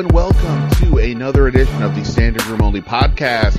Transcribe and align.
And 0.00 0.12
welcome 0.12 0.70
to 0.76 0.96
another 0.96 1.46
edition 1.46 1.82
of 1.82 1.94
the 1.94 2.00
Standig 2.00 2.48
Room 2.48 2.62
Only 2.62 2.80
podcast. 2.80 3.58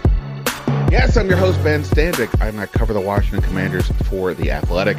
Yes, 0.91 1.15
I'm 1.15 1.27
your 1.27 1.37
host, 1.37 1.63
Ben 1.63 1.83
Standig. 1.83 2.35
I'm 2.41 2.57
I 2.57 2.65
cover 2.65 2.93
the 2.93 2.99
Washington 2.99 3.47
Commanders 3.47 3.87
for 4.05 4.33
The 4.33 4.49
Athletic. 4.49 4.97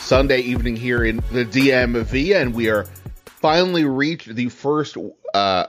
Sunday 0.00 0.38
evening 0.38 0.76
here 0.76 1.04
in 1.04 1.16
the 1.30 1.44
DMV, 1.44 2.34
and 2.40 2.54
we 2.54 2.70
are 2.70 2.86
finally 3.26 3.84
reached 3.84 4.34
the 4.34 4.48
first 4.48 4.96
uh, 5.34 5.66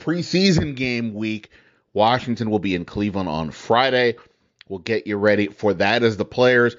preseason 0.00 0.74
game 0.74 1.14
week. 1.14 1.50
Washington 1.92 2.50
will 2.50 2.58
be 2.58 2.74
in 2.74 2.84
Cleveland 2.84 3.28
on 3.28 3.52
Friday. 3.52 4.16
We'll 4.68 4.80
get 4.80 5.06
you 5.06 5.18
ready 5.18 5.46
for 5.46 5.72
that 5.74 6.02
as 6.02 6.16
the 6.16 6.24
players 6.24 6.74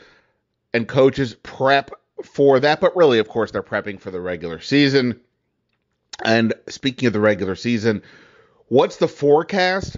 and 0.73 0.85
coaches 0.85 1.33
prep 1.43 1.91
for 2.25 2.59
that. 2.59 2.81
But 2.81 2.93
really, 2.97 3.19
of 3.19 3.29
course, 3.29 3.51
they're 3.51 3.63
prepping 3.63 4.01
for 4.01 4.11
the 4.11 4.19
regular 4.19 4.59
season. 4.59 5.21
And 6.23 6.53
speaking 6.67 7.07
of 7.07 7.13
the 7.13 7.19
regular 7.19 7.55
season, 7.55 8.03
what's 8.67 8.97
the 8.97 9.07
forecast 9.07 9.97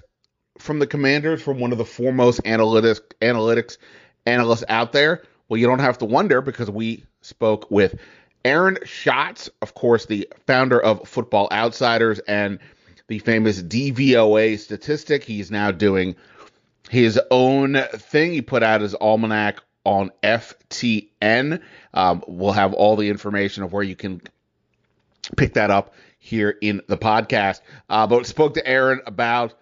from 0.57 0.79
the 0.79 0.87
Commanders 0.87 1.41
from 1.41 1.59
one 1.59 1.71
of 1.71 1.77
the 1.77 1.85
foremost 1.85 2.43
analytics 2.43 3.01
analytics 3.21 3.77
analysts 4.25 4.63
out 4.69 4.91
there? 4.91 5.23
Well, 5.47 5.59
you 5.59 5.67
don't 5.67 5.79
have 5.79 5.99
to 5.99 6.05
wonder 6.05 6.41
because 6.41 6.71
we 6.71 7.03
spoke 7.21 7.69
with 7.69 7.99
Aaron 8.43 8.77
Schatz, 8.83 9.49
of 9.61 9.73
course, 9.73 10.05
the 10.05 10.27
founder 10.45 10.79
of 10.79 11.07
Football 11.07 11.49
Outsiders 11.51 12.19
and 12.19 12.59
the 13.07 13.19
famous 13.19 13.61
DVOA 13.61 14.59
statistic. 14.59 15.23
He's 15.23 15.51
now 15.51 15.71
doing 15.71 16.15
his 16.89 17.19
own 17.31 17.75
thing. 17.93 18.33
He 18.33 18.41
put 18.41 18.63
out 18.63 18.81
his 18.81 18.95
almanac 18.95 19.61
on 19.83 20.11
FTN. 20.23 21.61
Um, 21.93 22.23
we'll 22.27 22.51
have 22.51 22.73
all 22.73 22.95
the 22.95 23.09
information 23.09 23.63
of 23.63 23.73
where 23.73 23.83
you 23.83 23.95
can 23.95 24.21
pick 25.35 25.53
that 25.53 25.71
up 25.71 25.93
here 26.19 26.55
in 26.61 26.81
the 26.87 26.97
podcast. 26.97 27.61
Uh, 27.89 28.07
but 28.07 28.25
spoke 28.25 28.55
to 28.55 28.67
Aaron 28.67 29.01
about 29.05 29.53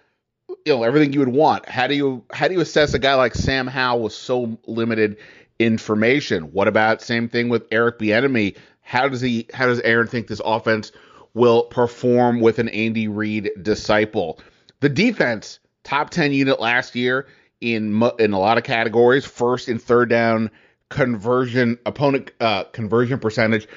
you 0.66 0.74
know 0.74 0.84
everything 0.84 1.14
you 1.14 1.20
would 1.20 1.30
want. 1.30 1.68
How 1.68 1.88
do 1.88 1.96
you 1.96 2.24
how 2.32 2.48
do 2.48 2.54
you 2.54 2.62
assess 2.62 2.94
a 2.94 3.00
guy 3.00 3.16
like 3.16 3.36
Sam 3.36 3.68
Howell 3.68 4.04
with 4.04 4.14
so 4.14 4.58
limited 4.66 5.18
information? 5.60 6.54
What 6.54 6.68
about 6.68 7.02
same 7.02 7.30
thing 7.30 7.50
with 7.50 7.66
Eric 7.72 8.00
Bieniemy? 8.00 8.56
How 8.82 9.08
does 9.08 9.22
he? 9.22 9.48
How 9.54 9.68
does 9.68 9.80
Aaron 9.82 10.08
think 10.08 10.28
this 10.28 10.42
offense 10.44 10.92
will 11.34 11.64
perform 11.64 12.40
with 12.40 12.60
an 12.60 12.70
Andy 12.70 13.08
Reid 13.08 13.50
disciple? 13.62 14.40
The 14.82 14.90
defense, 14.90 15.60
top 15.84 16.10
ten 16.10 16.32
unit 16.32 16.60
last 16.60 16.96
year 16.96 17.28
in 17.62 18.02
in 18.20 18.34
a 18.34 18.40
lot 18.40 18.58
of 18.58 18.64
categories. 18.64 19.26
First 19.26 19.70
in 19.70 19.80
third 19.80 20.10
down 20.10 20.52
conversion, 20.90 21.80
opponent 21.86 22.32
uh, 22.40 22.66
conversion 22.66 23.20
percentage. 23.20 23.68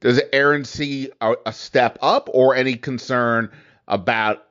Does 0.00 0.20
Aaron 0.32 0.64
see 0.64 1.10
a, 1.20 1.36
a, 1.46 1.52
step 1.52 1.98
up 2.00 2.30
or 2.32 2.54
any 2.54 2.74
concern 2.74 3.50
about 3.86 4.46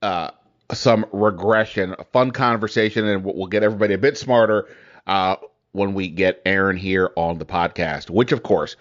uh, 0.00 0.30
some 0.72 1.06
regression? 1.12 1.94
A 1.98 2.04
fun 2.04 2.30
conversation, 2.30 3.04
and 3.04 3.24
we'll 3.24 3.46
get 3.46 3.64
everybody 3.64 3.94
a 3.94 3.98
bit 3.98 4.16
smarter 4.16 4.68
uh, 5.06 5.36
when 5.72 5.94
we 5.94 6.08
get 6.08 6.40
Aaron 6.46 6.76
here 6.76 7.10
on 7.16 7.38
the 7.38 7.44
podcast, 7.44 8.10
which 8.10 8.30
of 8.30 8.44
course 8.44 8.76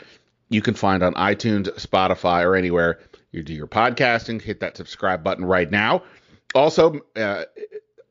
you 0.49 0.61
can 0.61 0.75
find 0.75 1.01
on 1.01 1.13
iTunes, 1.15 1.69
Spotify, 1.79 2.43
or 2.43 2.55
anywhere 2.55 2.99
you 3.31 3.41
do 3.41 3.53
your 3.53 3.67
podcasting. 3.67 4.41
Hit 4.41 4.59
that 4.59 4.77
subscribe 4.77 5.23
button 5.23 5.43
right 5.43 5.69
now. 5.69 6.03
Also, 6.53 7.01
uh, 7.15 7.45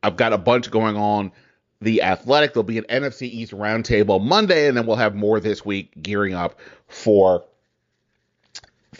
I've 0.02 0.16
got 0.16 0.32
a 0.32 0.38
bunch 0.38 0.70
going 0.70 0.96
on. 0.96 1.32
The 1.80 2.02
Athletic. 2.02 2.54
There'll 2.54 2.64
be 2.64 2.78
an 2.78 2.84
NFC 2.84 3.22
East 3.22 3.52
roundtable 3.52 4.22
Monday, 4.22 4.69
and 4.69 4.76
then 4.76 4.86
we'll 4.86 4.96
have 4.96 5.14
more 5.14 5.38
this 5.38 5.64
week 5.64 5.92
gearing 6.02 6.34
up 6.34 6.58
for 6.88 7.44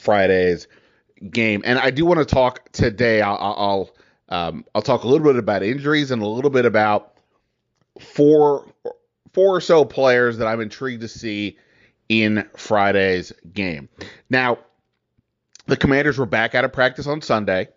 Friday's 0.05 0.69
game. 1.31 1.63
And 1.65 1.79
I 1.79 1.91
do 1.91 2.05
want 2.05 2.19
to 2.19 2.27
talk 2.27 2.71
today. 2.73 3.23
I'll 3.23 3.39
I'll, 3.41 3.91
um, 4.29 4.65
I'll 4.75 4.83
talk 4.83 5.05
a 5.05 5.09
little 5.09 5.27
bit 5.27 5.37
about 5.37 5.63
injuries 5.63 6.11
and 6.11 6.23
a 6.23 6.27
little 6.27 6.51
bit 6.51 6.67
about 6.67 7.15
four 8.01 8.67
four 9.33 9.57
or 9.57 9.61
so 9.61 9.85
players 9.85 10.39
that 10.39 10.47
I'm 10.47 10.61
intrigued 10.61 11.03
to 11.03 11.09
see 11.09 11.59
in 12.09 12.49
Friday's 12.57 13.33
game. 13.53 13.89
Now, 14.31 14.59
the 15.67 15.77
Commanders 15.77 16.19
were 16.19 16.27
back 16.27 16.55
out 16.55 16.65
of 16.65 16.73
practice 16.73 17.07
on 17.07 17.21
Sunday. 17.21 17.69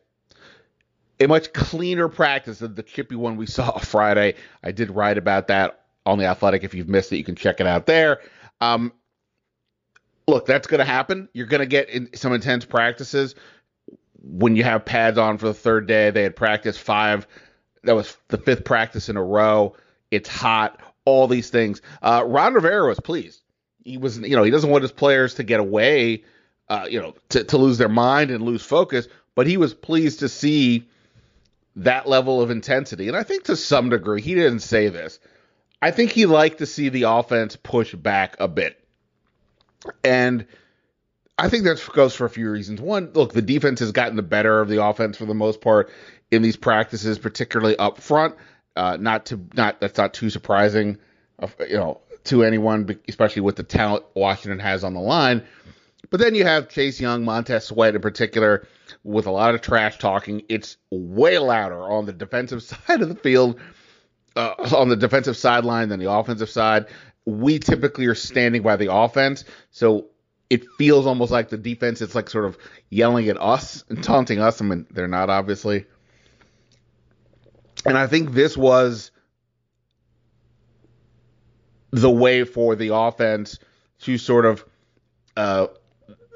A 1.19 1.27
much 1.27 1.51
cleaner 1.53 2.09
practice 2.09 2.59
than 2.59 2.75
the 2.75 2.83
chippy 2.83 3.15
one 3.15 3.37
we 3.37 3.45
saw 3.47 3.77
Friday. 3.79 4.35
I 4.63 4.71
did 4.71 4.91
write 4.91 5.17
about 5.17 5.47
that 5.47 5.85
on 6.05 6.19
the 6.19 6.25
Athletic. 6.25 6.63
If 6.63 6.73
you've 6.73 6.89
missed 6.89 7.11
it, 7.11 7.17
you 7.17 7.23
can 7.23 7.35
check 7.35 7.59
it 7.59 7.67
out 7.67 7.85
there. 7.85 8.19
Um, 8.61 8.93
look, 10.27 10.45
that's 10.45 10.67
going 10.67 10.79
to 10.79 10.85
happen. 10.85 11.29
You're 11.33 11.47
going 11.47 11.61
to 11.61 11.67
get 11.67 11.89
in 11.89 12.15
some 12.15 12.33
intense 12.33 12.65
practices 12.65 13.35
when 14.21 14.55
you 14.55 14.63
have 14.63 14.85
pads 14.85 15.17
on 15.17 15.37
for 15.37 15.47
the 15.47 15.53
third 15.53 15.87
day. 15.87 16.11
They 16.11 16.23
had 16.23 16.35
practiced 16.35 16.79
five. 16.79 17.27
That 17.83 17.95
was 17.95 18.17
the 18.27 18.37
fifth 18.37 18.63
practice 18.63 19.09
in 19.09 19.17
a 19.17 19.23
row. 19.23 19.75
It's 20.11 20.29
hot. 20.29 20.79
All 21.05 21.27
these 21.27 21.49
things. 21.49 21.81
Uh, 22.01 22.23
Ron 22.25 22.53
Rivera 22.53 22.87
was 22.87 22.99
pleased 22.99 23.41
he 23.87 23.97
was 23.97 24.19
you 24.19 24.35
know 24.35 24.43
he 24.43 24.51
doesn't 24.51 24.69
want 24.69 24.81
his 24.81 24.91
players 24.91 25.35
to 25.35 25.43
get 25.43 25.59
away 25.59 26.23
uh, 26.69 26.85
you 26.89 27.01
know 27.01 27.15
to, 27.29 27.43
to 27.45 27.57
lose 27.57 27.77
their 27.77 27.89
mind 27.89 28.29
and 28.29 28.43
lose 28.43 28.61
focus 28.61 29.07
but 29.33 29.47
he 29.47 29.57
was 29.57 29.73
pleased 29.73 30.19
to 30.19 30.29
see 30.29 30.87
that 31.77 32.07
level 32.07 32.41
of 32.41 32.51
intensity 32.51 33.07
and 33.07 33.15
i 33.15 33.23
think 33.23 33.43
to 33.45 33.55
some 33.55 33.89
degree 33.89 34.21
he 34.21 34.35
didn't 34.35 34.59
say 34.59 34.89
this 34.89 35.19
i 35.81 35.89
think 35.91 36.11
he 36.11 36.25
liked 36.25 36.57
to 36.57 36.65
see 36.65 36.89
the 36.89 37.03
offense 37.03 37.55
push 37.55 37.95
back 37.95 38.35
a 38.39 38.47
bit 38.47 38.77
and 40.03 40.45
i 41.37 41.49
think 41.49 41.63
that 41.63 41.81
goes 41.93 42.15
for 42.15 42.25
a 42.25 42.29
few 42.29 42.49
reasons 42.49 42.81
one 42.81 43.11
look 43.13 43.33
the 43.33 43.41
defense 43.41 43.79
has 43.79 43.91
gotten 43.91 44.15
the 44.15 44.23
better 44.23 44.59
of 44.59 44.69
the 44.69 44.83
offense 44.83 45.17
for 45.17 45.25
the 45.25 45.33
most 45.33 45.61
part 45.61 45.89
in 46.31 46.41
these 46.41 46.57
practices 46.57 47.19
particularly 47.19 47.77
up 47.77 47.99
front 47.99 48.35
uh, 48.75 48.97
not 48.99 49.25
to 49.25 49.39
not 49.55 49.79
that's 49.79 49.97
not 49.97 50.13
too 50.13 50.29
surprising 50.29 50.97
uh, 51.39 51.47
you 51.67 51.77
know 51.77 52.01
to 52.27 52.43
anyone, 52.43 52.99
especially 53.07 53.41
with 53.41 53.55
the 53.55 53.63
talent 53.63 54.05
Washington 54.13 54.59
has 54.59 54.83
on 54.83 54.93
the 54.93 54.99
line. 54.99 55.43
But 56.09 56.19
then 56.19 56.35
you 56.35 56.45
have 56.45 56.69
Chase 56.69 57.01
Young, 57.01 57.25
Montez 57.25 57.65
Sweat 57.65 57.95
in 57.95 58.01
particular, 58.01 58.67
with 59.03 59.25
a 59.25 59.31
lot 59.31 59.55
of 59.55 59.61
trash 59.61 59.97
talking. 59.97 60.43
It's 60.47 60.77
way 60.89 61.37
louder 61.37 61.81
on 61.81 62.05
the 62.05 62.13
defensive 62.13 62.63
side 62.87 63.01
of 63.01 63.09
the 63.09 63.15
field, 63.15 63.59
uh, 64.35 64.53
on 64.75 64.89
the 64.89 64.95
defensive 64.95 65.35
sideline 65.35 65.89
than 65.89 65.99
the 65.99 66.11
offensive 66.11 66.49
side. 66.49 66.85
We 67.27 67.59
typically 67.59 68.05
are 68.05 68.15
standing 68.15 68.61
by 68.61 68.77
the 68.77 68.93
offense, 68.93 69.43
so 69.69 70.05
it 70.49 70.63
feels 70.77 71.05
almost 71.05 71.29
like 71.29 71.49
the 71.49 71.57
defense 71.57 72.01
is 72.01 72.15
like 72.15 72.29
sort 72.29 72.45
of 72.45 72.57
yelling 72.89 73.27
at 73.27 73.39
us 73.39 73.83
and 73.89 74.01
taunting 74.01 74.39
us. 74.39 74.61
I 74.61 74.65
mean, 74.65 74.87
they're 74.91 75.09
not 75.09 75.29
obviously. 75.29 75.85
And 77.85 77.97
I 77.97 78.07
think 78.07 78.31
this 78.31 78.55
was 78.55 79.11
the 81.91 82.09
way 82.09 82.45
for 82.45 82.77
the 82.77 82.95
offense 82.95 83.59
to 84.03 84.17
sort 84.17 84.45
of 84.45 84.63
uh, 85.35 85.67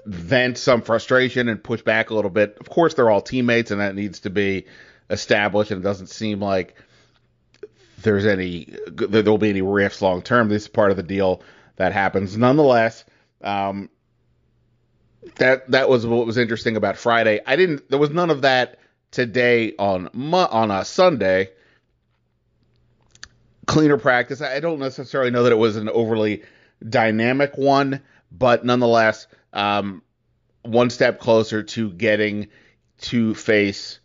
vent 0.05 0.57
some 0.57 0.81
frustration 0.81 1.47
and 1.47 1.63
push 1.63 1.81
back 1.81 2.09
a 2.09 2.15
little 2.15 2.31
bit. 2.31 2.57
Of 2.59 2.69
course, 2.69 2.95
they're 2.95 3.09
all 3.09 3.21
teammates, 3.21 3.71
and 3.71 3.79
that 3.79 3.95
needs 3.95 4.21
to 4.21 4.29
be 4.29 4.65
established. 5.09 5.71
And 5.71 5.79
it 5.79 5.83
doesn't 5.83 6.07
seem 6.07 6.41
like 6.41 6.75
there's 8.01 8.25
any 8.25 8.73
there 8.87 9.23
will 9.23 9.37
be 9.37 9.49
any 9.49 9.61
rifts 9.61 10.01
long 10.01 10.21
term. 10.21 10.49
This 10.49 10.63
is 10.63 10.67
part 10.67 10.91
of 10.91 10.97
the 10.97 11.03
deal 11.03 11.41
that 11.77 11.93
happens. 11.93 12.37
Nonetheless, 12.37 13.05
um, 13.41 13.89
that 15.35 15.69
that 15.71 15.89
was 15.89 16.05
what 16.05 16.25
was 16.25 16.37
interesting 16.37 16.77
about 16.77 16.97
Friday. 16.97 17.39
I 17.45 17.55
didn't. 17.55 17.89
There 17.89 17.99
was 17.99 18.09
none 18.09 18.29
of 18.29 18.41
that 18.41 18.79
today 19.11 19.75
on 19.77 20.07
on 20.13 20.71
a 20.71 20.85
Sunday 20.85 21.49
cleaner 23.65 23.97
practice. 23.97 24.41
I 24.41 24.59
don't 24.59 24.79
necessarily 24.79 25.31
know 25.31 25.43
that 25.43 25.51
it 25.51 25.57
was 25.57 25.75
an 25.77 25.89
overly 25.89 26.43
dynamic 26.87 27.57
one, 27.57 28.01
but 28.31 28.65
nonetheless, 28.65 29.27
um, 29.53 30.01
one 30.63 30.89
step 30.89 31.19
closer 31.19 31.63
to 31.63 31.91
getting 31.91 32.47
to 33.01 33.33
face 33.33 33.99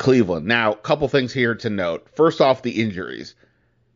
Cleveland. 0.00 0.46
Now, 0.46 0.72
a 0.72 0.76
couple 0.76 1.06
things 1.08 1.30
here 1.30 1.54
to 1.56 1.68
note. 1.68 2.08
First 2.16 2.40
off, 2.40 2.62
the 2.62 2.80
injuries. 2.80 3.34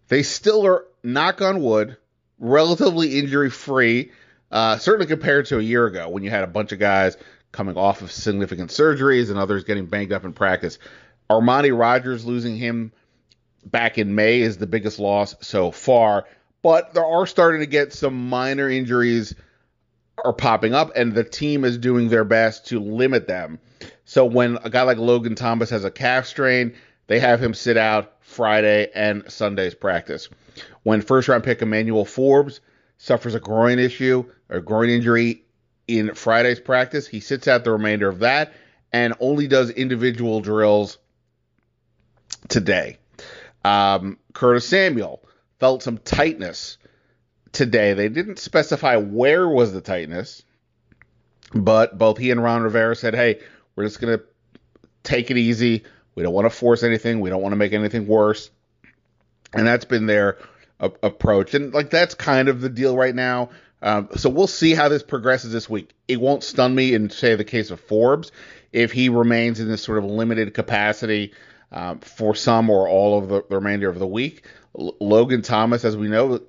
They 0.08 0.22
still 0.22 0.66
are, 0.66 0.84
knock 1.02 1.40
on 1.40 1.62
wood, 1.62 1.96
relatively 2.38 3.18
injury 3.18 3.48
free. 3.48 4.12
Uh, 4.52 4.76
certainly 4.76 5.06
compared 5.06 5.46
to 5.46 5.58
a 5.58 5.62
year 5.62 5.86
ago 5.86 6.10
when 6.10 6.22
you 6.22 6.28
had 6.28 6.44
a 6.44 6.46
bunch 6.46 6.72
of 6.72 6.78
guys 6.78 7.16
coming 7.52 7.78
off 7.78 8.02
of 8.02 8.12
significant 8.12 8.70
surgeries 8.70 9.30
and 9.30 9.38
others 9.38 9.64
getting 9.64 9.86
banged 9.86 10.12
up 10.12 10.26
in 10.26 10.34
practice. 10.34 10.78
Armani 11.30 11.76
Rogers 11.76 12.26
losing 12.26 12.56
him 12.56 12.92
back 13.64 13.96
in 13.96 14.14
May 14.14 14.42
is 14.42 14.58
the 14.58 14.66
biggest 14.66 14.98
loss 14.98 15.34
so 15.40 15.70
far, 15.70 16.26
but 16.60 16.92
there 16.92 17.06
are 17.06 17.26
starting 17.26 17.62
to 17.62 17.66
get 17.66 17.94
some 17.94 18.28
minor 18.28 18.68
injuries 18.68 19.34
are 20.22 20.34
popping 20.34 20.74
up, 20.74 20.92
and 20.94 21.14
the 21.14 21.24
team 21.24 21.64
is 21.64 21.78
doing 21.78 22.08
their 22.10 22.24
best 22.24 22.66
to 22.66 22.78
limit 22.78 23.26
them. 23.26 23.58
So 24.04 24.24
when 24.24 24.58
a 24.62 24.70
guy 24.70 24.82
like 24.82 24.98
Logan 24.98 25.34
Thomas 25.34 25.70
has 25.70 25.84
a 25.84 25.90
calf 25.90 26.26
strain, 26.26 26.74
they 27.06 27.20
have 27.20 27.42
him 27.42 27.54
sit 27.54 27.76
out 27.76 28.12
Friday 28.20 28.90
and 28.94 29.30
Sunday's 29.30 29.74
practice. 29.74 30.28
When 30.82 31.00
first 31.00 31.28
round 31.28 31.44
pick 31.44 31.62
Emmanuel 31.62 32.04
Forbes 32.04 32.60
suffers 32.98 33.34
a 33.34 33.40
groin 33.40 33.78
issue 33.78 34.24
or 34.48 34.60
groin 34.60 34.88
injury 34.88 35.44
in 35.86 36.14
Friday's 36.14 36.60
practice, 36.60 37.06
he 37.06 37.20
sits 37.20 37.48
out 37.48 37.64
the 37.64 37.72
remainder 37.72 38.08
of 38.08 38.20
that 38.20 38.52
and 38.92 39.14
only 39.20 39.48
does 39.48 39.70
individual 39.70 40.40
drills 40.40 40.98
today. 42.48 42.98
Um, 43.64 44.18
Curtis 44.32 44.68
Samuel 44.68 45.22
felt 45.58 45.82
some 45.82 45.98
tightness 45.98 46.78
today. 47.52 47.94
They 47.94 48.08
didn't 48.08 48.38
specify 48.38 48.96
where 48.96 49.48
was 49.48 49.72
the 49.72 49.80
tightness, 49.80 50.42
but 51.54 51.96
both 51.96 52.18
he 52.18 52.30
and 52.30 52.42
Ron 52.42 52.62
Rivera 52.62 52.94
said, 52.94 53.14
"Hey, 53.14 53.40
we're 53.76 53.84
just 53.84 54.00
gonna 54.00 54.20
take 55.02 55.30
it 55.30 55.36
easy. 55.36 55.84
We 56.14 56.22
don't 56.22 56.34
want 56.34 56.46
to 56.46 56.50
force 56.50 56.82
anything. 56.82 57.20
We 57.20 57.30
don't 57.30 57.42
want 57.42 57.52
to 57.52 57.56
make 57.56 57.72
anything 57.72 58.06
worse." 58.06 58.50
And 59.52 59.66
that's 59.66 59.84
been 59.84 60.06
their 60.06 60.38
a- 60.80 60.92
approach, 61.02 61.54
and 61.54 61.72
like 61.72 61.90
that's 61.90 62.14
kind 62.14 62.48
of 62.48 62.60
the 62.60 62.68
deal 62.68 62.96
right 62.96 63.14
now. 63.14 63.50
Um, 63.82 64.08
so 64.16 64.30
we'll 64.30 64.46
see 64.46 64.74
how 64.74 64.88
this 64.88 65.02
progresses 65.02 65.52
this 65.52 65.68
week. 65.68 65.92
It 66.08 66.20
won't 66.20 66.42
stun 66.42 66.74
me 66.74 66.94
in 66.94 67.10
say 67.10 67.34
the 67.34 67.44
case 67.44 67.70
of 67.70 67.80
Forbes 67.80 68.32
if 68.72 68.92
he 68.92 69.10
remains 69.10 69.60
in 69.60 69.68
this 69.68 69.82
sort 69.82 69.98
of 69.98 70.04
limited 70.04 70.54
capacity 70.54 71.32
um, 71.70 72.00
for 72.00 72.34
some 72.34 72.70
or 72.70 72.88
all 72.88 73.18
of 73.18 73.28
the, 73.28 73.44
the 73.48 73.56
remainder 73.56 73.88
of 73.90 73.98
the 73.98 74.06
week. 74.06 74.46
L- 74.78 74.96
Logan 75.00 75.42
Thomas, 75.42 75.84
as 75.84 75.96
we 75.96 76.08
know, 76.08 76.40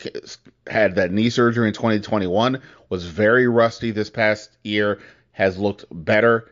had 0.66 0.95
that 0.95 1.12
knee 1.12 1.30
surgery 1.30 1.68
in 1.68 1.74
2021, 1.74 2.62
was 2.89 3.06
very 3.06 3.48
rusty 3.48 3.92
this 3.92 4.10
past 4.10 4.50
year, 4.63 5.00
has 5.31 5.57
looked 5.57 5.86
better 5.92 6.51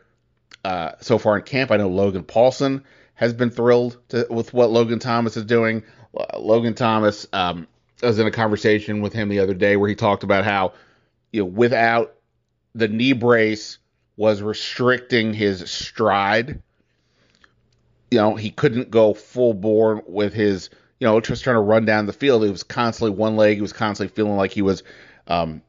uh, 0.64 0.92
so 1.00 1.18
far 1.18 1.36
in 1.36 1.42
camp. 1.42 1.70
I 1.70 1.76
know 1.76 1.88
Logan 1.88 2.24
Paulsen 2.24 2.82
has 3.14 3.32
been 3.32 3.50
thrilled 3.50 3.98
to, 4.08 4.26
with 4.30 4.52
what 4.52 4.70
Logan 4.70 4.98
Thomas 4.98 5.36
is 5.36 5.44
doing. 5.44 5.82
Uh, 6.16 6.38
Logan 6.38 6.74
Thomas, 6.74 7.26
um, 7.32 7.66
I 8.02 8.06
was 8.06 8.18
in 8.18 8.26
a 8.26 8.32
conversation 8.32 9.00
with 9.00 9.12
him 9.12 9.28
the 9.28 9.40
other 9.40 9.54
day 9.54 9.76
where 9.76 9.88
he 9.88 9.94
talked 9.94 10.24
about 10.24 10.44
how, 10.44 10.72
you 11.32 11.42
know, 11.42 11.46
without 11.46 12.14
the 12.74 12.88
knee 12.88 13.12
brace 13.12 13.78
was 14.16 14.42
restricting 14.42 15.34
his 15.34 15.70
stride 15.70 16.60
you 18.14 18.20
know, 18.20 18.36
he 18.36 18.50
couldn't 18.50 18.92
go 18.92 19.12
full 19.12 19.54
bore 19.54 20.00
with 20.06 20.32
his, 20.32 20.70
you 21.00 21.06
know, 21.06 21.20
just 21.20 21.42
trying 21.42 21.56
to 21.56 21.60
run 21.60 21.84
down 21.84 22.06
the 22.06 22.12
field. 22.12 22.44
He 22.44 22.50
was 22.50 22.62
constantly 22.62 23.16
one 23.16 23.34
leg. 23.34 23.56
He 23.56 23.60
was 23.60 23.72
constantly 23.72 24.14
feeling 24.14 24.36
like 24.36 24.52
he 24.52 24.62
was, 24.62 24.84
um, 25.26 25.62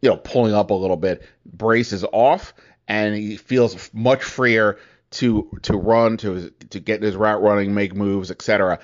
you 0.00 0.08
know, 0.08 0.16
pulling 0.16 0.54
up 0.54 0.70
a 0.70 0.74
little 0.74 0.96
bit. 0.96 1.22
Brace 1.44 1.92
is 1.92 2.02
off, 2.10 2.54
and 2.90 3.14
he 3.14 3.36
feels 3.36 3.88
much 3.94 4.24
freer 4.24 4.76
to 5.12 5.48
to 5.62 5.76
run, 5.76 6.16
to 6.18 6.50
to 6.70 6.80
get 6.80 7.02
his 7.02 7.14
route 7.14 7.40
running, 7.40 7.72
make 7.72 7.94
moves, 7.94 8.32
etc. 8.32 8.80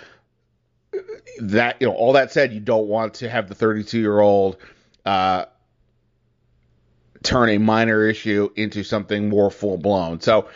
That 1.40 1.78
you 1.80 1.88
know, 1.88 1.92
all 1.92 2.12
that 2.12 2.30
said, 2.32 2.52
you 2.52 2.60
don't 2.60 2.86
want 2.86 3.14
to 3.14 3.28
have 3.28 3.48
the 3.48 3.56
32 3.56 3.98
year 3.98 4.20
old 4.20 4.58
uh, 5.04 5.46
turn 7.24 7.48
a 7.48 7.58
minor 7.58 8.06
issue 8.06 8.48
into 8.54 8.84
something 8.84 9.28
more 9.28 9.50
full 9.50 9.76
blown. 9.76 10.20
So 10.20 10.48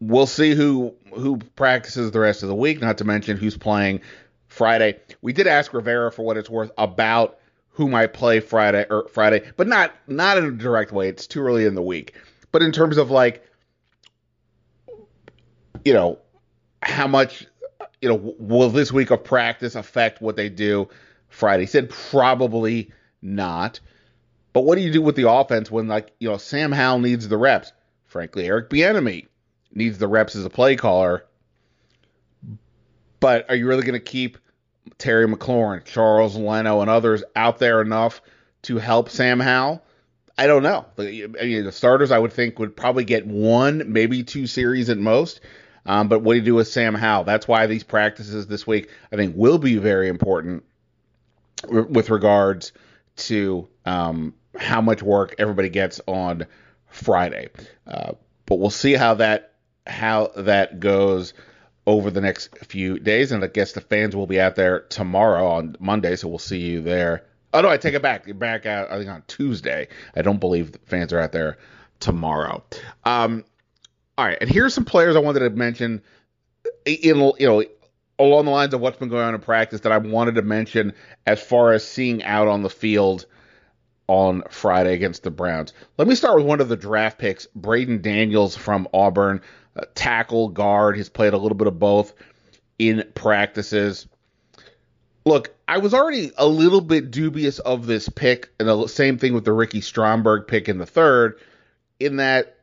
we'll 0.00 0.26
see 0.26 0.52
who 0.52 0.96
who 1.14 1.36
practices 1.54 2.10
the 2.10 2.18
rest 2.18 2.42
of 2.42 2.48
the 2.48 2.56
week. 2.56 2.80
Not 2.80 2.98
to 2.98 3.04
mention 3.04 3.36
who's 3.36 3.56
playing 3.56 4.00
Friday. 4.48 4.98
We 5.22 5.32
did 5.32 5.46
ask 5.46 5.72
Rivera 5.72 6.10
for 6.10 6.24
what 6.24 6.36
it's 6.36 6.50
worth 6.50 6.72
about 6.76 7.38
who 7.76 7.88
might 7.88 8.14
play 8.14 8.40
Friday 8.40 8.86
or 8.88 9.06
Friday, 9.08 9.42
but 9.58 9.68
not 9.68 9.92
not 10.06 10.38
in 10.38 10.46
a 10.46 10.50
direct 10.50 10.92
way. 10.92 11.10
It's 11.10 11.26
too 11.26 11.42
early 11.42 11.66
in 11.66 11.74
the 11.74 11.82
week. 11.82 12.14
But 12.50 12.62
in 12.62 12.72
terms 12.72 12.96
of 12.96 13.10
like, 13.10 13.46
you 15.84 15.92
know, 15.92 16.18
how 16.80 17.06
much, 17.06 17.46
you 18.00 18.08
know, 18.08 18.34
will 18.38 18.70
this 18.70 18.90
week 18.90 19.10
of 19.10 19.22
practice 19.22 19.74
affect 19.74 20.22
what 20.22 20.36
they 20.36 20.48
do 20.48 20.88
Friday? 21.28 21.64
He 21.64 21.66
said 21.66 21.90
probably 21.90 22.92
not. 23.20 23.80
But 24.54 24.62
what 24.62 24.76
do 24.76 24.80
you 24.80 24.90
do 24.90 25.02
with 25.02 25.16
the 25.16 25.30
offense 25.30 25.70
when 25.70 25.86
like 25.86 26.14
you 26.18 26.30
know 26.30 26.38
Sam 26.38 26.72
Howell 26.72 27.00
needs 27.00 27.28
the 27.28 27.36
reps? 27.36 27.72
Frankly, 28.06 28.46
Eric 28.46 28.70
Bieniemy 28.70 29.26
needs 29.74 29.98
the 29.98 30.08
reps 30.08 30.34
as 30.34 30.46
a 30.46 30.50
play 30.50 30.76
caller. 30.76 31.26
But 33.20 33.50
are 33.50 33.54
you 33.54 33.66
really 33.66 33.82
going 33.82 34.00
to 34.00 34.00
keep 34.00 34.38
Terry 34.98 35.26
McLaurin, 35.26 35.84
Charles 35.84 36.36
Leno, 36.36 36.80
and 36.80 36.90
others 36.90 37.22
out 37.34 37.58
there 37.58 37.80
enough 37.80 38.22
to 38.62 38.78
help 38.78 39.10
Sam 39.10 39.40
Howell? 39.40 39.82
I 40.38 40.46
don't 40.46 40.62
know. 40.62 40.84
I 40.98 41.02
mean, 41.02 41.64
the 41.64 41.72
starters 41.72 42.10
I 42.10 42.18
would 42.18 42.32
think 42.32 42.58
would 42.58 42.76
probably 42.76 43.04
get 43.04 43.26
one, 43.26 43.92
maybe 43.92 44.22
two 44.22 44.46
series 44.46 44.90
at 44.90 44.98
most. 44.98 45.40
Um, 45.86 46.08
but 46.08 46.20
what 46.20 46.34
do 46.34 46.38
you 46.40 46.44
do 46.44 46.54
with 46.54 46.68
Sam 46.68 46.94
Howell? 46.94 47.24
That's 47.24 47.46
why 47.46 47.66
these 47.66 47.84
practices 47.84 48.46
this 48.46 48.66
week 48.66 48.90
I 49.12 49.16
think 49.16 49.36
will 49.36 49.58
be 49.58 49.76
very 49.76 50.08
important 50.08 50.64
with 51.68 52.10
regards 52.10 52.72
to 53.16 53.68
um, 53.86 54.34
how 54.58 54.80
much 54.80 55.02
work 55.02 55.36
everybody 55.38 55.68
gets 55.68 56.00
on 56.06 56.46
Friday. 56.88 57.48
Uh, 57.86 58.12
but 58.46 58.56
we'll 58.56 58.70
see 58.70 58.94
how 58.94 59.14
that 59.14 59.52
how 59.86 60.32
that 60.36 60.80
goes 60.80 61.32
over 61.86 62.10
the 62.10 62.20
next 62.20 62.56
few 62.64 62.98
days. 62.98 63.32
And 63.32 63.44
I 63.44 63.46
guess 63.46 63.72
the 63.72 63.80
fans 63.80 64.16
will 64.16 64.26
be 64.26 64.40
out 64.40 64.56
there 64.56 64.80
tomorrow 64.80 65.46
on 65.46 65.76
Monday, 65.78 66.16
so 66.16 66.28
we'll 66.28 66.38
see 66.38 66.58
you 66.58 66.82
there. 66.82 67.24
Oh 67.54 67.60
no, 67.60 67.68
I 67.68 67.76
take 67.76 67.94
it 67.94 68.02
back. 68.02 68.26
You're 68.26 68.34
back 68.34 68.66
out 68.66 68.90
I 68.90 68.98
think 68.98 69.10
on 69.10 69.22
Tuesday. 69.26 69.88
I 70.14 70.22
don't 70.22 70.40
believe 70.40 70.72
the 70.72 70.78
fans 70.80 71.12
are 71.12 71.20
out 71.20 71.32
there 71.32 71.58
tomorrow. 72.00 72.62
Um, 73.04 73.44
all 74.18 74.26
right, 74.26 74.38
and 74.40 74.50
here's 74.50 74.74
some 74.74 74.84
players 74.84 75.16
I 75.16 75.20
wanted 75.20 75.40
to 75.40 75.50
mention 75.50 76.02
in 76.84 77.32
you 77.38 77.46
know 77.46 77.64
along 78.18 78.46
the 78.46 78.50
lines 78.50 78.74
of 78.74 78.80
what's 78.80 78.98
been 78.98 79.08
going 79.08 79.24
on 79.24 79.34
in 79.34 79.40
practice 79.40 79.82
that 79.82 79.92
I 79.92 79.98
wanted 79.98 80.36
to 80.36 80.42
mention 80.42 80.94
as 81.26 81.40
far 81.40 81.72
as 81.72 81.86
seeing 81.86 82.24
out 82.24 82.48
on 82.48 82.62
the 82.62 82.70
field 82.70 83.26
on 84.08 84.42
Friday 84.50 84.94
against 84.94 85.22
the 85.22 85.30
Browns. 85.30 85.72
Let 85.98 86.08
me 86.08 86.14
start 86.14 86.36
with 86.36 86.46
one 86.46 86.60
of 86.60 86.68
the 86.68 86.76
draft 86.76 87.18
picks, 87.18 87.46
Braeden 87.54 88.02
Daniels 88.02 88.56
from 88.56 88.88
Auburn 88.94 89.42
tackle, 89.94 90.48
guard. 90.48 90.96
He's 90.96 91.08
played 91.08 91.32
a 91.32 91.38
little 91.38 91.56
bit 91.56 91.66
of 91.66 91.78
both 91.78 92.12
in 92.78 93.04
practices. 93.14 94.06
Look, 95.24 95.54
I 95.66 95.78
was 95.78 95.94
already 95.94 96.30
a 96.36 96.46
little 96.46 96.80
bit 96.80 97.10
dubious 97.10 97.58
of 97.58 97.86
this 97.86 98.08
pick, 98.08 98.50
and 98.60 98.68
the 98.68 98.86
same 98.86 99.18
thing 99.18 99.34
with 99.34 99.44
the 99.44 99.52
Ricky 99.52 99.80
Stromberg 99.80 100.46
pick 100.46 100.68
in 100.68 100.78
the 100.78 100.86
third, 100.86 101.40
in 101.98 102.16
that, 102.16 102.58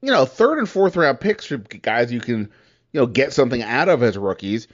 you 0.00 0.10
know, 0.10 0.24
third 0.24 0.58
and 0.58 0.68
fourth 0.68 0.96
round 0.96 1.20
picks 1.20 1.50
are 1.52 1.58
guys 1.58 2.10
you 2.10 2.20
can, 2.20 2.50
you 2.92 3.00
know, 3.00 3.06
get 3.06 3.32
something 3.32 3.62
out 3.62 3.88
of 3.88 4.02
as 4.02 4.16
rookies, 4.16 4.66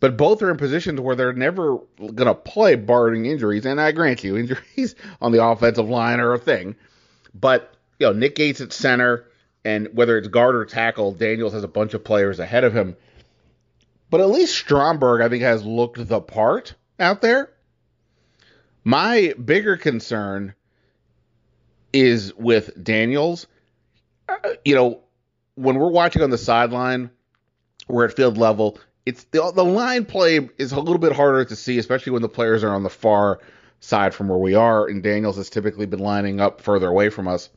but 0.00 0.16
both 0.16 0.42
are 0.42 0.50
in 0.50 0.56
positions 0.56 1.00
where 1.00 1.14
they're 1.14 1.32
never 1.32 1.78
going 1.98 2.26
to 2.26 2.34
play 2.34 2.74
barring 2.74 3.26
injuries. 3.26 3.64
And 3.64 3.80
I 3.80 3.92
grant 3.92 4.24
you, 4.24 4.36
injuries 4.38 4.94
on 5.20 5.32
the 5.32 5.44
offensive 5.44 5.88
line 5.88 6.20
are 6.20 6.34
a 6.34 6.38
thing. 6.38 6.74
But, 7.34 7.72
you 7.98 8.06
know, 8.06 8.12
Nick 8.12 8.34
Gates 8.34 8.60
at 8.60 8.72
center, 8.72 9.26
and 9.64 9.88
whether 9.92 10.16
it's 10.16 10.28
guard 10.28 10.54
or 10.54 10.64
tackle, 10.64 11.12
Daniels 11.12 11.52
has 11.52 11.64
a 11.64 11.68
bunch 11.68 11.94
of 11.94 12.04
players 12.04 12.38
ahead 12.38 12.64
of 12.64 12.74
him. 12.74 12.96
But 14.10 14.20
at 14.20 14.30
least 14.30 14.54
Stromberg, 14.54 15.20
I 15.20 15.28
think, 15.28 15.42
has 15.42 15.64
looked 15.64 16.06
the 16.08 16.20
part 16.20 16.74
out 16.98 17.20
there. 17.20 17.50
My 18.84 19.34
bigger 19.42 19.76
concern 19.76 20.54
is 21.92 22.34
with 22.34 22.82
Daniels. 22.82 23.46
Uh, 24.28 24.36
you 24.64 24.74
know, 24.74 25.00
when 25.56 25.76
we're 25.76 25.90
watching 25.90 26.22
on 26.22 26.30
the 26.30 26.38
sideline, 26.38 27.10
we're 27.86 28.06
at 28.06 28.16
field 28.16 28.38
level. 28.38 28.78
It's 29.04 29.24
the, 29.24 29.52
the 29.54 29.64
line 29.64 30.04
play 30.04 30.48
is 30.58 30.72
a 30.72 30.80
little 30.80 30.98
bit 30.98 31.12
harder 31.12 31.44
to 31.44 31.56
see, 31.56 31.78
especially 31.78 32.12
when 32.12 32.22
the 32.22 32.28
players 32.28 32.62
are 32.64 32.74
on 32.74 32.82
the 32.82 32.90
far 32.90 33.40
side 33.80 34.14
from 34.14 34.28
where 34.28 34.38
we 34.38 34.54
are. 34.54 34.86
And 34.86 35.02
Daniels 35.02 35.36
has 35.36 35.50
typically 35.50 35.86
been 35.86 36.00
lining 36.00 36.40
up 36.40 36.60
further 36.60 36.88
away 36.88 37.10
from 37.10 37.28
us 37.28 37.50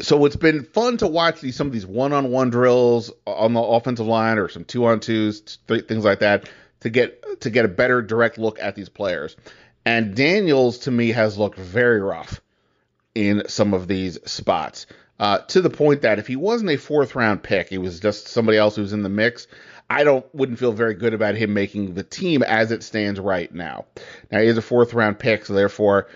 so 0.00 0.24
it's 0.24 0.36
been 0.36 0.64
fun 0.64 0.96
to 0.98 1.06
watch 1.06 1.40
these 1.40 1.56
some 1.56 1.66
of 1.66 1.72
these 1.72 1.86
one-on-one 1.86 2.50
drills 2.50 3.10
on 3.26 3.52
the 3.52 3.60
offensive 3.60 4.06
line 4.06 4.38
or 4.38 4.48
some 4.48 4.64
two-on-twos, 4.64 5.58
th- 5.68 5.86
things 5.86 6.04
like 6.04 6.20
that 6.20 6.48
to 6.80 6.90
get 6.90 7.40
to 7.40 7.50
get 7.50 7.64
a 7.64 7.68
better 7.68 8.02
direct 8.02 8.38
look 8.38 8.58
at 8.60 8.74
these 8.74 8.88
players. 8.88 9.36
And 9.84 10.14
Daniels 10.14 10.78
to 10.80 10.90
me 10.90 11.10
has 11.10 11.38
looked 11.38 11.58
very 11.58 12.00
rough 12.00 12.40
in 13.14 13.48
some 13.48 13.74
of 13.74 13.88
these 13.88 14.18
spots. 14.30 14.86
Uh, 15.18 15.38
to 15.38 15.60
the 15.60 15.70
point 15.70 16.02
that 16.02 16.20
if 16.20 16.28
he 16.28 16.36
wasn't 16.36 16.70
a 16.70 16.76
fourth 16.76 17.16
round 17.16 17.42
pick, 17.42 17.68
he 17.68 17.78
was 17.78 17.98
just 17.98 18.28
somebody 18.28 18.56
else 18.56 18.76
who 18.76 18.82
was 18.82 18.92
in 18.92 19.02
the 19.02 19.08
mix. 19.08 19.48
I 19.90 20.04
don't 20.04 20.26
wouldn't 20.34 20.58
feel 20.58 20.72
very 20.72 20.94
good 20.94 21.14
about 21.14 21.34
him 21.34 21.54
making 21.54 21.94
the 21.94 22.04
team 22.04 22.42
as 22.42 22.70
it 22.70 22.82
stands 22.82 23.18
right 23.18 23.52
now. 23.52 23.86
Now 24.30 24.40
he 24.40 24.46
is 24.46 24.58
a 24.58 24.62
fourth 24.62 24.94
round 24.94 25.18
pick, 25.18 25.46
so 25.46 25.54
therefore 25.54 26.08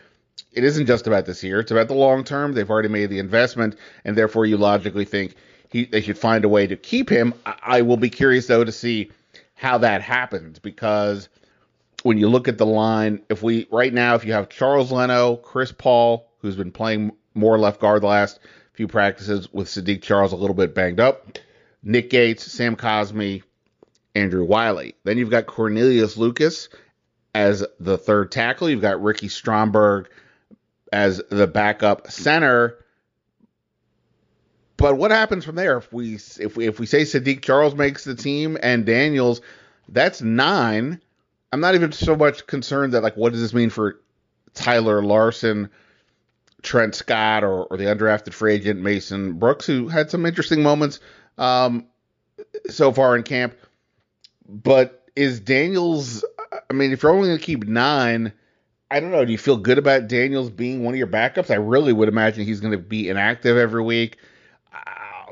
it 0.52 0.64
isn't 0.64 0.87
just 0.87 1.06
about 1.06 1.26
this 1.26 1.42
year. 1.42 1.61
It's 1.61 1.71
about 1.71 1.88
the 1.88 1.94
long 1.94 2.25
term. 2.25 2.52
They've 2.52 2.68
already 2.68 2.88
made 2.88 3.11
the 3.11 3.18
investment, 3.18 3.76
and 4.04 4.16
therefore 4.16 4.47
you 4.47 4.56
logically 4.56 5.04
think 5.04 5.35
he, 5.71 5.87
they 5.87 6.00
should 6.00 6.18
find 6.18 6.44
a 6.44 6.49
way 6.49 6.66
to 6.66 6.76
keep 6.76 7.09
him. 7.09 7.35
I, 7.47 7.54
I 7.62 7.82
will 7.82 7.97
be 7.97 8.11
curious 8.11 8.47
though 8.47 8.64
to 8.64 8.73
see 8.73 9.11
how 9.54 9.78
that 9.78 10.02
happens 10.02 10.59
because 10.59 11.28
when 12.02 12.18
you 12.18 12.28
look 12.28 12.49
at 12.49 12.59
the 12.59 12.66
line, 12.66 13.21
if 13.28 13.42
we 13.42 13.66
right 13.71 13.92
now, 13.92 14.14
if 14.14 14.25
you 14.25 14.32
have 14.32 14.49
Charles 14.49 14.92
Leno, 14.92 15.37
Chris 15.37 15.73
Paul, 15.73 16.28
who's 16.38 16.56
been 16.56 16.73
playing 16.73 17.12
more 17.35 17.59
left 17.59 17.80
guard 17.80 18.02
the 18.02 18.09
last 18.09 18.40
few 18.75 18.88
practices 18.88 19.52
with 19.52 19.68
Saahdiq 19.68 20.02
Charles 20.02 20.32
a 20.32 20.37
little 20.37 20.54
bit 20.54 20.75
banged 20.75 21.00
up, 21.00 21.38
Nick 21.82 22.11
Gates, 22.11 22.50
Sam 22.50 22.76
Cosmi, 22.76 23.42
Andrew 24.14 24.44
Wylie. 24.44 24.94
Then 25.04 25.18
you've 25.18 25.30
got 25.30 25.47
Cornelius 25.47 26.16
Lucas 26.16 26.68
as 27.35 27.64
the 27.80 27.97
third 27.97 28.30
tackle. 28.30 28.68
You've 28.68 28.82
got 28.82 29.02
Ricky 29.02 29.28
Stromberg 29.28 30.09
as 30.92 31.22
the 31.30 31.46
backup 31.46 32.11
center. 32.11 32.78
But 34.76 34.96
what 34.96 35.11
happens 35.11 35.44
from 35.44 35.56
there 35.56 35.78
if 35.78 35.92
we 35.92 36.14
if 36.14 36.56
we 36.56 36.66
if 36.66 36.78
we 36.78 36.87
say 36.87 37.02
Saahdiq 37.02 37.42
Charles 37.42 37.75
makes 37.75 38.04
the 38.04 38.14
team 38.14 38.58
and 38.62 38.84
Daniels, 38.84 39.40
that's 39.88 40.20
nine. 40.20 41.00
I'm 41.52 41.61
not 41.61 41.75
even 41.75 41.92
so 41.92 42.16
much 42.16 42.46
concerned 42.46 42.92
that 42.92 43.02
like 43.02 43.16
what 43.16 43.32
does 43.32 43.40
this 43.40 43.54
mean 43.54 43.70
for 43.70 44.00
Tyler 44.54 45.02
Larsen, 45.02 45.70
Trent 46.62 46.94
Scott, 46.94 47.44
or, 47.44 47.64
or 47.64 47.76
the 47.76 47.84
undrafted 47.84 48.32
free 48.32 48.54
agent 48.54 48.80
Mason 48.80 49.34
Brooks, 49.34 49.66
who 49.66 49.88
had 49.88 50.11
some 50.11 50.26
interesting 50.26 50.62
moments 50.62 51.00
um, 51.38 51.87
so 52.68 52.92
far 52.92 53.16
in 53.16 53.22
camp. 53.22 53.54
But 54.49 55.04
is 55.14 55.40
Daniels? 55.40 56.25
I 56.70 56.72
mean, 56.72 56.92
if 56.92 57.02
you're 57.02 57.12
only 57.12 57.28
going 57.28 57.38
to 57.38 57.44
keep 57.44 57.64
nine, 57.64 58.32
I 58.92 59.00
don't 59.00 59.11
know. 59.11 59.25
Do 59.25 59.32
you 59.32 59.38
feel 59.38 59.56
good 59.56 59.78
about 59.78 60.06
Daniels 60.06 60.50
being 60.50 60.84
one 60.84 60.92
of 60.92 60.99
your 60.99 61.06
backups? 61.06 61.50
I 61.50 61.54
really 61.54 61.94
would 61.94 62.08
imagine 62.08 62.44
he's 62.44 62.61
going 62.61 62.72
to 62.72 62.78
be 62.78 63.08
inactive 63.08 63.56
every 63.56 63.82
week. 63.82 64.18
Uh, 64.70 64.80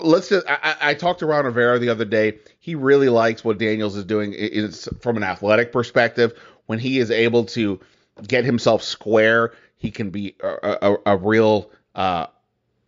let's 0.01 0.31
just. 0.31 0.47
I, 0.49 0.77
I, 0.81 0.95
talked 0.95 1.19
to 1.19 1.27
Ron 1.27 1.45
Rivera 1.45 1.79
the 1.79 1.91
other 1.91 2.07
day. 2.07 2.39
He 2.59 2.75
really 2.75 3.11
likes 3.11 3.45
what 3.45 3.59
Daniels 3.59 3.97
is 3.97 4.05
doing. 4.07 4.35
It's 4.35 4.89
from 5.03 5.19
an 5.19 5.23
athletic 5.23 5.73
perspective. 5.73 6.33
When 6.67 6.79
he 6.79 7.01
is 7.01 7.11
able 7.11 7.45
to 7.47 7.79
get 8.27 8.47
himself 8.47 8.83
square, 8.83 9.53
he 9.77 9.91
can 9.91 10.09
be 10.09 10.37
a, 10.41 10.79
a, 10.81 10.97
a 11.05 11.17
real 11.19 11.71
uh, 11.95 12.29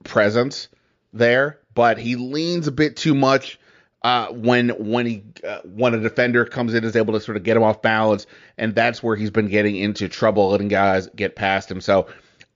presence 0.04 0.68
there. 1.12 1.60
But 1.74 1.98
he 1.98 2.16
leans 2.16 2.66
a 2.66 2.72
bit 2.72 2.96
too 2.96 3.14
much 3.14 3.60
uh, 4.04 4.28
when 4.28 4.70
when 4.70 5.06
he 5.06 5.22
uh, 5.46 5.60
when 5.64 5.94
a 5.94 6.00
defender 6.00 6.44
comes 6.44 6.74
in 6.74 6.84
is 6.84 6.96
able 6.96 7.14
to 7.14 7.20
sort 7.20 7.36
of 7.36 7.42
get 7.42 7.56
him 7.56 7.62
off 7.62 7.82
balance, 7.82 8.26
and 8.58 8.74
that's 8.74 9.02
where 9.02 9.16
he's 9.16 9.30
been 9.30 9.48
getting 9.48 9.76
into 9.76 10.08
trouble, 10.08 10.50
letting 10.50 10.68
guys 10.68 11.08
get 11.14 11.36
past 11.36 11.70
him. 11.70 11.80
So 11.80 12.08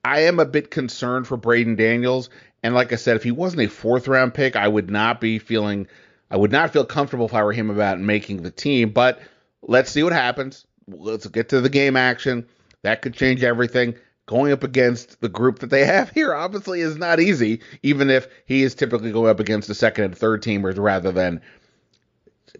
I 0.03 0.21
am 0.21 0.39
a 0.39 0.45
bit 0.45 0.71
concerned 0.71 1.27
for 1.27 1.37
Braeden 1.37 1.75
Daniels, 1.75 2.29
and 2.63 2.75
like 2.75 2.91
I 2.91 2.97
said, 2.97 3.15
if 3.15 3.23
he 3.23 3.31
wasn't 3.31 3.63
a 3.63 3.67
fourth 3.67 4.07
round 4.07 4.33
pick, 4.33 4.55
I 4.55 4.67
would 4.67 4.89
not 4.89 5.21
be 5.21 5.39
feeling 5.39 5.87
I 6.29 6.37
would 6.37 6.51
not 6.51 6.73
feel 6.73 6.85
comfortable 6.85 7.25
if 7.25 7.33
I 7.33 7.43
were 7.43 7.53
him 7.53 7.69
about 7.69 7.99
making 7.99 8.43
the 8.43 8.51
team. 8.51 8.89
But 8.89 9.21
let's 9.61 9.91
see 9.91 10.03
what 10.03 10.13
happens. 10.13 10.65
Let's 10.87 11.27
get 11.27 11.49
to 11.49 11.61
the 11.61 11.69
game 11.69 11.95
action. 11.95 12.45
That 12.83 13.01
could 13.01 13.13
change 13.13 13.43
everything 13.43 13.95
going 14.27 14.51
up 14.51 14.63
against 14.63 15.19
the 15.21 15.29
group 15.29 15.59
that 15.59 15.69
they 15.69 15.85
have 15.85 16.11
here 16.11 16.33
obviously 16.33 16.81
is 16.81 16.97
not 16.97 17.19
easy, 17.19 17.61
even 17.81 18.09
if 18.09 18.27
he 18.45 18.61
is 18.61 18.75
typically 18.75 19.11
going 19.11 19.31
up 19.31 19.39
against 19.39 19.67
the 19.67 19.75
second 19.75 20.03
and 20.03 20.17
third 20.17 20.43
teamers 20.43 20.77
rather 20.77 21.11
than 21.11 21.41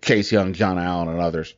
Chase 0.01 0.31
Young, 0.31 0.53
John 0.53 0.79
Allen, 0.79 1.09
and 1.09 1.19
others. 1.19 1.53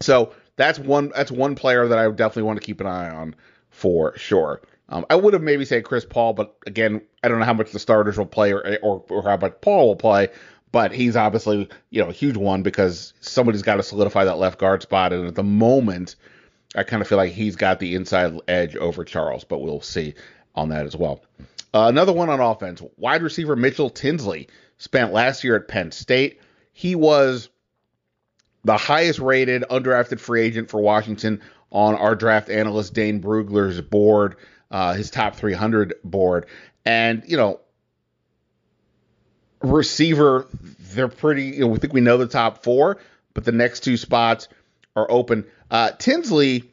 So 0.00 0.34
that's 0.56 0.78
one 0.78 1.12
that's 1.14 1.30
one 1.30 1.54
player 1.54 1.88
that 1.88 1.98
I 1.98 2.08
definitely 2.10 2.42
want 2.42 2.60
to 2.60 2.66
keep 2.66 2.80
an 2.80 2.86
eye 2.86 3.10
on 3.10 3.34
for 3.70 4.16
sure. 4.18 4.60
Um, 4.90 5.06
I 5.08 5.16
would 5.16 5.34
have 5.34 5.42
maybe 5.42 5.64
said 5.64 5.84
Chris 5.84 6.04
Paul, 6.04 6.32
but 6.32 6.56
again, 6.66 7.02
I 7.22 7.28
don't 7.28 7.38
know 7.38 7.44
how 7.44 7.54
much 7.54 7.72
the 7.72 7.78
starters 7.78 8.16
will 8.16 8.26
play 8.26 8.52
or, 8.52 8.78
or, 8.82 9.04
or 9.08 9.22
how 9.22 9.36
much 9.36 9.60
Paul 9.60 9.88
will 9.88 9.96
play. 9.96 10.28
But 10.72 10.92
he's 10.92 11.16
obviously 11.16 11.68
you 11.90 12.02
know 12.02 12.08
a 12.08 12.12
huge 12.12 12.36
one 12.36 12.62
because 12.62 13.14
somebody's 13.20 13.62
got 13.62 13.76
to 13.76 13.82
solidify 13.82 14.24
that 14.24 14.38
left 14.38 14.58
guard 14.58 14.82
spot, 14.82 15.12
and 15.12 15.26
at 15.28 15.34
the 15.34 15.44
moment, 15.44 16.16
I 16.74 16.82
kind 16.82 17.00
of 17.00 17.08
feel 17.08 17.18
like 17.18 17.32
he's 17.32 17.56
got 17.56 17.80
the 17.80 17.94
inside 17.94 18.38
edge 18.46 18.76
over 18.76 19.04
Charles, 19.04 19.44
but 19.44 19.58
we'll 19.58 19.80
see 19.80 20.14
on 20.54 20.68
that 20.70 20.86
as 20.86 20.96
well. 20.96 21.22
Uh, 21.72 21.86
another 21.88 22.12
one 22.12 22.28
on 22.28 22.40
offense, 22.40 22.82
wide 22.96 23.22
receiver 23.22 23.56
Mitchell 23.56 23.90
Tinsley 23.90 24.48
spent 24.78 25.12
last 25.12 25.44
year 25.44 25.56
at 25.56 25.68
Penn 25.68 25.92
State. 25.92 26.40
He 26.72 26.94
was 26.94 27.48
the 28.64 28.76
highest 28.76 29.18
rated 29.18 29.62
undrafted 29.70 30.20
free 30.20 30.42
agent 30.42 30.70
for 30.70 30.80
Washington 30.80 31.40
on 31.70 31.94
our 31.94 32.14
draft 32.14 32.48
analyst 32.48 32.94
Dane 32.94 33.20
Brugler's 33.20 33.80
board, 33.80 34.36
uh, 34.70 34.94
his 34.94 35.10
top 35.10 35.36
300 35.36 35.94
board. 36.04 36.46
And, 36.84 37.22
you 37.26 37.36
know, 37.36 37.60
receiver, 39.60 40.46
they're 40.94 41.08
pretty, 41.08 41.44
you 41.44 41.60
know, 41.60 41.66
we 41.68 41.78
think 41.78 41.92
we 41.92 42.00
know 42.00 42.16
the 42.16 42.26
top 42.26 42.62
four, 42.62 42.98
but 43.34 43.44
the 43.44 43.52
next 43.52 43.80
two 43.80 43.96
spots 43.96 44.48
are 44.98 45.10
open. 45.10 45.44
Uh, 45.70 45.90
Tinsley, 45.98 46.64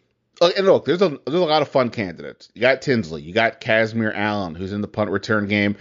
uh, 0.42 0.52
and 0.58 0.66
look, 0.66 0.86
there's 0.86 1.02
a 1.02 1.20
there's 1.26 1.40
a 1.40 1.46
lot 1.46 1.62
of 1.62 1.70
fun 1.70 1.90
candidates. 1.90 2.50
You 2.54 2.62
got 2.62 2.82
Tinsley, 2.82 3.22
you 3.22 3.34
got 3.34 3.62
Kazmeir 3.62 4.14
Allen, 4.16 4.56
who's 4.56 4.74
in 4.74 4.82
the 4.82 4.88
punt 4.88 5.10
return 5.10 5.48
game, 5.48 5.76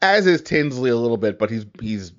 as 0.00 0.26
is 0.26 0.42
Tinsley 0.42 0.90
a 0.90 0.96
little 0.96 1.16
bit, 1.16 1.38
but 1.38 1.50
he's 1.50 1.66
he's 1.80 2.12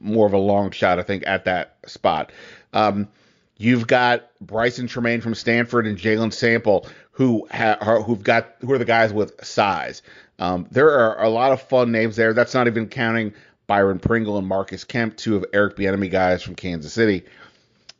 more 0.00 0.26
of 0.26 0.32
a 0.32 0.38
long 0.38 0.70
shot, 0.70 0.98
I 0.98 1.02
think, 1.02 1.24
at 1.26 1.44
that 1.44 1.78
spot. 1.86 2.32
Um, 2.72 3.08
you've 3.56 3.86
got 3.86 4.30
Brycen 4.44 4.88
Tremayne 4.88 5.22
from 5.22 5.34
Stanford 5.34 5.86
and 5.86 5.98
Jalen 5.98 6.32
Sample, 6.32 6.86
who 7.12 7.46
ha, 7.50 7.76
who've 8.04 8.22
got 8.22 8.56
who 8.60 8.72
are 8.72 8.78
the 8.78 8.84
guys 8.84 9.12
with 9.12 9.44
size. 9.44 10.02
Um, 10.40 10.66
there 10.70 10.90
are 10.90 11.22
a 11.22 11.28
lot 11.28 11.52
of 11.52 11.60
fun 11.62 11.90
names 11.90 12.16
there. 12.16 12.32
That's 12.32 12.54
not 12.54 12.68
even 12.68 12.88
counting 12.88 13.34
Byron 13.66 13.98
Pringle 13.98 14.38
and 14.38 14.46
Marcus 14.46 14.84
Kemp, 14.84 15.16
two 15.16 15.36
of 15.36 15.44
Eric 15.52 15.76
Bieniemy 15.76 16.10
guys 16.10 16.42
from 16.42 16.54
Kansas 16.54 16.92
City. 16.92 17.24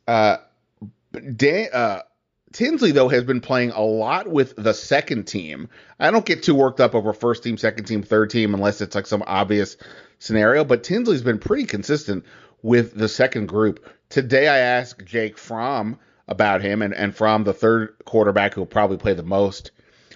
Uh, 0.07 0.37
Dan, 1.35 1.69
uh, 1.73 2.01
Tinsley 2.51 2.91
though 2.91 3.09
has 3.09 3.23
been 3.23 3.41
playing 3.41 3.71
a 3.71 3.81
lot 3.81 4.27
with 4.27 4.55
the 4.55 4.73
second 4.73 5.25
team. 5.25 5.69
I 5.99 6.11
don't 6.11 6.25
get 6.25 6.43
too 6.43 6.55
worked 6.55 6.79
up 6.79 6.95
over 6.95 7.13
first 7.13 7.43
team, 7.43 7.57
second 7.57 7.85
team, 7.85 8.01
third 8.01 8.29
team 8.29 8.53
unless 8.53 8.81
it's 8.81 8.95
like 8.95 9.07
some 9.07 9.23
obvious 9.25 9.77
scenario. 10.17 10.63
But 10.63 10.83
Tinsley's 10.83 11.21
been 11.21 11.39
pretty 11.39 11.65
consistent 11.65 12.25
with 12.61 12.95
the 12.95 13.07
second 13.07 13.47
group. 13.47 13.87
Today 14.09 14.47
I 14.47 14.57
asked 14.57 15.05
Jake 15.05 15.37
Fromm 15.37 15.99
about 16.27 16.61
him, 16.61 16.81
and 16.81 16.93
and 16.93 17.15
Fromm, 17.15 17.43
the 17.43 17.53
third 17.53 17.95
quarterback 18.05 18.53
who 18.53 18.61
will 18.61 18.65
probably 18.65 18.97
play 18.97 19.13
the 19.13 19.23
most 19.23 19.71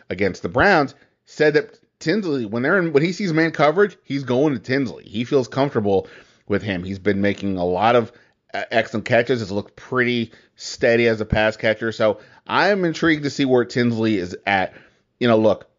against 0.10 0.42
the 0.42 0.50
Browns, 0.50 0.96
said 1.26 1.54
that 1.54 1.80
Tinsley 2.00 2.46
when 2.46 2.64
they're 2.64 2.80
in 2.80 2.94
when 2.94 3.04
he 3.04 3.14
sees 3.14 3.34
man 3.34 3.52
coverage, 3.52 3.98
he's 4.04 4.24
going 4.24 4.54
to 4.54 4.60
Tinsley. 4.60 5.06
He 5.06 5.24
feels 5.24 5.48
comfortable 5.48 6.08
with 6.48 6.64
him. 6.64 6.84
He's 6.84 7.00
been 7.00 7.22
making 7.22 7.58
a 7.58 7.66
lot 7.66 7.96
of 7.96 8.12
excellent 8.54 9.06
catches. 9.06 9.40
Has 9.40 9.52
looked 9.52 9.76
pretty 9.76 10.32
steady 10.56 11.08
as 11.08 11.22
a 11.22 11.26
pass 11.26 11.58
catcher. 11.58 11.92
So 11.92 12.20
I 12.48 12.70
am 12.70 12.86
intrigued 12.86 13.24
to 13.24 13.30
see 13.30 13.46
where 13.46 13.66
Tinsley 13.66 14.18
is 14.18 14.36
at. 14.46 14.74
You 15.20 15.28
know, 15.28 15.38
look, 15.38 15.70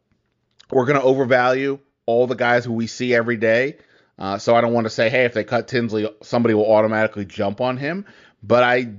we're 0.71 0.87
going 0.87 0.99
to 0.99 1.05
overvalue 1.05 1.79
all 2.07 2.27
the 2.27 2.35
guys 2.35 2.65
who 2.65 2.73
we 2.73 2.87
see 2.87 3.15
every 3.15 3.37
day. 3.37 3.79
Uh, 4.19 4.39
so 4.39 4.55
I 4.55 4.61
don't 4.61 4.73
want 4.73 4.85
to 4.85 4.91
say, 4.91 5.11
hey, 5.11 5.25
if 5.25 5.35
they 5.35 5.45
cut 5.45 5.69
Tinsley, 5.69 6.09
somebody 6.23 6.55
will 6.55 6.71
automatically 6.71 7.25
jump 7.25 7.61
on 7.61 7.77
him. 7.77 8.07
But 8.43 8.63
I, 8.63 8.93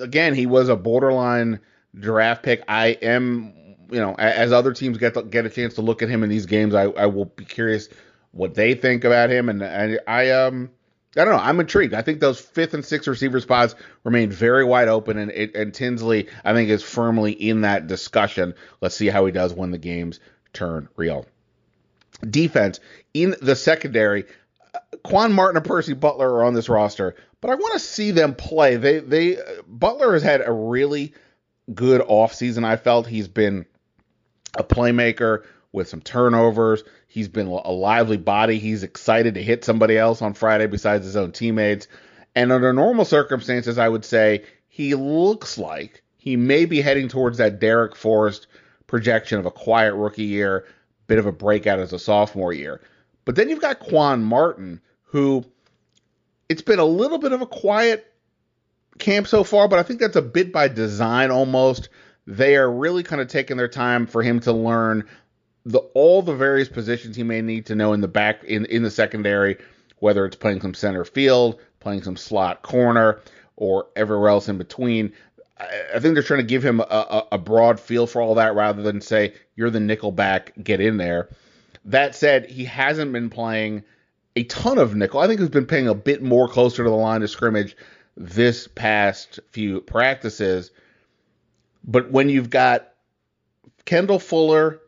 again, 0.00 0.34
he 0.34 0.46
was 0.46 0.68
a 0.68 0.76
borderline 0.76 1.60
draft 1.94 2.42
pick. 2.42 2.62
I 2.66 2.88
am, 3.02 3.52
you 3.90 4.00
know, 4.00 4.14
as 4.14 4.52
other 4.52 4.72
teams 4.72 4.98
get 4.98 5.30
get 5.30 5.44
a 5.44 5.50
chance 5.50 5.74
to 5.74 5.82
look 5.82 6.02
at 6.02 6.08
him 6.08 6.22
in 6.22 6.30
these 6.30 6.46
games, 6.46 6.74
I, 6.74 6.84
I 6.84 7.06
will 7.06 7.26
be 7.26 7.44
curious 7.44 7.88
what 8.30 8.54
they 8.54 8.74
think 8.74 9.04
about 9.04 9.30
him. 9.30 9.48
And 9.50 9.62
I, 9.62 9.98
I 10.06 10.30
um, 10.30 10.70
I 11.16 11.24
don't 11.24 11.36
know. 11.36 11.42
I'm 11.42 11.60
intrigued. 11.60 11.92
I 11.92 12.02
think 12.02 12.20
those 12.20 12.40
fifth 12.40 12.72
and 12.72 12.84
sixth 12.84 13.06
receiver 13.06 13.40
spots 13.40 13.74
remain 14.02 14.30
very 14.30 14.64
wide 14.64 14.88
open, 14.88 15.18
and 15.18 15.30
and 15.30 15.74
Tinsley, 15.74 16.28
I 16.44 16.54
think, 16.54 16.70
is 16.70 16.82
firmly 16.82 17.32
in 17.32 17.62
that 17.62 17.86
discussion. 17.86 18.54
Let's 18.80 18.96
see 18.96 19.08
how 19.08 19.26
he 19.26 19.32
does 19.32 19.52
when 19.52 19.72
the 19.72 19.78
games 19.78 20.20
turn 20.54 20.88
real. 20.96 21.26
Defense 22.28 22.80
in 23.12 23.34
the 23.42 23.56
secondary, 23.56 24.24
Quan 25.02 25.32
Martin 25.32 25.58
and 25.58 25.66
Percy 25.66 25.92
Butler 25.92 26.30
are 26.30 26.44
on 26.44 26.54
this 26.54 26.70
roster, 26.70 27.14
but 27.42 27.50
I 27.50 27.56
want 27.56 27.74
to 27.74 27.78
see 27.78 28.10
them 28.10 28.34
play. 28.34 28.76
They 28.76 29.00
they 29.00 29.38
Butler 29.66 30.14
has 30.14 30.22
had 30.22 30.40
a 30.46 30.52
really 30.52 31.12
good 31.74 32.00
offseason. 32.00 32.64
I 32.64 32.76
felt 32.76 33.06
he's 33.06 33.28
been 33.28 33.66
a 34.56 34.64
playmaker 34.64 35.44
with 35.72 35.88
some 35.88 36.00
turnovers. 36.00 36.84
He's 37.12 37.28
been 37.28 37.46
a 37.46 37.70
lively 37.70 38.16
body. 38.16 38.58
He's 38.58 38.84
excited 38.84 39.34
to 39.34 39.42
hit 39.42 39.66
somebody 39.66 39.98
else 39.98 40.22
on 40.22 40.32
Friday 40.32 40.66
besides 40.66 41.04
his 41.04 41.14
own 41.14 41.32
teammates. 41.32 41.86
And 42.34 42.50
under 42.50 42.72
normal 42.72 43.04
circumstances, 43.04 43.76
I 43.76 43.86
would 43.86 44.06
say 44.06 44.44
he 44.66 44.94
looks 44.94 45.58
like 45.58 46.02
he 46.16 46.36
may 46.36 46.64
be 46.64 46.80
heading 46.80 47.08
towards 47.08 47.36
that 47.36 47.60
Darrick 47.60 47.96
Forrest 47.96 48.46
projection 48.86 49.38
of 49.38 49.44
a 49.44 49.50
quiet 49.50 49.92
rookie 49.92 50.22
year, 50.22 50.64
bit 51.06 51.18
of 51.18 51.26
a 51.26 51.32
breakout 51.32 51.80
as 51.80 51.92
a 51.92 51.98
sophomore 51.98 52.54
year. 52.54 52.80
But 53.26 53.36
then 53.36 53.50
you've 53.50 53.60
got 53.60 53.80
Quan 53.80 54.24
Martin, 54.24 54.80
who 55.02 55.44
it's 56.48 56.62
been 56.62 56.78
a 56.78 56.84
little 56.86 57.18
bit 57.18 57.32
of 57.32 57.42
a 57.42 57.46
quiet 57.46 58.10
camp 58.98 59.26
so 59.26 59.44
far, 59.44 59.68
but 59.68 59.78
I 59.78 59.82
think 59.82 60.00
that's 60.00 60.16
a 60.16 60.22
bit 60.22 60.50
by 60.50 60.68
design 60.68 61.30
almost. 61.30 61.90
They 62.26 62.56
are 62.56 62.72
really 62.72 63.02
kind 63.02 63.20
of 63.20 63.28
taking 63.28 63.58
their 63.58 63.68
time 63.68 64.06
for 64.06 64.22
him 64.22 64.40
to 64.40 64.52
learn 64.54 65.06
the 65.64 65.78
all 65.94 66.22
the 66.22 66.34
various 66.34 66.68
positions 66.68 67.16
he 67.16 67.22
may 67.22 67.40
need 67.40 67.66
to 67.66 67.74
know 67.74 67.92
in 67.92 68.00
the 68.00 68.08
back 68.08 68.44
in 68.44 68.64
in 68.66 68.82
the 68.82 68.90
secondary, 68.90 69.58
whether 69.98 70.24
it's 70.26 70.36
playing 70.36 70.60
some 70.60 70.74
center 70.74 71.04
field, 71.04 71.60
playing 71.80 72.02
some 72.02 72.16
slot 72.16 72.62
corner, 72.62 73.20
or 73.56 73.86
everywhere 73.96 74.28
else 74.28 74.48
in 74.48 74.58
between. 74.58 75.12
I, 75.94 76.00
think 76.00 76.14
they're 76.14 76.24
trying 76.24 76.40
to 76.40 76.46
give 76.46 76.64
him 76.64 76.80
a, 76.80 76.82
a, 76.82 77.26
a 77.32 77.38
broad 77.38 77.78
feel 77.78 78.08
for 78.08 78.20
all 78.20 78.34
that 78.34 78.56
rather 78.56 78.82
than 78.82 79.00
say 79.00 79.34
you're 79.54 79.70
the 79.70 79.78
nickel 79.78 80.10
back, 80.10 80.52
get 80.60 80.80
in 80.80 80.96
there. 80.96 81.28
That 81.84 82.16
said, 82.16 82.50
he 82.50 82.64
hasn't 82.64 83.12
been 83.12 83.30
playing 83.30 83.84
a 84.34 84.42
ton 84.44 84.78
of 84.78 84.96
nickel. 84.96 85.20
I 85.20 85.28
think 85.28 85.38
he's 85.38 85.50
been 85.50 85.66
playing 85.66 85.86
a 85.86 85.94
bit 85.94 86.20
more 86.20 86.48
closer 86.48 86.82
to 86.82 86.90
the 86.90 86.96
line 86.96 87.22
of 87.22 87.30
scrimmage 87.30 87.76
this 88.16 88.66
past 88.66 89.38
few 89.50 89.80
practices. 89.82 90.72
But 91.84 92.10
when 92.10 92.28
you've 92.28 92.50
got 92.50 92.92
Kendall 93.84 94.18
Fuller, 94.18 94.80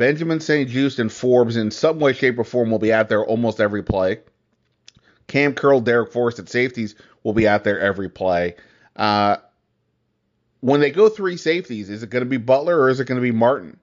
Benjamin 0.00 0.40
St-Juste, 0.40 0.98
and 0.98 1.12
Forbes 1.12 1.58
in 1.58 1.70
some 1.70 2.00
way, 2.00 2.14
shape, 2.14 2.38
or 2.38 2.44
form 2.44 2.70
will 2.70 2.78
be 2.78 2.90
out 2.90 3.10
there 3.10 3.22
almost 3.22 3.60
every 3.60 3.82
play. 3.82 4.20
Cam 5.26 5.52
Curl, 5.52 5.82
Darrick 5.82 6.10
Forrest 6.10 6.38
at 6.38 6.48
safeties 6.48 6.94
will 7.22 7.34
be 7.34 7.46
out 7.46 7.64
there 7.64 7.78
every 7.78 8.08
play. 8.08 8.56
Uh, 8.96 9.36
when 10.60 10.80
they 10.80 10.90
go 10.90 11.10
three 11.10 11.36
safeties, 11.36 11.90
is 11.90 12.02
it 12.02 12.08
going 12.08 12.24
to 12.24 12.30
be 12.30 12.38
Butler 12.38 12.80
or 12.80 12.88
is 12.88 12.98
it 12.98 13.08
going 13.08 13.20
to 13.20 13.22
be 13.22 13.30
Martin? 13.30 13.78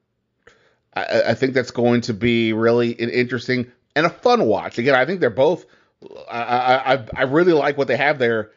I, 0.91 1.21
I, 1.27 1.33
think 1.35 1.53
that's 1.53 1.69
going 1.69 2.01
to 2.01 2.15
be 2.15 2.51
really 2.51 2.99
an 2.99 3.11
interesting 3.11 3.71
and 3.95 4.07
a 4.07 4.09
fun 4.09 4.43
watch. 4.43 4.79
Again, 4.79 4.95
I 4.95 5.05
think 5.05 5.19
they're 5.19 5.29
both. 5.29 5.67
I 6.27 6.95
I, 6.95 7.05
I 7.15 7.23
really 7.25 7.53
like 7.53 7.77
what 7.77 7.87
they 7.87 7.97
have 7.97 8.17
there 8.17 8.49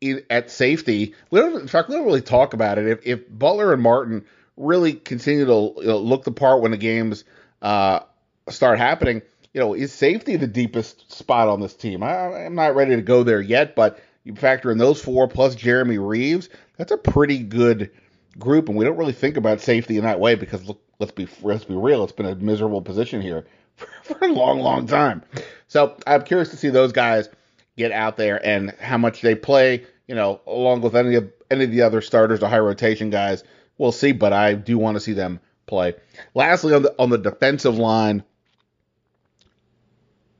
in, 0.00 0.22
at 0.30 0.52
safety. 0.52 1.16
We 1.32 1.40
don't, 1.40 1.60
in 1.60 1.66
fact, 1.66 1.88
we 1.88 1.96
don't 1.96 2.06
really 2.06 2.22
talk 2.22 2.54
about 2.54 2.78
it. 2.78 2.86
If, 2.86 3.00
if 3.04 3.28
Butler 3.28 3.72
and 3.72 3.82
Martin 3.82 4.24
really 4.60 4.92
continue 4.92 5.46
to 5.46 5.72
you 5.80 5.86
know, 5.86 5.98
look 5.98 6.24
the 6.24 6.30
part 6.30 6.60
when 6.60 6.70
the 6.70 6.76
games 6.76 7.24
uh, 7.62 8.00
start 8.48 8.78
happening, 8.78 9.22
you 9.52 9.60
know, 9.60 9.74
is 9.74 9.92
safety 9.92 10.36
the 10.36 10.46
deepest 10.46 11.10
spot 11.10 11.48
on 11.48 11.60
this 11.60 11.74
team? 11.74 12.02
I, 12.02 12.44
I'm 12.44 12.54
not 12.54 12.76
ready 12.76 12.94
to 12.96 13.02
go 13.02 13.22
there 13.22 13.40
yet, 13.40 13.74
but 13.74 14.00
you 14.24 14.34
factor 14.34 14.70
in 14.70 14.78
those 14.78 15.02
four 15.02 15.26
plus 15.28 15.54
Jeremy 15.54 15.98
Reaves, 15.98 16.48
that's 16.76 16.92
a 16.92 16.98
pretty 16.98 17.38
good 17.38 17.90
group, 18.38 18.68
and 18.68 18.76
we 18.76 18.84
don't 18.84 18.96
really 18.96 19.12
think 19.12 19.36
about 19.36 19.60
safety 19.60 19.96
in 19.96 20.04
that 20.04 20.20
way 20.20 20.34
because 20.34 20.66
look, 20.68 20.80
let's 20.98 21.12
be 21.12 21.26
let's 21.42 21.64
be 21.64 21.74
real, 21.74 22.04
it's 22.04 22.12
been 22.12 22.26
a 22.26 22.36
miserable 22.36 22.82
position 22.82 23.20
here 23.20 23.46
for, 23.76 23.88
for 24.02 24.24
a 24.24 24.32
long, 24.32 24.60
long 24.60 24.86
time. 24.86 25.22
So 25.68 25.96
I'm 26.06 26.22
curious 26.22 26.50
to 26.50 26.56
see 26.56 26.68
those 26.68 26.92
guys 26.92 27.28
get 27.76 27.92
out 27.92 28.16
there 28.16 28.44
and 28.44 28.70
how 28.80 28.98
much 28.98 29.22
they 29.22 29.34
play. 29.34 29.86
You 30.06 30.16
know, 30.16 30.40
along 30.46 30.82
with 30.82 30.96
any 30.96 31.14
of 31.14 31.32
any 31.50 31.64
of 31.64 31.70
the 31.70 31.82
other 31.82 32.00
starters, 32.00 32.40
the 32.40 32.48
high 32.48 32.58
rotation 32.58 33.10
guys, 33.10 33.44
we'll 33.80 33.92
see. 33.92 34.12
But 34.12 34.32
I 34.32 34.54
do 34.54 34.78
want 34.78 34.96
to 34.96 35.00
see 35.00 35.14
them 35.14 35.40
play. 35.66 35.94
Lastly, 36.34 36.74
on 36.74 36.82
the 36.82 36.94
on 36.98 37.10
the 37.10 37.18
defensive 37.18 37.78
line, 37.78 38.22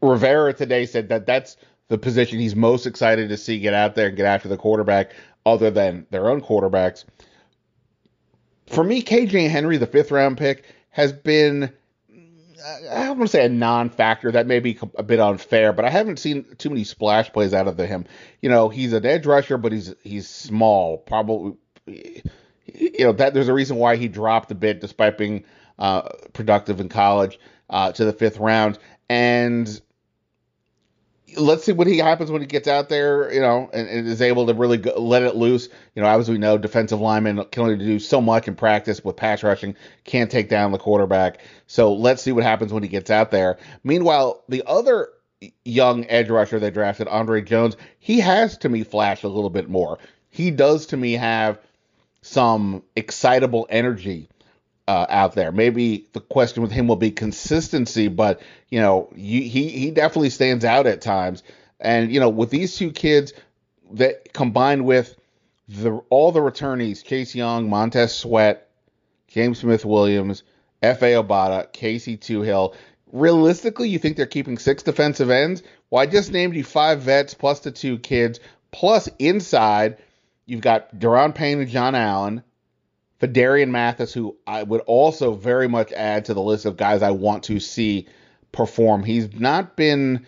Rivera 0.01 0.53
today 0.53 0.87
said 0.87 1.09
that 1.09 1.27
that's 1.27 1.57
the 1.89 1.99
position 1.99 2.39
he's 2.39 2.55
most 2.55 2.87
excited 2.87 3.31
to 3.31 3.37
see 3.37 3.59
get 3.59 3.75
out 3.75 3.97
there 3.97 4.09
and 4.09 4.17
get 4.17 4.27
after 4.27 4.49
the 4.49 4.57
quarterback, 4.57 5.13
other 5.45 5.71
than 5.71 6.07
their 6.11 6.29
own 6.29 6.41
quarterbacks. 6.41 7.05
For 8.67 8.85
me, 8.85 9.03
KJ 9.03 9.51
Henry, 9.51 9.79
the 9.79 9.87
fifth 9.87 10.13
round 10.13 10.39
pick, 10.39 10.65
has 10.91 11.13
been 11.13 11.73
I 12.93 13.05
don't 13.07 13.19
want 13.19 13.31
to 13.31 13.37
say 13.37 13.47
a 13.47 13.49
non-factor. 13.49 14.33
That 14.33 14.47
may 14.47 14.61
be 14.61 14.79
a 14.97 15.03
bit 15.03 15.19
unfair, 15.19 15.73
but 15.73 15.85
I 15.85 15.91
haven't 15.91 16.19
seen 16.19 16.45
too 16.59 16.69
many 16.69 16.85
splash 16.85 17.33
plays 17.33 17.55
out 17.55 17.69
of 17.69 17.79
him. 17.79 18.05
You 18.43 18.51
know, 18.51 18.69
he's 18.69 18.93
an 18.93 19.07
edge 19.07 19.27
rusher, 19.27 19.57
but 19.57 19.73
he's 19.73 19.95
he's 20.03 20.29
small. 20.29 20.99
Probably, 20.99 21.57
you 22.75 23.05
know, 23.05 23.13
that 23.13 23.35
there's 23.35 23.49
a 23.49 23.55
reason 23.55 23.77
why 23.77 23.97
he 23.97 24.09
dropped 24.09 24.51
a 24.51 24.55
bit 24.55 24.81
despite 24.81 25.19
being 25.19 25.45
uh, 25.79 26.03
productive 26.33 26.81
in 26.81 26.89
college 26.89 27.39
uh, 27.69 27.93
to 27.93 28.05
the 28.05 28.13
fifth 28.13 28.39
round. 28.39 28.79
And 29.09 29.81
let's 31.37 31.65
see 31.65 31.73
what 31.73 31.87
he 31.87 31.99
happens 31.99 32.31
when 32.31 32.41
he 32.41 32.47
gets 32.47 32.69
out 32.69 32.89
there, 32.89 33.33
you 33.33 33.41
know, 33.41 33.71
and, 33.73 33.89
and 33.89 34.07
is 34.07 34.23
able 34.23 34.47
to 34.47 34.55
really 34.55 34.79
go, 34.79 34.93
let 35.01 35.23
it 35.23 35.37
loose. 35.37 35.69
You 35.95 36.03
know, 36.03 36.09
as 36.09 36.29
we 36.29 36.39
know, 36.39 36.59
defensive 36.59 37.01
linemen 37.01 37.45
can 37.47 37.63
only 37.63 37.77
do 37.77 37.99
so 37.99 38.21
much 38.21 38.49
in 38.49 38.55
practice 38.55 39.05
with 39.05 39.17
pass 39.17 39.43
rushing, 39.43 39.77
can't 40.05 40.31
take 40.31 40.49
down 40.49 40.73
the 40.73 40.79
quarterback. 40.79 41.41
So 41.67 41.93
let's 41.93 42.23
see 42.23 42.33
what 42.33 42.45
happens 42.45 42.73
when 42.73 42.83
he 42.83 42.89
gets 42.89 43.11
out 43.11 43.31
there. 43.31 43.59
Meanwhile, 43.85 44.43
the 44.49 44.63
other 44.67 45.09
young 45.65 46.05
edge 46.07 46.29
rusher 46.29 46.59
they 46.59 46.71
drafted, 46.71 47.09
Andre 47.09 47.43
Jones, 47.43 47.77
he 47.99 48.21
has 48.21 48.59
to 48.59 48.69
me 48.69 48.85
flashed 48.85 49.25
a 49.25 49.29
little 49.29 49.51
bit 49.51 49.69
more. 49.69 49.99
He 50.29 50.51
does 50.51 50.87
to 50.87 50.97
me 50.97 51.13
have 51.15 51.59
some 52.23 52.83
excitable 52.97 53.67
energy 53.71 54.29
uh, 54.87 55.07
out 55.09 55.35
there. 55.35 55.53
Maybe 55.53 56.09
the 56.13 56.21
question 56.21 56.63
with 56.63 56.73
him 56.73 56.89
will 56.89 56.97
be 56.97 57.11
consistency, 57.11 58.09
but 58.09 58.41
you 58.69 58.81
know, 58.81 59.09
you, 59.15 59.43
he 59.43 59.69
he 59.69 59.91
definitely 59.91 60.31
stands 60.31 60.65
out 60.65 60.87
at 60.87 61.01
times. 61.01 61.43
And 61.79 62.13
you 62.13 62.21
know, 62.21 62.29
with 62.29 62.51
these 62.51 62.77
two 62.77 62.91
kids 62.91 63.33
that 63.93 64.33
combined 64.33 64.85
with 64.85 65.17
the 65.69 65.93
all 66.11 66.33
the 66.33 66.41
returnees, 66.41 67.05
Chase 67.05 67.35
Young, 67.35 67.71
Montez 67.71 68.15
Sweat, 68.15 68.69
James 69.29 69.61
Smith 69.61 69.85
Williams, 69.85 70.43
Efe 70.83 71.23
Obada, 71.23 71.73
Casey 71.73 72.17
Toohill. 72.17 72.75
Realistically, 73.13 73.89
you 73.89 73.99
think 73.99 74.17
they're 74.17 74.27
keeping 74.27 74.59
six 74.59 74.83
defensive 74.83 75.31
ends? 75.31 75.63
Well, 75.89 76.03
I 76.03 76.07
just 76.07 76.33
named 76.33 76.55
you 76.55 76.65
five 76.65 77.01
vets 77.01 77.35
plus 77.35 77.61
the 77.61 77.71
two 77.71 77.99
kids, 77.99 78.41
plus 78.73 79.09
inside, 79.19 79.99
you've 80.51 80.61
got 80.61 80.99
Daron 80.99 81.35
Payne 81.35 81.61
and 81.61 81.71
John 81.71 81.95
Allen, 81.95 82.43
Phidarian 83.21 83.71
Mathis, 83.71 84.13
who 84.13 84.37
I 84.47 84.63
would 84.63 84.81
also 84.83 85.35
very 85.35 85.69
much 85.69 85.93
add 85.93 86.25
to 86.25 86.35
the 86.35 86.43
list 86.43 86.65
of 86.65 86.77
guys 86.77 87.03
I 87.03 87.13
want 87.13 87.45
to 87.45 87.61
see 87.61 88.09
perform. 88.51 89.05
He's 89.05 89.33
not 89.33 89.77
been, 89.77 90.27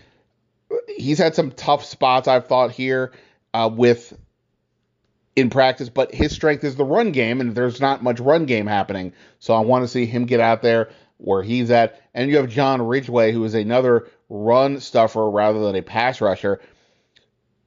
he's 0.97 1.19
had 1.19 1.35
some 1.35 1.51
tough 1.51 1.85
spots 1.85 2.29
I've 2.29 2.47
thought 2.47 2.71
here 2.71 3.13
uh, 3.53 3.69
with 3.73 4.17
in 5.35 5.51
practice, 5.51 5.89
but 5.89 6.15
his 6.15 6.33
strength 6.33 6.63
is 6.63 6.77
the 6.77 6.85
run 6.85 7.11
game, 7.11 7.41
and 7.41 7.55
there's 7.55 7.81
not 7.81 8.05
much 8.05 8.21
run 8.21 8.47
game 8.47 8.67
happening. 8.67 9.15
So 9.41 9.55
I 9.55 9.61
want 9.61 9.83
to 9.83 9.89
see 9.89 10.07
him 10.07 10.27
get 10.27 10.41
out 10.41 10.63
there 10.63 10.91
where 11.17 11.43
he's 11.43 11.71
at. 11.71 12.01
And 12.15 12.31
you 12.31 12.37
have 12.37 12.49
John 12.49 12.81
Ridgeway, 12.81 13.33
who 13.33 13.43
is 13.45 13.55
another 13.55 14.09
run 14.29 14.79
stuffer 14.79 15.29
rather 15.29 15.61
than 15.61 15.75
a 15.75 15.83
pass 15.83 16.21
rusher. 16.21 16.61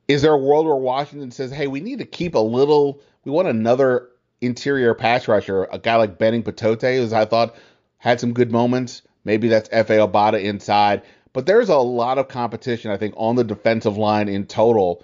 Is 0.08 0.22
there 0.22 0.34
a 0.34 0.38
world 0.38 0.66
where 0.66 0.76
Washington 0.76 1.32
says, 1.32 1.52
hey, 1.52 1.68
we 1.68 1.80
need 1.80 2.00
to 2.00 2.06
keep 2.06 2.36
a 2.36 2.40
little, 2.40 3.02
we 3.24 3.32
want 3.32 3.48
another 3.48 4.10
interior 4.42 4.94
pass 4.94 5.28
rusher, 5.28 5.68
a 5.72 5.80
guy 5.80 5.96
like 5.96 6.18
Benning 6.18 6.44
Potoa'e, 6.44 7.04
as 7.04 7.14
I 7.14 7.26
thought 7.26 7.56
had 7.98 8.20
some 8.20 8.34
good 8.34 8.52
moments. 8.52 9.02
Maybe 9.24 9.48
that's 9.48 9.70
Efe 9.70 9.88
Obada 9.88 10.42
inside. 10.42 11.02
But 11.34 11.48
there's 11.48 11.70
a 11.70 11.78
lot 11.78 12.18
of 12.18 12.28
competition, 12.28 12.92
I 12.92 12.98
think, 12.98 13.16
on 13.18 13.36
the 13.36 13.44
defensive 13.44 13.98
line 13.98 14.30
in 14.30 14.46
total. 14.46 15.04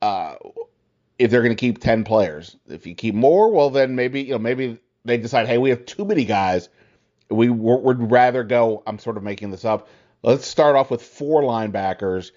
Uh, 0.00 0.34
if 1.18 1.30
they're 1.30 1.42
going 1.42 1.54
to 1.54 1.60
keep 1.60 1.78
10 1.78 2.04
players, 2.04 2.56
if 2.68 2.86
you 2.86 2.94
keep 2.94 3.14
more, 3.14 3.52
well, 3.52 3.70
then 3.70 3.94
maybe 3.94 4.22
you 4.22 4.32
know 4.32 4.38
maybe 4.38 4.78
they 5.04 5.18
decide, 5.18 5.46
hey, 5.46 5.58
we 5.58 5.70
have 5.70 5.84
too 5.84 6.04
many 6.04 6.24
guys. 6.24 6.68
We 7.30 7.48
would 7.50 8.10
rather 8.10 8.42
go. 8.44 8.82
I'm 8.86 8.98
sort 8.98 9.16
of 9.16 9.22
making 9.22 9.50
this 9.50 9.64
up. 9.64 9.88
Let's 10.22 10.46
start 10.46 10.74
off 10.74 10.90
with 10.90 11.02
four 11.02 11.42
linebackers 11.42 12.30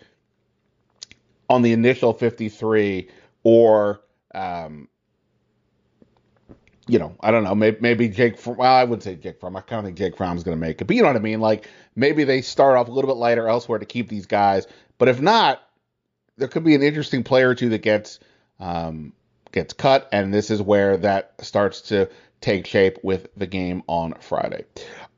on 1.51 1.61
the 1.61 1.73
initial 1.73 2.13
53, 2.13 3.09
or 3.43 4.01
um, 4.33 4.87
you 6.87 6.99
know, 6.99 7.15
I 7.19 7.31
don't 7.31 7.43
know, 7.43 7.55
maybe, 7.55 7.77
maybe 7.79 8.09
Jake. 8.09 8.37
From, 8.37 8.57
well, 8.57 8.73
I 8.73 8.83
would 8.83 9.03
say 9.03 9.15
Jake 9.15 9.39
Fromm. 9.39 9.55
I 9.55 9.61
kind 9.61 9.79
of 9.79 9.85
think 9.85 9.97
Jake 9.97 10.17
Fromm's 10.17 10.43
going 10.43 10.57
to 10.57 10.59
make 10.59 10.81
it, 10.81 10.85
but 10.85 10.95
you 10.95 11.01
know 11.01 11.09
what 11.09 11.15
I 11.15 11.19
mean. 11.19 11.39
Like 11.39 11.67
maybe 11.95 12.23
they 12.23 12.41
start 12.41 12.77
off 12.77 12.87
a 12.87 12.91
little 12.91 13.09
bit 13.09 13.17
lighter 13.17 13.47
elsewhere 13.47 13.79
to 13.79 13.85
keep 13.85 14.09
these 14.09 14.25
guys, 14.25 14.67
but 14.97 15.07
if 15.07 15.21
not, 15.21 15.61
there 16.37 16.47
could 16.47 16.63
be 16.63 16.75
an 16.75 16.83
interesting 16.83 17.23
player 17.23 17.49
or 17.49 17.55
two 17.55 17.69
that 17.69 17.81
gets 17.81 18.19
um, 18.59 19.13
gets 19.51 19.73
cut, 19.73 20.07
and 20.11 20.33
this 20.33 20.49
is 20.49 20.61
where 20.61 20.97
that 20.97 21.33
starts 21.41 21.81
to 21.81 22.09
take 22.39 22.65
shape 22.65 22.97
with 23.03 23.27
the 23.37 23.47
game 23.47 23.83
on 23.87 24.15
Friday. 24.19 24.65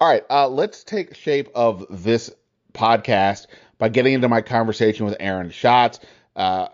All 0.01 0.07
right, 0.07 0.23
uh, 0.29 0.47
let's 0.49 0.83
take 0.83 1.15
shape 1.15 1.49
of 1.55 1.85
this 1.89 2.29
podcast 2.73 3.47
by 3.77 3.89
getting 3.89 4.13
into 4.13 4.29
my 4.29 4.41
conversation 4.41 5.05
with 5.05 5.15
Aaron 5.19 5.49
Schatz. 5.49 5.99
Uh, 6.35 6.67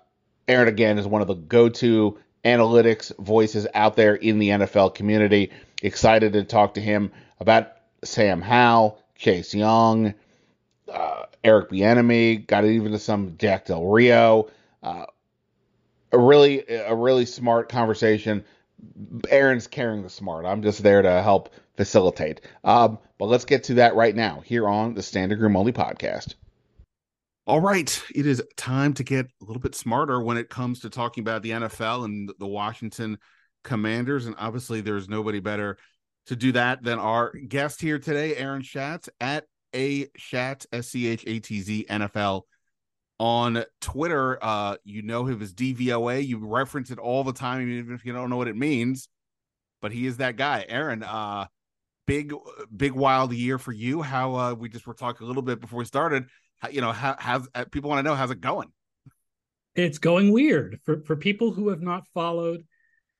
Aaron 0.47 0.67
again 0.67 0.97
is 0.97 1.07
one 1.07 1.21
of 1.21 1.27
the 1.27 1.35
go-to 1.35 2.17
analytics 2.43 3.15
voices 3.17 3.67
out 3.73 3.95
there 3.95 4.15
in 4.15 4.39
the 4.39 4.49
NFL 4.49 4.95
community. 4.95 5.51
Excited 5.81 6.33
to 6.33 6.43
talk 6.43 6.75
to 6.75 6.81
him 6.81 7.11
about 7.39 7.71
Sam 8.03 8.41
Howell, 8.41 8.99
Chase 9.15 9.53
Young, 9.53 10.13
uh, 10.91 11.23
Eric 11.43 11.69
Bieniemy, 11.69 12.47
got 12.47 12.65
even 12.65 12.91
to 12.91 12.99
some 12.99 13.35
Jack 13.37 13.65
Del 13.65 13.85
Rio. 13.85 14.49
Uh, 14.81 15.05
a 16.11 16.17
really, 16.17 16.65
a 16.67 16.95
really 16.95 17.25
smart 17.25 17.69
conversation. 17.69 18.43
Aaron's 19.29 19.67
carrying 19.67 20.03
the 20.03 20.09
smart. 20.09 20.45
I'm 20.45 20.63
just 20.63 20.81
there 20.81 21.01
to 21.01 21.21
help 21.21 21.53
facilitate. 21.75 22.41
Um, 22.63 22.97
but 23.17 23.25
let's 23.25 23.45
get 23.45 23.65
to 23.65 23.75
that 23.75 23.95
right 23.95 24.15
now 24.15 24.41
here 24.43 24.67
on 24.67 24.93
the 24.93 25.01
Standig 25.01 25.39
Room 25.39 25.55
Only 25.55 25.73
podcast. 25.73 26.35
All 27.49 27.61
right, 27.61 28.03
it 28.13 28.27
is 28.27 28.43
time 28.57 28.93
to 28.93 29.03
get 29.03 29.25
a 29.25 29.43
little 29.43 29.59
bit 29.59 29.73
smarter 29.73 30.21
when 30.21 30.37
it 30.37 30.51
comes 30.51 30.81
to 30.81 30.89
talking 30.91 31.23
about 31.23 31.41
the 31.41 31.49
NFL 31.49 32.05
and 32.05 32.31
the 32.37 32.45
Washington 32.45 33.17
Commanders. 33.63 34.27
And 34.27 34.35
obviously, 34.37 34.81
there's 34.81 35.09
nobody 35.09 35.39
better 35.39 35.79
to 36.27 36.35
do 36.35 36.51
that 36.51 36.83
than 36.83 36.99
our 36.99 37.31
guest 37.31 37.81
here 37.81 37.97
today, 37.97 38.35
Aaron 38.35 38.61
Schatz 38.61 39.09
at 39.19 39.45
A 39.73 40.09
Schatz, 40.15 40.67
S 40.71 40.89
C 40.89 41.07
H 41.07 41.23
A 41.25 41.39
T 41.39 41.61
Z 41.61 41.87
NFL 41.89 42.43
on 43.17 43.63
Twitter. 43.81 44.37
Uh, 44.43 44.75
you 44.83 45.01
know 45.01 45.25
him 45.25 45.41
as 45.41 45.51
DVOA. 45.51 46.23
You 46.23 46.45
reference 46.45 46.91
it 46.91 46.99
all 46.99 47.23
the 47.23 47.33
time, 47.33 47.67
even 47.67 47.95
if 47.95 48.05
you 48.05 48.13
don't 48.13 48.29
know 48.29 48.37
what 48.37 48.47
it 48.47 48.57
means. 48.57 49.09
But 49.81 49.91
he 49.91 50.05
is 50.05 50.17
that 50.17 50.35
guy, 50.35 50.67
Aaron. 50.69 51.01
Uh, 51.01 51.47
big, 52.05 52.31
big 52.77 52.91
wild 52.91 53.33
year 53.33 53.57
for 53.57 53.71
you. 53.71 54.03
How 54.03 54.35
uh, 54.35 54.53
we 54.53 54.69
just 54.69 54.85
were 54.85 54.93
talking 54.93 55.25
a 55.25 55.27
little 55.27 55.41
bit 55.41 55.59
before 55.59 55.79
we 55.79 55.85
started 55.85 56.27
you 56.71 56.81
know, 56.81 56.91
how, 56.91 57.43
uh, 57.55 57.65
people 57.65 57.89
want 57.89 57.99
to 57.99 58.09
know 58.09 58.15
how's 58.15 58.31
it 58.31 58.41
going? 58.41 58.71
It's 59.75 59.97
going 59.97 60.31
weird 60.31 60.79
for 60.83 61.01
for 61.05 61.15
people 61.15 61.51
who 61.51 61.69
have 61.69 61.81
not 61.81 62.07
followed 62.13 62.65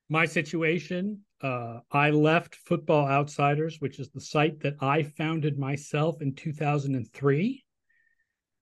my 0.08 0.26
situation. 0.26 1.20
Uh, 1.40 1.78
I 1.90 2.10
left 2.10 2.56
Football 2.56 3.06
Outsiders, 3.06 3.80
which 3.80 3.98
is 3.98 4.10
the 4.10 4.20
site 4.20 4.60
that 4.60 4.74
I 4.80 5.04
founded 5.04 5.58
myself 5.58 6.20
in 6.20 6.34
2003, 6.34 7.64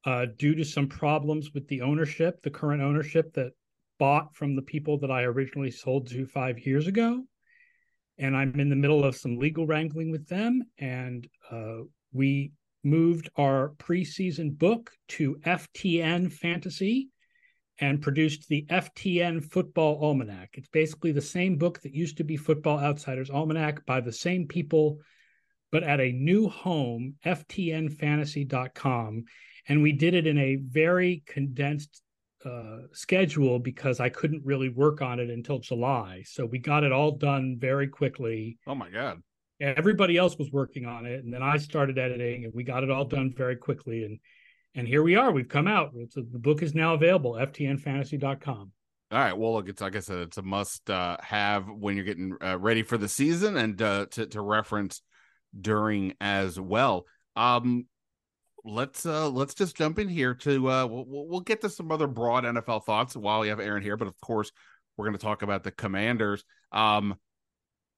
uh, 0.05 0.27
due 0.37 0.55
to 0.55 0.65
some 0.65 0.87
problems 0.87 1.53
with 1.53 1.67
the 1.67 1.81
ownership, 1.81 2.41
the 2.43 2.51
current 2.51 2.83
ownership 2.83 3.33
that 3.35 3.53
bought 3.99 4.37
from 4.37 4.55
the 4.55 4.63
people 4.63 4.99
that 4.99 5.11
I 5.11 5.25
originally 5.25 5.73
sold 5.73 6.07
to 6.09 6.27
five 6.27 6.61
years 6.61 6.87
ago. 6.87 7.25
And 8.19 8.37
I'm 8.37 8.59
in 8.61 8.69
the 8.69 8.77
middle 8.77 9.05
of 9.05 9.17
some 9.17 9.39
legal 9.39 9.67
wrangling 9.67 10.13
with 10.13 10.29
them. 10.29 10.63
And 10.79 11.27
uh, 11.51 11.79
we 12.13 12.53
moved 12.85 13.29
our 13.37 13.73
preseason 13.79 14.57
book 14.57 14.93
to 15.09 15.37
FTN 15.45 16.33
Fantasy 16.33 17.09
and 17.81 18.03
produced 18.03 18.49
the 18.49 18.67
FTN 18.69 19.45
Football 19.45 20.03
Almanac. 20.03 20.51
It's 20.55 20.69
basically 20.69 21.13
the 21.13 21.21
same 21.21 21.57
book 21.57 21.81
that 21.83 21.95
used 21.95 22.17
to 22.19 22.25
be 22.25 22.37
Football 22.37 22.81
Outsiders 22.81 23.31
Almanac 23.31 23.87
by 23.87 24.01
the 24.01 24.13
same 24.13 24.49
people, 24.49 24.99
but 25.71 25.85
at 25.85 26.01
a 26.01 26.13
new 26.13 26.49
home, 26.49 27.15
ftnfantasy.com. 27.25 29.25
And 29.69 29.83
we 29.83 29.93
did 29.93 30.15
it 30.15 30.27
in 30.27 30.39
a 30.39 30.57
very 30.57 31.23
condensed 31.27 32.03
uh, 32.45 32.79
schedule 32.93 33.59
because 33.59 34.01
I 34.01 34.09
couldn't 34.09 34.45
really 34.45 34.71
work 34.71 35.03
on 35.03 35.21
it 35.21 35.31
until 35.31 35.59
July. 35.59 36.23
So 36.27 36.47
we 36.47 36.59
got 36.59 36.85
it 36.85 36.93
all 36.93 37.13
done 37.13 37.59
very 37.61 37.89
quickly. 37.89 38.59
Oh 38.67 38.75
my 38.75 38.91
God 38.91 39.23
everybody 39.61 40.17
else 40.17 40.37
was 40.39 40.51
working 40.53 40.87
on 40.87 41.07
it. 41.07 41.25
And 41.25 41.33
then 41.33 41.43
i 41.43 41.57
started 41.57 41.99
editing 41.99 42.45
and 42.45 42.55
we 42.55 42.65
got 42.65 42.85
it 42.85 42.91
all 42.91 43.05
done 43.05 43.33
very 43.37 43.57
quickly. 43.57 44.05
And 44.05 44.19
and 44.75 44.87
here 44.87 45.03
we 45.03 45.17
are. 45.17 45.33
We've 45.33 45.49
come 45.49 45.67
out. 45.67 45.93
A, 45.95 46.21
the 46.21 46.39
book 46.39 46.63
is 46.63 46.75
now 46.75 46.95
available 46.95 47.33
ftnfantasy.com 47.33 48.73
all 49.11 49.19
right. 49.19 49.37
Well 49.37 49.55
look 49.55 49.69
it's 49.69 49.81
like 49.81 49.97
i 49.97 50.01
said 50.01 50.19
it's 50.19 50.37
a 50.37 50.43
must 50.43 50.91
uh, 50.91 51.17
have 51.21 51.67
when 51.69 51.97
you're 51.97 52.05
getting 52.05 52.37
uh, 52.45 52.59
ready 52.59 52.83
for 52.83 52.99
the 52.99 53.09
season 53.09 53.57
and 53.57 53.81
uh, 53.81 54.07
to, 54.13 54.27
to 54.27 54.41
reference 54.41 55.03
during 55.59 56.15
as 56.21 56.61
well. 56.61 57.07
Um 57.35 57.87
let's 58.65 59.07
uh 59.07 59.31
let's 59.31 59.55
just 59.55 59.77
jump 59.77 59.99
in 59.99 60.09
here 60.09 60.35
to 60.35 60.69
uh 60.69 60.87
we'll, 60.87 61.05
we'll 61.07 61.41
get 61.41 61.63
to 61.63 61.71
some 61.71 61.91
other 61.91 62.09
broad 62.09 62.43
nfl 62.45 62.85
thoughts 62.85 63.17
while 63.17 63.41
we 63.41 63.49
have 63.49 63.61
aaron 63.61 63.83
here. 63.83 63.97
But 63.97 64.09
of 64.09 64.21
course 64.21 64.53
we're 64.97 65.07
going 65.07 65.17
to 65.17 65.25
talk 65.25 65.43
about 65.43 65.63
the 65.63 65.71
commanders. 65.71 66.45
Um 66.71 67.15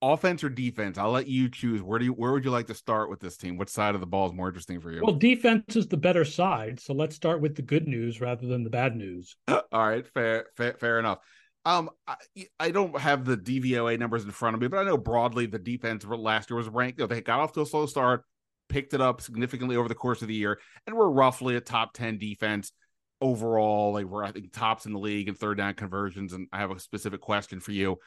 offense 0.03 0.43
or 0.45 0.49
defense? 0.49 0.99
I'll 0.99 1.11
let 1.11 1.27
you 1.27 1.49
choose. 1.49 1.83
Where 1.83 1.99
do 1.99 2.05
you 2.05 2.13
where 2.13 2.33
would 2.33 2.45
you 2.45 2.51
like 2.51 2.67
to 2.69 2.75
start 2.75 3.11
with 3.11 3.21
this 3.21 3.37
team? 3.37 3.57
What 3.57 3.71
side 3.71 3.95
of 3.95 4.01
the 4.01 4.07
ball 4.07 4.27
is 4.27 4.33
more 4.33 4.49
interesting 4.49 4.81
for 4.81 4.91
you? 4.91 5.03
Well, 5.03 5.15
defense 5.15 5.77
is 5.77 5.87
the 5.87 5.97
better 5.97 6.25
side, 6.25 6.81
so 6.81 6.93
let's 6.93 7.17
start 7.17 7.41
with 7.41 7.57
the 7.57 7.63
good 7.63 7.87
news 7.87 8.21
rather 8.21 8.47
than 8.47 8.65
the 8.65 8.71
bad 8.71 8.97
news. 8.97 9.37
All 9.49 9.63
right, 9.73 10.07
fair, 10.07 10.47
fair, 10.57 10.75
fair 10.75 10.99
enough. 10.99 11.19
Um, 11.67 11.91
I, 12.07 12.17
I, 12.59 12.71
don't 12.71 12.99
have 12.99 13.27
the 13.27 13.37
DVOA 13.37 13.99
numbers 13.99 14.25
in 14.25 14.31
front 14.31 14.55
of 14.55 14.63
me, 14.63 14.69
but 14.69 14.79
I 14.79 14.85
know 14.85 14.97
broadly 14.97 15.45
the 15.45 15.59
defense 15.59 16.07
last 16.07 16.49
year 16.49 16.57
was 16.57 16.71
ranked. 16.71 16.99
You 16.99 17.03
know, 17.03 17.07
they 17.07 17.21
got 17.21 17.41
off 17.41 17.53
to 17.53 17.61
a 17.61 17.67
slow 17.67 17.85
start, 17.85 18.25
picked 18.71 18.95
it 18.95 19.03
up 19.03 19.21
significantly 19.21 19.77
over 19.77 19.87
the 19.87 19.95
course 19.95 20.23
of 20.23 20.29
the 20.29 20.35
year, 20.35 20.59
and 20.87 20.97
we're 20.97 21.11
roughly 21.11 21.57
a 21.57 21.61
top 21.61 21.93
ten 21.93 22.17
defense 22.17 22.73
overall. 23.21 23.93
Like 23.93 24.07
we're 24.07 24.25
I 24.25 24.33
think 24.33 24.53
tops 24.53 24.87
in 24.87 24.95
the 24.95 24.99
league 24.99 25.29
in 25.29 25.35
third 25.35 25.59
down 25.59 25.75
conversions. 25.75 26.33
And 26.33 26.49
I 26.53 26.59
have 26.59 26.71
a 26.71 26.81
specific 26.81 27.21
question 27.21 27.61
for 27.61 27.73
you 27.73 27.99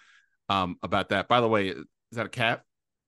um, 0.49 0.77
about 0.83 1.09
that. 1.09 1.27
By 1.27 1.41
the 1.41 1.47
way, 1.47 1.69
is 1.69 1.85
that 2.11 2.25
a 2.25 2.29
cat? 2.29 2.61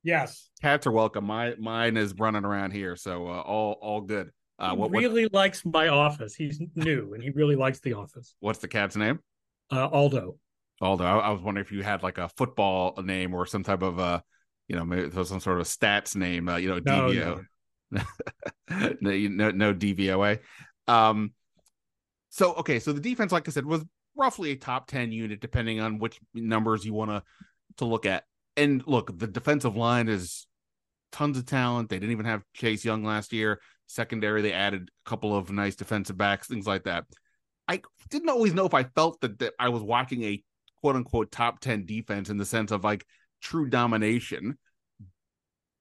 Yes. 0.03 0.49
Cats 0.61 0.85
are 0.87 0.91
welcome. 0.91 1.25
My 1.25 1.55
mine 1.57 1.97
is 1.97 2.13
running 2.13 2.45
around 2.45 2.71
here, 2.71 2.95
so 2.95 3.27
uh, 3.27 3.41
all 3.41 3.73
all 3.81 4.01
good. 4.01 4.31
Uh, 4.59 4.71
he 4.71 4.77
what, 4.77 4.91
really 4.91 5.23
what... 5.23 5.33
likes 5.33 5.65
my 5.65 5.87
office. 5.87 6.35
He's 6.35 6.61
new 6.75 7.13
and 7.13 7.21
he 7.21 7.31
really 7.31 7.55
likes 7.55 7.79
the 7.79 7.93
office. 7.93 8.35
What's 8.39 8.59
the 8.59 8.67
cat's 8.67 8.95
name? 8.95 9.19
Uh, 9.71 9.87
Aldo. 9.87 10.37
Aldo. 10.81 11.03
I, 11.03 11.17
I, 11.17 11.29
was 11.31 11.41
wondering 11.41 11.65
if 11.65 11.71
you 11.71 11.83
had 11.83 12.03
like 12.03 12.17
a 12.17 12.29
football 12.29 12.93
name 13.01 13.33
or 13.33 13.45
some 13.45 13.63
type 13.63 13.81
of 13.81 13.99
uh, 13.99 14.21
you 14.67 14.75
know, 14.75 14.85
maybe 14.85 15.11
some 15.11 15.39
sort 15.39 15.59
of 15.59 15.67
stats 15.67 16.15
name. 16.15 16.49
Uh, 16.49 16.57
you 16.57 16.69
know, 16.69 16.79
DVO. 16.79 17.43
No, 18.67 18.95
no. 18.99 19.11
no, 19.11 19.51
no 19.51 19.73
DVOA. 19.73 20.39
Um, 20.87 21.33
so 22.29 22.55
okay, 22.55 22.79
so 22.79 22.91
the 22.91 22.99
defense, 22.99 23.31
like 23.31 23.47
I 23.47 23.51
said, 23.51 23.65
was 23.65 23.85
roughly 24.15 24.51
a 24.51 24.55
top 24.55 24.87
10 24.87 25.11
unit, 25.11 25.39
depending 25.39 25.79
on 25.79 25.99
which 25.99 26.19
numbers 26.33 26.85
you 26.85 26.93
want 26.93 27.11
to 27.11 27.23
to 27.77 27.85
look 27.85 28.05
at. 28.05 28.23
And 28.57 28.85
look, 28.87 29.17
the 29.17 29.27
defensive 29.27 29.75
line 29.75 30.07
is 30.07 30.47
tons 31.11 31.37
of 31.37 31.45
talent. 31.45 31.89
They 31.89 31.97
didn't 31.97 32.11
even 32.11 32.25
have 32.25 32.43
Chase 32.53 32.85
Young 32.85 33.03
last 33.03 33.33
year. 33.33 33.59
Secondary, 33.87 34.41
they 34.41 34.53
added 34.53 34.89
a 35.05 35.09
couple 35.09 35.35
of 35.35 35.51
nice 35.51 35.75
defensive 35.75 36.17
backs, 36.17 36.47
things 36.47 36.65
like 36.65 36.83
that. 36.83 37.05
I 37.67 37.81
didn't 38.09 38.29
always 38.29 38.53
know 38.53 38.65
if 38.65 38.73
I 38.73 38.83
felt 38.83 39.19
that, 39.21 39.39
that 39.39 39.53
I 39.59 39.69
was 39.69 39.81
watching 39.81 40.23
a 40.23 40.43
quote 40.81 40.95
unquote 40.95 41.31
top 41.31 41.59
10 41.59 41.85
defense 41.85 42.29
in 42.29 42.37
the 42.37 42.45
sense 42.45 42.71
of 42.71 42.83
like 42.83 43.05
true 43.41 43.67
domination. 43.67 44.57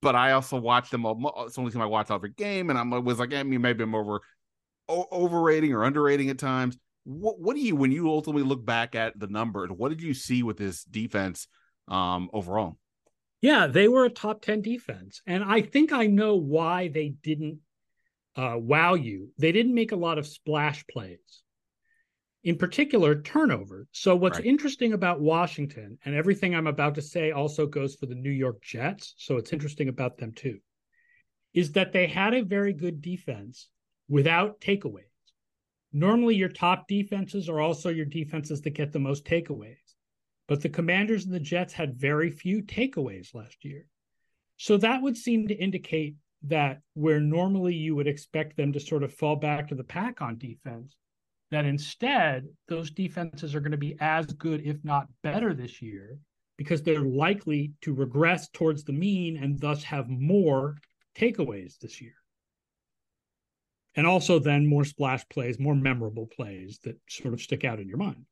But 0.03 0.15
I 0.15 0.33
also 0.33 0.59
watched 0.59 0.91
them 0.91 1.07
all. 1.07 1.45
It's 1.47 1.55
the 1.55 1.61
only 1.61 1.73
time 1.73 1.83
I 1.83 1.87
watched 1.87 2.11
every 2.11 2.31
game, 2.31 2.69
and 2.69 2.79
I 2.79 2.83
was 2.99 3.19
like, 3.19 3.33
I 3.33 3.43
mean, 3.43 3.63
maybe 3.63 3.85
I'm 3.85 3.95
over 3.95 4.21
overrating 4.89 5.73
or 5.73 5.83
underrating 5.83 6.29
at 6.29 6.39
times 6.39 6.77
what 7.05 7.39
what 7.39 7.55
do 7.55 7.63
you 7.63 7.77
when 7.77 7.93
you 7.93 8.09
ultimately 8.09 8.43
look 8.43 8.65
back 8.65 8.95
at 8.95 9.19
the 9.19 9.27
numbers 9.27 9.71
what 9.71 9.91
did 9.91 10.03
you 10.03 10.15
see 10.15 10.43
with 10.43 10.57
this 10.57 10.85
defense 10.85 11.47
um 11.89 12.31
overall? 12.33 12.79
Yeah 13.41 13.67
they 13.67 13.89
were 13.89 14.05
a 14.05 14.11
top 14.11 14.43
10 14.43 14.63
defense 14.63 15.21
and 15.27 15.45
i 15.45 15.61
think 15.61 15.93
i 15.93 16.07
know 16.07 16.37
why 16.37 16.89
they 16.89 17.11
didn't 17.11 17.59
uh, 18.37 18.57
wow 18.57 18.95
you. 18.95 19.31
They 19.39 19.53
didn't 19.53 19.75
make 19.75 19.93
a 19.93 19.97
lot 19.97 20.19
of 20.19 20.27
splash 20.27 20.85
plays 20.89 21.43
in 22.43 22.57
particular 22.59 23.23
turnovers. 23.23 23.87
So 23.93 24.17
what's 24.17 24.39
right. 24.39 24.47
interesting 24.47 24.93
about 24.93 25.21
washington 25.21 25.99
and 26.05 26.15
everything 26.15 26.55
i'm 26.55 26.67
about 26.67 26.95
to 26.97 27.03
say 27.03 27.31
also 27.31 27.67
goes 27.67 27.95
for 27.95 28.07
the 28.07 28.15
new 28.15 28.31
york 28.31 28.61
jets 28.63 29.15
so 29.19 29.37
it's 29.37 29.53
interesting 29.53 29.89
about 29.89 30.19
them 30.19 30.33
too 30.33 30.59
is 31.55 31.73
that 31.73 31.93
they 31.93 32.07
had 32.07 32.35
a 32.35 32.43
very 32.43 32.73
good 32.73 33.01
defense 33.01 33.69
without 34.09 34.61
takeaways 34.61 35.14
Normally, 35.95 36.35
your 36.35 36.49
top 36.49 36.89
defenses 36.89 37.49
are 37.49 37.61
also 37.61 37.89
your 37.89 38.05
defenses 38.05 38.61
that 38.63 38.71
get 38.71 38.93
the 38.93 38.99
most 38.99 39.25
takeaways. 39.25 39.95
But 40.49 40.61
the 40.61 40.69
Commanders 40.69 41.25
and 41.25 41.33
the 41.33 41.41
Jets 41.41 41.73
had 41.73 41.95
very 41.95 42.31
few 42.31 42.63
takeaways 42.63 43.35
last 43.35 43.65
year. 43.65 43.87
So 44.57 44.77
that 44.79 45.01
would 45.01 45.17
seem 45.17 45.49
to 45.49 45.55
indicate 45.55 46.17
that 46.43 46.81
where 46.95 47.21
normally 47.21 47.75
you 47.75 47.95
would 47.95 48.09
expect 48.09 48.57
them 48.57 48.73
to 48.73 48.81
sort 48.81 49.05
of 49.05 49.15
fall 49.15 49.37
back 49.37 49.69
to 49.69 49.75
the 49.75 49.85
pack 49.85 50.21
on 50.21 50.37
defense, 50.37 50.97
that 51.51 51.65
instead 51.65 52.49
those 52.69 52.91
defenses 52.91 53.55
are 53.55 53.61
going 53.61 53.71
to 53.71 53.79
be 53.79 53.97
as 54.01 54.27
good, 54.27 54.67
if 54.67 54.85
not 54.85 55.07
better, 55.23 55.55
this 55.55 55.81
year 55.81 56.19
because 56.57 56.83
they're 56.83 57.03
likely 57.03 57.73
to 57.83 57.93
regress 57.93 58.49
towards 58.49 58.85
the 58.85 58.93
mean 58.93 59.37
and 59.37 59.59
thus 59.61 59.83
have 59.85 60.09
more 60.09 60.77
takeaways 61.17 61.79
this 61.79 62.01
year 62.01 62.15
and 63.97 64.07
also 64.07 64.39
then 64.39 64.67
more 64.67 64.85
splash 64.85 65.27
plays, 65.29 65.59
more 65.59 65.75
memorable 65.75 66.27
plays 66.27 66.79
that 66.85 66.97
sort 67.09 67.35
of 67.35 67.41
stick 67.41 67.65
out 67.65 67.81
in 67.81 67.89
your 67.89 67.99
mind. 67.99 68.27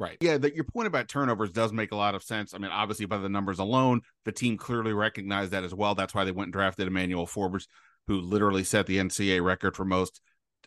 Right. 0.00 0.16
Yeah, 0.20 0.38
that 0.38 0.54
your 0.54 0.64
point 0.64 0.86
about 0.86 1.08
turnovers 1.08 1.50
does 1.50 1.72
make 1.72 1.90
a 1.90 1.96
lot 1.96 2.14
of 2.14 2.22
sense. 2.22 2.54
I 2.54 2.58
mean, 2.58 2.70
obviously 2.70 3.06
by 3.06 3.18
the 3.18 3.28
numbers 3.28 3.58
alone, 3.58 4.02
the 4.24 4.32
team 4.32 4.56
clearly 4.56 4.92
recognized 4.92 5.50
that 5.50 5.64
as 5.64 5.74
well. 5.74 5.96
That's 5.96 6.14
why 6.14 6.24
they 6.24 6.30
went 6.30 6.46
and 6.46 6.52
drafted 6.52 6.86
Emmanuel 6.86 7.26
Forbes, 7.26 7.66
who 8.06 8.20
literally 8.20 8.62
set 8.62 8.86
the 8.86 8.98
NCAA 8.98 9.44
record 9.44 9.74
for 9.74 9.84
most 9.84 10.20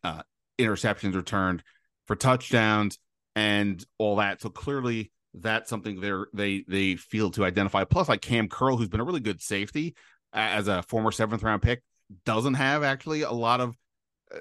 uh, 0.03 0.23
interceptions 0.59 1.15
returned 1.15 1.63
for 2.07 2.17
touchdowns 2.17 2.99
and 3.35 3.85
all 3.97 4.17
that. 4.17 4.41
So 4.41 4.49
clearly 4.49 5.11
that's 5.33 5.69
something 5.69 6.01
they're 6.01 6.27
they 6.33 6.65
they 6.67 6.95
feel 6.95 7.31
to 7.31 7.45
identify. 7.45 7.85
Plus, 7.85 8.09
like 8.09 8.21
Cam 8.21 8.49
Curl, 8.49 8.75
who's 8.75 8.89
been 8.89 8.99
a 8.99 9.05
really 9.05 9.21
good 9.21 9.41
safety 9.41 9.95
as 10.33 10.67
a 10.67 10.83
former 10.83 11.11
seventh 11.11 11.43
round 11.43 11.61
pick, 11.61 11.83
doesn't 12.25 12.55
have 12.55 12.83
actually 12.83 13.21
a 13.21 13.31
lot 13.31 13.61
of 13.61 13.77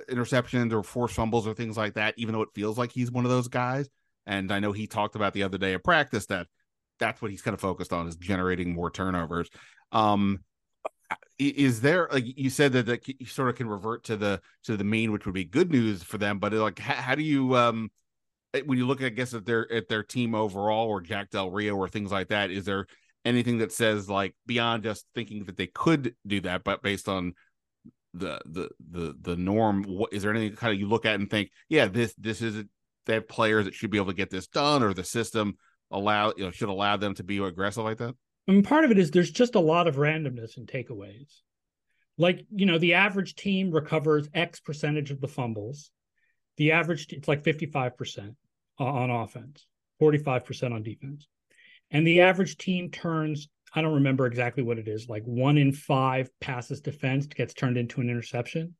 interceptions 0.08 0.72
or 0.72 0.82
forced 0.82 1.14
fumbles 1.14 1.46
or 1.46 1.54
things 1.54 1.76
like 1.76 1.94
that, 1.94 2.14
even 2.16 2.34
though 2.34 2.42
it 2.42 2.50
feels 2.54 2.78
like 2.78 2.92
he's 2.92 3.10
one 3.10 3.24
of 3.24 3.30
those 3.30 3.48
guys. 3.48 3.88
And 4.26 4.52
I 4.52 4.60
know 4.60 4.72
he 4.72 4.86
talked 4.86 5.16
about 5.16 5.32
the 5.32 5.42
other 5.42 5.58
day 5.58 5.72
of 5.74 5.82
practice 5.82 6.26
that 6.26 6.46
that's 6.98 7.20
what 7.22 7.30
he's 7.30 7.42
kind 7.42 7.54
of 7.54 7.60
focused 7.60 7.92
on 7.92 8.06
is 8.06 8.16
generating 8.16 8.74
more 8.74 8.90
turnovers. 8.90 9.48
Um, 9.92 10.40
is 11.38 11.80
there 11.80 12.08
like 12.12 12.24
you 12.26 12.50
said 12.50 12.72
that, 12.72 12.86
that 12.86 13.08
you 13.08 13.26
sort 13.26 13.48
of 13.48 13.56
can 13.56 13.68
revert 13.68 14.04
to 14.04 14.16
the 14.16 14.40
to 14.64 14.76
the 14.76 14.84
mean, 14.84 15.10
which 15.10 15.24
would 15.24 15.34
be 15.34 15.44
good 15.44 15.70
news 15.70 16.02
for 16.02 16.18
them. 16.18 16.38
But 16.38 16.52
like, 16.52 16.78
how, 16.78 16.94
how 16.94 17.14
do 17.14 17.22
you 17.22 17.56
um 17.56 17.90
eh, 18.54 18.60
when 18.64 18.78
you 18.78 18.86
look, 18.86 19.02
I 19.02 19.08
guess 19.08 19.34
at 19.34 19.46
their 19.46 19.70
at 19.72 19.88
their 19.88 20.02
team 20.02 20.34
overall, 20.34 20.88
or 20.88 21.00
Jack 21.00 21.30
Del 21.30 21.50
Rio, 21.50 21.74
or 21.74 21.88
things 21.88 22.12
like 22.12 22.28
that? 22.28 22.50
Is 22.50 22.64
there 22.64 22.86
anything 23.24 23.58
that 23.58 23.72
says 23.72 24.08
like 24.08 24.34
beyond 24.46 24.82
just 24.82 25.06
thinking 25.14 25.44
that 25.44 25.56
they 25.56 25.66
could 25.66 26.14
do 26.26 26.40
that, 26.42 26.62
but 26.62 26.82
based 26.82 27.08
on 27.08 27.34
the 28.14 28.40
the 28.44 28.68
the 28.90 29.16
the 29.20 29.36
norm, 29.36 29.84
what 29.84 30.12
is 30.12 30.22
there 30.22 30.34
anything 30.34 30.56
kind 30.56 30.72
of 30.72 30.80
you 30.80 30.88
look 30.88 31.06
at 31.06 31.14
and 31.14 31.30
think, 31.30 31.50
yeah, 31.68 31.86
this 31.86 32.14
this 32.18 32.42
is 32.42 32.64
have 33.06 33.28
players 33.28 33.64
that 33.64 33.74
should 33.74 33.90
be 33.90 33.98
able 33.98 34.06
to 34.08 34.14
get 34.14 34.30
this 34.30 34.46
done, 34.46 34.82
or 34.82 34.94
the 34.94 35.04
system 35.04 35.56
allow 35.90 36.32
you 36.36 36.44
know 36.44 36.50
should 36.50 36.68
allow 36.68 36.96
them 36.96 37.14
to 37.14 37.24
be 37.24 37.38
aggressive 37.38 37.84
like 37.84 37.98
that? 37.98 38.14
I 38.48 38.52
mean, 38.52 38.62
part 38.62 38.84
of 38.84 38.90
it 38.90 38.98
is 38.98 39.10
there's 39.10 39.30
just 39.30 39.54
a 39.54 39.60
lot 39.60 39.86
of 39.86 39.96
randomness 39.96 40.56
in 40.56 40.66
takeaways. 40.66 41.40
Like, 42.18 42.44
you 42.50 42.66
know, 42.66 42.78
the 42.78 42.94
average 42.94 43.34
team 43.34 43.70
recovers 43.70 44.28
X 44.34 44.60
percentage 44.60 45.10
of 45.10 45.20
the 45.20 45.28
fumbles. 45.28 45.90
The 46.56 46.72
average, 46.72 47.06
it's 47.12 47.28
like 47.28 47.44
55% 47.44 48.34
on 48.78 49.10
offense, 49.10 49.66
45% 50.02 50.74
on 50.74 50.82
defense. 50.82 51.28
And 51.90 52.06
the 52.06 52.20
average 52.20 52.56
team 52.58 52.90
turns, 52.90 53.48
I 53.74 53.82
don't 53.82 53.94
remember 53.94 54.26
exactly 54.26 54.62
what 54.62 54.78
it 54.78 54.88
is, 54.88 55.08
like 55.08 55.22
one 55.24 55.58
in 55.58 55.72
five 55.72 56.30
passes 56.40 56.80
defense 56.80 57.26
gets 57.26 57.54
turned 57.54 57.76
into 57.76 58.00
an 58.00 58.10
interception. 58.10 58.74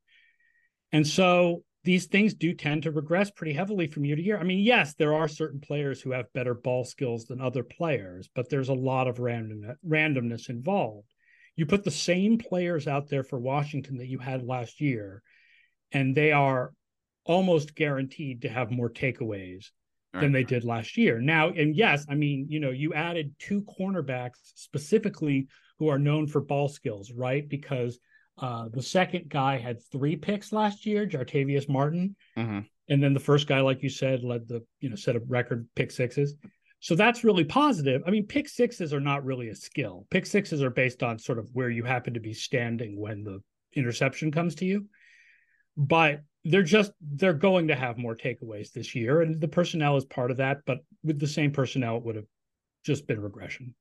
And 0.92 1.07
so 1.07 1.62
these 1.85 2.07
things 2.07 2.35
do 2.35 2.53
tend 2.53 2.83
to 2.83 2.90
regress 2.90 3.31
pretty 3.31 3.53
heavily 3.53 3.87
from 3.87 4.05
year 4.05 4.16
to 4.16 4.22
year. 4.22 4.38
I 4.38 4.42
mean, 4.42 4.59
yes, 4.59 4.94
there 4.94 5.14
are 5.14 5.29
certain 5.29 5.61
players 5.61 6.00
who 6.00 6.11
have 6.11 6.33
better 6.33 6.55
ball 6.55 6.85
skills 6.85 7.24
than 7.24 7.40
other 7.40 7.62
players, 7.62 8.29
but 8.35 8.50
there's 8.50 8.68
a 8.68 8.74
lot 8.74 9.09
of 9.09 9.20
random, 9.20 9.76
randomness 9.87 10.50
involved. 10.50 11.09
You 11.57 11.66
put 11.66 11.85
the 11.85 11.90
same 11.90 12.38
players 12.38 12.87
out 12.87 13.09
there 13.09 13.22
for 13.22 13.38
Washington 13.38 13.98
that 13.98 14.09
you 14.09 14.18
had 14.18 14.42
last 14.42 14.81
year, 14.81 15.22
and 15.92 16.14
they 16.16 16.33
are 16.33 16.72
almost 17.24 17.74
guaranteed 17.74 18.42
to 18.42 18.48
have 18.48 18.70
more 18.70 18.90
takeaways 18.90 19.66
right. 20.12 20.20
than 20.20 20.33
they 20.33 20.44
did 20.44 20.64
last 20.64 20.96
year. 20.96 21.20
Now, 21.20 21.49
and 21.49 21.75
yes, 21.75 22.07
I 22.09 22.14
mean, 22.14 22.46
you 22.49 22.61
know, 22.61 22.70
you 22.70 22.94
added 22.94 23.35
two 23.38 23.62
cornerbacks 23.62 24.38
specifically 24.55 25.49
who 25.79 25.88
are 25.88 25.99
known 25.99 26.27
for 26.27 26.40
ball 26.40 26.68
skills, 26.68 27.12
right? 27.12 27.49
Because 27.49 27.99
uh, 28.38 28.68
the 28.73 28.83
second 28.83 29.29
guy 29.29 29.59
had 29.59 29.83
three 29.92 30.16
picks 30.16 30.53
last 30.53 30.87
year, 30.87 31.07
Jartavius 31.07 31.68
Martin, 31.68 32.16
mm-hmm. 32.37 32.61
and 32.88 33.03
then 33.03 33.14
the 33.14 33.20
first 33.20 33.46
guy, 33.46 33.61
like 33.61 33.83
you 33.83 33.90
said, 33.90 34.25
led 34.25 34.49
the 34.49 34.64
you 34.81 34.88
know 34.88 34.96
set 34.96 35.16
of 35.16 35.31
record 35.31 35.68
pick 35.75 35.90
sixes. 35.90 36.35
So 36.81 36.94
that's 36.94 37.25
really 37.25 37.44
positive. 37.44 38.03
I 38.07 38.11
mean, 38.11 38.27
pick 38.27 38.49
sixes 38.49 38.94
are 38.94 39.01
not 39.01 39.25
really 39.25 39.49
a 39.49 39.55
skill. 39.55 40.07
Pick 40.11 40.25
sixes 40.25 40.62
are 40.62 40.70
based 40.70 41.03
on 41.03 41.18
sort 41.18 41.38
of 41.38 41.51
where 41.53 41.68
you 41.68 41.85
happen 41.85 42.14
to 42.14 42.20
be 42.20 42.33
standing 42.33 42.99
when 42.99 43.23
the 43.23 43.40
interception 43.75 44.31
comes 44.33 44.55
to 44.57 44.64
you. 44.64 44.87
But 45.77 46.23
they're 46.44 46.62
just 46.62 46.92
they're 47.00 47.35
going 47.35 47.68
to 47.68 47.74
have 47.74 47.98
more 47.98 48.16
takeaways 48.16 48.72
this 48.72 48.94
year, 48.94 49.20
and 49.22 49.40
the 49.40 49.48
personnel 49.48 49.96
is 49.96 50.05
part 50.05 50.31
of 50.31 50.38
that. 50.38 50.59
But 50.66 50.79
with 51.03 51.18
the 51.18 51.26
same 51.26 51.53
personnel, 51.53 51.98
it 51.98 52.03
would 52.05 52.16
have 52.16 52.26
just 52.85 53.07
been 53.07 53.20
regression. 53.20 53.74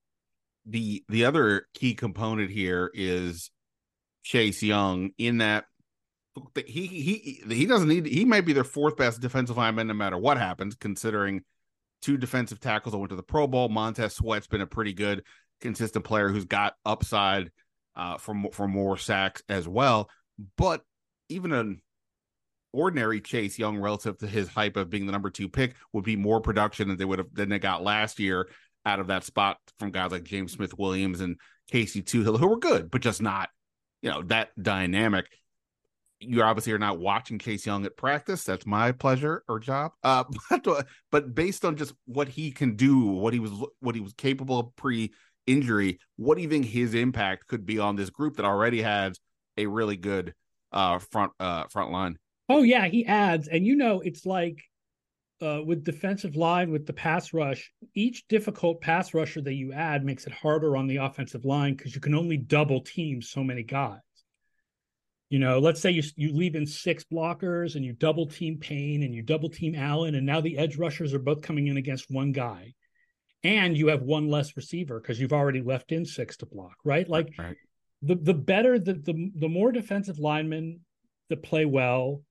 The 0.65 1.03
the 1.07 1.25
other 1.25 1.67
key 1.73 1.93
component 1.93 2.51
here 2.51 2.91
is 2.93 3.49
Chase 4.23 4.61
Young 4.61 5.11
in 5.17 5.37
that 5.37 5.65
he 6.65 6.85
he 6.87 7.43
he 7.47 7.65
doesn't 7.65 7.87
need 7.87 8.05
he 8.05 8.25
might 8.25 8.45
be 8.45 8.53
their 8.53 8.63
fourth 8.63 8.97
best 8.97 9.21
defensive 9.21 9.57
lineman 9.57 9.87
no 9.87 9.93
matter 9.93 10.17
what 10.17 10.37
happens 10.37 10.75
considering 10.75 11.41
two 12.01 12.17
defensive 12.17 12.59
tackles 12.59 12.91
that 12.91 12.97
went 12.97 13.09
to 13.09 13.15
the 13.15 13.23
Pro 13.23 13.47
Bowl. 13.47 13.69
Montez 13.69 14.15
Sweat's 14.15 14.47
been 14.47 14.61
a 14.61 14.67
pretty 14.67 14.93
good 14.93 15.23
consistent 15.61 16.05
player 16.05 16.29
who's 16.29 16.45
got 16.45 16.75
upside 16.85 17.51
uh 17.95 18.17
for 18.17 18.35
for 18.53 18.67
more 18.67 18.97
sacks 18.97 19.43
as 19.49 19.67
well 19.67 20.09
but 20.55 20.81
even 21.27 21.51
an 21.51 21.81
ordinary 22.71 23.21
Chase 23.21 23.57
Young 23.57 23.77
relative 23.77 24.17
to 24.19 24.27
his 24.27 24.47
hype 24.47 24.77
of 24.77 24.89
being 24.89 25.05
the 25.05 25.11
number 25.11 25.29
2 25.29 25.49
pick 25.49 25.75
would 25.93 26.03
be 26.03 26.15
more 26.15 26.41
production 26.41 26.87
than 26.87 26.97
they 26.97 27.05
would 27.05 27.19
have 27.19 27.33
than 27.33 27.49
they 27.49 27.59
got 27.59 27.83
last 27.83 28.19
year 28.19 28.49
out 28.85 28.99
of 28.99 29.07
that 29.07 29.23
spot 29.23 29.57
from 29.77 29.91
guys 29.91 30.11
like 30.11 30.23
James 30.23 30.53
Smith 30.53 30.77
Williams 30.77 31.21
and 31.21 31.37
Casey 31.69 32.01
Toohill 32.01 32.39
who 32.39 32.47
were 32.47 32.59
good 32.59 32.89
but 32.89 33.01
just 33.01 33.21
not 33.21 33.49
you 34.01 34.09
know 34.09 34.21
that 34.23 34.49
dynamic 34.61 35.25
you 36.19 36.43
obviously 36.43 36.73
are 36.73 36.79
not 36.79 36.99
watching 36.99 37.39
Chase 37.39 37.65
Young 37.65 37.85
at 37.85 37.95
practice. 37.95 38.43
That's 38.43 38.65
my 38.65 38.91
pleasure 38.91 39.43
or 39.47 39.59
job. 39.59 39.91
Uh, 40.03 40.25
but, 40.63 40.87
but 41.11 41.33
based 41.33 41.63
on 41.63 41.77
just 41.77 41.93
what 42.05 42.27
he 42.27 42.51
can 42.51 42.75
do, 42.75 43.05
what 43.05 43.33
he 43.33 43.39
was 43.39 43.51
what 43.79 43.95
he 43.95 44.01
was 44.01 44.13
capable 44.13 44.59
of 44.59 44.75
pre 44.75 45.13
injury, 45.47 45.99
what 46.17 46.35
do 46.35 46.43
you 46.43 46.49
think 46.49 46.65
his 46.65 46.93
impact 46.93 47.47
could 47.47 47.65
be 47.65 47.79
on 47.79 47.95
this 47.95 48.09
group 48.09 48.35
that 48.35 48.45
already 48.45 48.81
has 48.81 49.19
a 49.57 49.65
really 49.65 49.97
good 49.97 50.33
uh, 50.71 50.99
front 50.99 51.31
uh, 51.39 51.65
front 51.69 51.91
line? 51.91 52.17
Oh 52.49 52.63
yeah, 52.63 52.87
he 52.87 53.05
adds, 53.05 53.47
and 53.47 53.65
you 53.65 53.75
know 53.75 54.01
it's 54.01 54.25
like 54.25 54.63
uh, 55.41 55.61
with 55.63 55.83
defensive 55.83 56.35
line 56.35 56.71
with 56.71 56.85
the 56.85 56.93
pass 56.93 57.33
rush, 57.33 57.71
each 57.93 58.27
difficult 58.27 58.81
pass 58.81 59.13
rusher 59.13 59.41
that 59.41 59.53
you 59.53 59.71
add 59.71 60.03
makes 60.03 60.25
it 60.25 60.33
harder 60.33 60.75
on 60.75 60.87
the 60.87 60.97
offensive 60.97 61.45
line 61.45 61.75
because 61.75 61.95
you 61.95 62.01
can 62.01 62.15
only 62.15 62.37
double 62.37 62.81
team 62.81 63.21
so 63.21 63.43
many 63.43 63.63
guys. 63.63 63.99
You 65.29 65.37
know, 65.37 65.59
let's 65.59 65.79
say 65.79 65.91
you 65.91 66.01
you 66.15 66.33
leave 66.33 66.55
in 66.55 66.65
six 66.65 67.03
blockers 67.03 67.75
and 67.75 67.85
you 67.85 67.93
double 67.93 68.25
team 68.25 68.57
Payne 68.57 69.03
and 69.03 69.13
you 69.13 69.21
double 69.21 69.49
team 69.49 69.75
Allen, 69.75 70.15
and 70.15 70.25
now 70.25 70.41
the 70.41 70.57
edge 70.57 70.77
rushers 70.77 71.13
are 71.13 71.19
both 71.19 71.43
coming 71.43 71.67
in 71.67 71.77
against 71.77 72.09
one 72.09 72.31
guy, 72.31 72.73
and 73.43 73.77
you 73.77 73.87
have 73.87 74.01
one 74.01 74.27
less 74.27 74.57
receiver 74.57 74.99
because 74.99 75.19
you've 75.19 75.33
already 75.33 75.61
left 75.61 75.91
in 75.91 76.03
six 76.03 76.37
to 76.37 76.47
block, 76.47 76.75
right? 76.83 77.07
Like 77.07 77.29
right. 77.37 77.55
the 78.01 78.15
the 78.15 78.33
better 78.33 78.79
the 78.79 78.93
the 78.93 79.31
the 79.35 79.49
more 79.49 79.71
defensive 79.71 80.17
linemen 80.17 80.79
that 81.29 81.43
play 81.43 81.65
well, 81.65 82.23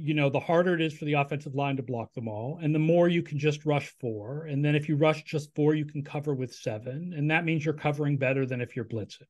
you 0.00 0.14
know, 0.14 0.30
the 0.30 0.40
harder 0.40 0.74
it 0.74 0.80
is 0.80 0.94
for 0.94 1.04
the 1.04 1.14
offensive 1.14 1.54
line 1.54 1.76
to 1.76 1.82
block 1.82 2.12
them 2.14 2.28
all. 2.28 2.58
And 2.62 2.74
the 2.74 2.78
more 2.78 3.08
you 3.08 3.22
can 3.22 3.38
just 3.38 3.66
rush 3.66 3.92
four. 4.00 4.44
And 4.44 4.64
then 4.64 4.74
if 4.74 4.88
you 4.88 4.96
rush 4.96 5.24
just 5.24 5.54
four, 5.54 5.74
you 5.74 5.84
can 5.84 6.02
cover 6.02 6.34
with 6.34 6.54
seven. 6.54 7.12
And 7.16 7.30
that 7.30 7.44
means 7.44 7.64
you're 7.64 7.74
covering 7.74 8.16
better 8.16 8.46
than 8.46 8.60
if 8.60 8.76
you're 8.76 8.84
blitzing. 8.84 9.26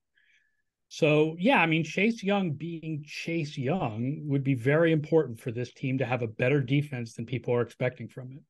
So, 0.89 1.37
yeah, 1.39 1.61
I 1.61 1.67
mean, 1.67 1.85
Chase 1.85 2.23
Young 2.23 2.53
being 2.53 3.05
Chase 3.07 3.59
Young 3.59 4.23
would 4.25 4.43
be 4.43 4.55
very 4.55 4.93
important 4.93 5.39
for 5.39 5.53
this 5.53 5.73
team 5.73 5.99
to 5.99 6.07
have 6.07 6.23
a 6.23 6.27
better 6.27 6.61
defense 6.61 7.15
than 7.15 7.27
people 7.27 7.55
are 7.55 7.61
expecting 7.61 8.09
from 8.09 8.33
it. 8.33 8.43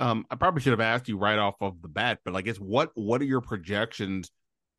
Um, 0.00 0.26
I 0.30 0.36
probably 0.36 0.60
should 0.60 0.72
have 0.72 0.80
asked 0.80 1.08
you 1.08 1.18
right 1.18 1.38
off 1.38 1.56
of 1.60 1.80
the 1.82 1.88
bat, 1.88 2.20
but 2.24 2.36
I 2.36 2.42
guess 2.42 2.58
what 2.58 2.90
what 2.94 3.20
are 3.20 3.24
your 3.24 3.40
projections 3.40 4.30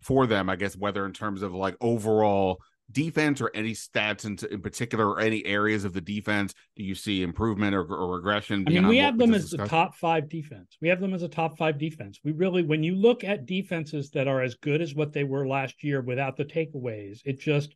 for 0.02 0.28
them? 0.28 0.50
I 0.50 0.56
guess 0.56 0.78
whether 0.78 1.06
in 1.06 1.12
terms 1.12 1.42
of 1.42 1.54
like 1.54 1.76
overall 1.82 2.60
defense 2.92 3.40
or 3.42 3.52
any 3.54 3.74
stats 3.74 4.26
in, 4.26 4.38
in 4.52 4.62
particular 4.62 5.08
or 5.08 5.20
any 5.20 5.46
areas 5.46 5.86
of 5.86 5.94
the 5.94 6.02
defense 6.02 6.54
do 6.76 6.84
you 6.84 6.96
see 6.96 7.22
improvement 7.22 7.76
or, 7.76 7.84
or 7.84 8.16
regression 8.16 8.64
i 8.68 8.72
mean 8.72 8.88
we 8.88 8.98
have 8.98 9.18
them 9.18 9.34
as 9.34 9.52
the 9.52 9.68
top 9.68 9.96
five 9.96 10.30
defense. 10.30 10.78
We 10.82 10.88
have 10.90 11.00
them 11.00 11.14
as 11.14 11.24
a 11.24 11.28
top 11.28 11.58
five 11.58 11.78
defense. 11.78 12.20
We 12.24 12.32
really 12.32 12.64
when 12.64 12.84
you 12.84 12.96
look 12.96 13.24
at 13.24 13.46
defenses 13.46 14.10
that 14.12 14.28
are 14.28 14.42
as 14.42 14.56
good 14.56 14.82
as 14.82 14.96
what 14.96 15.14
they 15.14 15.24
were 15.24 15.48
last 15.48 15.84
year 15.84 16.02
without 16.02 16.38
the 16.38 16.46
takeaways 16.46 17.20
it 17.26 17.40
just 17.40 17.76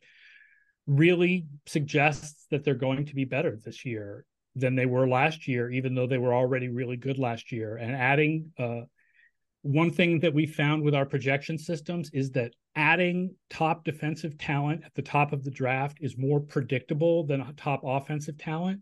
really 0.86 1.46
suggests 1.66 2.46
that 2.50 2.64
they're 2.64 2.74
going 2.74 3.06
to 3.06 3.14
be 3.14 3.24
better 3.24 3.58
this 3.64 3.84
year 3.84 4.26
than 4.56 4.74
they 4.74 4.86
were 4.86 5.08
last 5.08 5.48
year 5.48 5.70
even 5.70 5.94
though 5.94 6.06
they 6.06 6.18
were 6.18 6.34
already 6.34 6.68
really 6.68 6.96
good 6.96 7.18
last 7.18 7.52
year. 7.52 7.76
And 7.76 7.94
adding 7.94 8.52
uh, 8.58 8.82
one 9.62 9.90
thing 9.90 10.20
that 10.20 10.34
we 10.34 10.46
found 10.46 10.82
with 10.82 10.94
our 10.94 11.06
projection 11.06 11.58
systems 11.58 12.10
is 12.12 12.30
that 12.32 12.52
adding 12.76 13.34
top 13.50 13.84
defensive 13.84 14.36
talent 14.38 14.82
at 14.84 14.94
the 14.94 15.02
top 15.02 15.32
of 15.32 15.44
the 15.44 15.50
draft 15.50 15.98
is 16.00 16.18
more 16.18 16.40
predictable 16.40 17.24
than 17.24 17.54
top 17.56 17.80
offensive 17.84 18.36
talent 18.38 18.80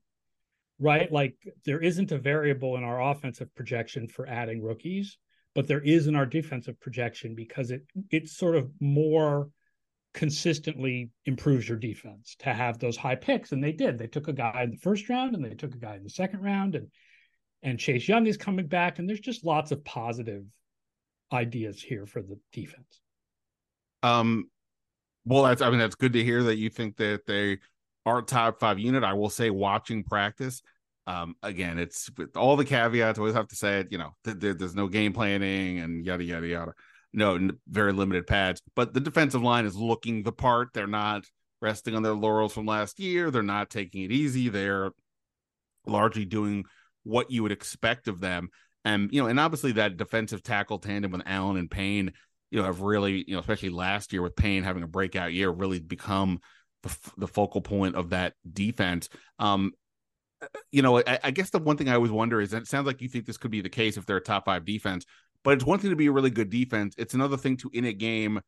right 0.78 1.12
like 1.12 1.36
there 1.64 1.80
isn't 1.80 2.12
a 2.12 2.18
variable 2.18 2.76
in 2.76 2.84
our 2.84 3.10
offensive 3.10 3.54
projection 3.54 4.08
for 4.08 4.26
adding 4.26 4.62
rookies 4.62 5.18
but 5.54 5.66
there 5.66 5.80
is 5.80 6.06
in 6.06 6.16
our 6.16 6.24
defensive 6.24 6.78
projection 6.80 7.34
because 7.34 7.70
it 7.70 7.82
it 8.10 8.28
sort 8.28 8.56
of 8.56 8.70
more 8.80 9.50
consistently 10.14 11.10
improves 11.26 11.68
your 11.68 11.78
defense 11.78 12.36
to 12.38 12.52
have 12.52 12.78
those 12.78 12.96
high 12.96 13.14
picks 13.14 13.52
and 13.52 13.62
they 13.62 13.72
did 13.72 13.98
they 13.98 14.06
took 14.06 14.28
a 14.28 14.32
guy 14.32 14.62
in 14.62 14.70
the 14.70 14.76
first 14.78 15.08
round 15.08 15.34
and 15.34 15.44
they 15.44 15.54
took 15.54 15.74
a 15.74 15.78
guy 15.78 15.96
in 15.96 16.02
the 16.02 16.10
second 16.10 16.40
round 16.40 16.74
and 16.74 16.88
and 17.62 17.78
Chase 17.78 18.08
Young 18.08 18.26
is 18.26 18.36
coming 18.36 18.66
back 18.66 18.98
and 18.98 19.08
there's 19.08 19.20
just 19.20 19.44
lots 19.44 19.70
of 19.70 19.84
positive 19.84 20.44
ideas 21.32 21.80
here 21.80 22.06
for 22.06 22.20
the 22.20 22.38
defense. 22.52 23.00
Um, 24.02 24.48
well, 25.24 25.44
that's 25.44 25.62
I 25.62 25.70
mean 25.70 25.78
that's 25.78 25.94
good 25.94 26.14
to 26.14 26.24
hear 26.24 26.42
that 26.44 26.56
you 26.56 26.68
think 26.68 26.96
that 26.96 27.26
they 27.26 27.58
are 28.04 28.22
top 28.22 28.58
five 28.60 28.78
unit. 28.78 29.04
I 29.04 29.12
will 29.14 29.30
say, 29.30 29.50
watching 29.50 30.02
practice, 30.02 30.62
um, 31.06 31.36
again, 31.42 31.78
it's 31.78 32.10
with 32.16 32.36
all 32.36 32.56
the 32.56 32.64
caveats. 32.64 33.18
I 33.18 33.22
always 33.22 33.34
have 33.34 33.48
to 33.48 33.56
say 33.56 33.80
it. 33.80 33.88
You 33.90 33.98
know, 33.98 34.10
th- 34.24 34.40
th- 34.40 34.56
there's 34.58 34.74
no 34.74 34.88
game 34.88 35.12
planning 35.12 35.78
and 35.78 36.04
yada 36.04 36.24
yada 36.24 36.46
yada. 36.46 36.72
No, 37.12 37.36
n- 37.36 37.58
very 37.68 37.92
limited 37.92 38.26
pads, 38.26 38.62
but 38.74 38.94
the 38.94 39.00
defensive 39.00 39.42
line 39.42 39.66
is 39.66 39.76
looking 39.76 40.22
the 40.22 40.32
part. 40.32 40.70
They're 40.72 40.86
not 40.86 41.24
resting 41.60 41.94
on 41.94 42.02
their 42.02 42.14
laurels 42.14 42.52
from 42.52 42.66
last 42.66 42.98
year. 42.98 43.30
They're 43.30 43.42
not 43.42 43.70
taking 43.70 44.02
it 44.02 44.10
easy. 44.10 44.48
They're 44.48 44.90
largely 45.86 46.24
doing 46.24 46.64
what 47.04 47.30
you 47.30 47.42
would 47.42 47.52
expect 47.52 48.08
of 48.08 48.20
them. 48.20 48.48
And 48.84 49.12
you 49.12 49.22
know, 49.22 49.28
and 49.28 49.38
obviously 49.38 49.72
that 49.72 49.96
defensive 49.96 50.42
tackle 50.42 50.78
tandem 50.78 51.12
with 51.12 51.22
Allen 51.26 51.56
and 51.56 51.70
Payne 51.70 52.12
you 52.52 52.58
know, 52.58 52.64
have 52.64 52.82
really, 52.82 53.24
you 53.26 53.34
know, 53.34 53.40
especially 53.40 53.70
last 53.70 54.12
year 54.12 54.20
with 54.20 54.36
Payne 54.36 54.62
having 54.62 54.82
a 54.82 54.86
breakout 54.86 55.32
year, 55.32 55.50
really 55.50 55.80
become 55.80 56.38
the, 56.82 56.94
the 57.16 57.26
focal 57.26 57.62
point 57.62 57.96
of 57.96 58.10
that 58.10 58.34
defense. 58.52 59.08
Um, 59.38 59.72
you 60.70 60.82
know, 60.82 60.98
I, 60.98 61.18
I, 61.24 61.30
guess 61.30 61.48
the 61.48 61.60
one 61.60 61.78
thing 61.78 61.88
I 61.88 61.94
always 61.94 62.10
wonder 62.10 62.42
is 62.42 62.52
it 62.52 62.66
sounds 62.66 62.86
like 62.86 63.00
you 63.00 63.08
think 63.08 63.24
this 63.24 63.38
could 63.38 63.50
be 63.50 63.62
the 63.62 63.70
case 63.70 63.96
if 63.96 64.04
they're 64.04 64.18
a 64.18 64.20
top 64.20 64.44
five 64.44 64.66
defense, 64.66 65.06
but 65.44 65.54
it's 65.54 65.64
one 65.64 65.78
thing 65.78 65.90
to 65.90 65.96
be 65.96 66.08
a 66.08 66.12
really 66.12 66.28
good 66.28 66.50
defense. 66.50 66.94
It's 66.98 67.14
another 67.14 67.38
thing 67.38 67.56
to 67.58 67.70
in 67.72 67.86
a 67.86 67.92
game, 67.94 68.40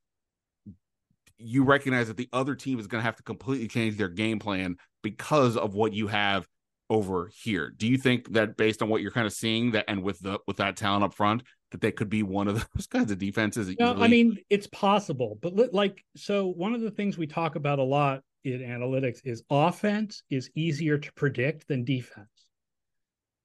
you 1.39 1.65
recognize 1.65 2.09
that 2.09 2.19
the 2.19 2.29
other 2.31 2.55
team 2.55 2.79
is 2.79 2.87
going 2.87 3.01
to 3.01 3.07
have 3.07 3.17
to 3.17 3.23
completely 3.23 3.69
change 3.69 3.97
their 3.97 4.09
game 4.09 4.39
plan 4.39 4.77
because 5.03 5.57
of 5.57 5.75
what 5.75 5.95
you 5.95 6.09
have 6.09 6.47
over 6.91 7.31
here. 7.43 7.73
Do 7.75 7.87
you 7.87 7.97
think 7.97 8.35
that 8.35 8.59
based 8.59 8.83
on 8.83 8.91
what 8.91 9.01
you're 9.01 9.13
kind 9.13 9.27
of 9.27 9.33
seeing 9.33 9.71
that 9.71 9.87
and 9.89 10.03
with 10.03 10.19
the 10.21 10.41
with 10.47 10.59
that 10.59 10.77
talent 10.77 11.05
up 11.05 11.15
front 11.15 11.43
that 11.75 11.81
they 11.81 11.91
could 11.91 12.09
be 12.09 12.23
one 12.23 12.47
of 12.47 12.55
those 12.75 12.87
kinds 12.87 13.11
of 13.11 13.19
defenses? 13.19 13.75
No. 13.81 13.95
I 13.95 14.07
mean 14.07 14.39
it's 14.49 14.69
possible, 14.69 15.39
but 15.43 15.75
like 15.75 16.05
so 16.17 16.47
one 16.47 16.73
of 16.73 16.81
the 16.81 16.91
things 16.93 17.19
we 17.19 17.27
talk 17.27 17.57
about 17.57 17.81
a 17.81 17.83
lot 17.83 18.23
in 18.45 18.61
analytics 18.61 19.19
is 19.25 19.43
offense 19.51 20.23
is 20.31 20.51
easier 20.55 20.99
to 20.99 21.13
predict 21.15 21.67
than 21.67 21.85
defense. 21.85 22.29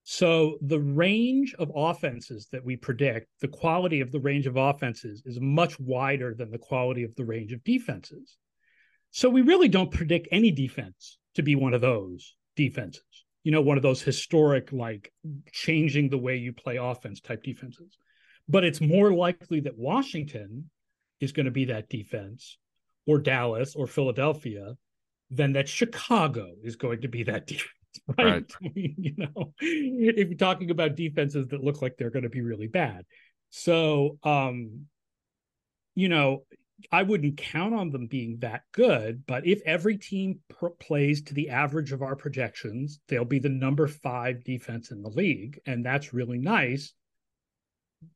So 0.04 0.58
the 0.62 0.80
range 0.80 1.56
of 1.58 1.72
offenses 1.76 2.48
that 2.52 2.64
we 2.64 2.76
predict, 2.76 3.28
the 3.42 3.48
quality 3.48 4.02
of 4.02 4.12
the 4.12 4.20
range 4.20 4.46
of 4.46 4.58
offenses 4.58 5.24
is 5.26 5.40
much 5.40 5.80
wider 5.80 6.36
than 6.36 6.52
the 6.52 6.58
quality 6.60 7.04
of 7.04 7.16
the 7.16 7.26
range 7.26 7.52
of 7.52 7.64
defenses. 7.64 8.38
So 9.10 9.28
we 9.28 9.42
really 9.42 9.70
don't 9.70 9.92
predict 9.92 10.28
any 10.32 10.52
defense 10.52 11.18
to 11.34 11.42
be 11.42 11.56
one 11.56 11.74
of 11.74 11.82
those 11.82 12.36
defenses 12.56 13.04
you 13.44 13.52
know, 13.52 13.62
one 13.62 13.78
of 13.78 13.84
those 13.84 14.02
historic, 14.02 14.72
like 14.72 15.12
changing 15.52 16.10
the 16.10 16.18
way 16.18 16.36
you 16.36 16.54
play 16.54 16.78
offense 16.78 17.22
type 17.22 17.44
defenses. 17.44 17.98
But 18.50 18.64
it's 18.66 18.82
more 18.82 19.14
likely 19.14 19.62
that 19.62 19.78
Washington 19.78 20.70
is 21.20 21.32
going 21.32 21.46
to 21.46 21.52
be 21.52 21.66
that 21.66 21.90
defense 21.90 22.58
or 23.06 23.20
Dallas 23.20 23.76
or 23.76 23.88
Philadelphia 23.88 24.76
than 25.30 25.54
that 25.54 25.70
Chicago 25.70 26.56
is 26.64 26.76
going 26.76 27.02
to 27.02 27.08
be 27.08 27.24
that 27.24 27.48
defense. 27.48 27.70
Right. 28.18 28.26
right. 28.26 28.52
I 28.64 28.72
mean, 28.76 28.96
you 28.98 29.14
know, 29.18 29.54
if 29.60 30.28
you're 30.28 30.38
talking 30.38 30.72
about 30.72 30.96
defenses 30.96 31.48
that 31.50 31.64
look 31.64 31.82
like 31.82 31.96
they're 31.98 32.10
going 32.10 32.24
to 32.24 32.30
be 32.30 32.42
really 32.42 32.68
bad. 32.68 33.06
So, 33.52 34.18
um, 34.24 34.86
you 35.96 36.10
know, 36.10 36.44
I 36.92 37.04
wouldn't 37.04 37.38
count 37.38 37.74
on 37.74 37.90
them 37.90 38.08
being 38.08 38.38
that 38.40 38.62
good, 38.72 39.26
but 39.26 39.46
if 39.46 39.62
every 39.66 39.98
team 39.98 40.40
pr- 40.50 40.68
plays 40.80 41.22
to 41.24 41.34
the 41.34 41.50
average 41.50 41.92
of 41.92 42.02
our 42.02 42.16
projections, 42.16 43.00
they'll 43.08 43.26
be 43.26 43.40
the 43.40 43.50
number 43.50 43.88
five 43.88 44.44
defense 44.44 44.92
in 44.92 45.02
the 45.02 45.10
league, 45.10 45.60
and 45.66 45.86
that's 45.86 46.14
really 46.14 46.38
nice. 46.38 46.94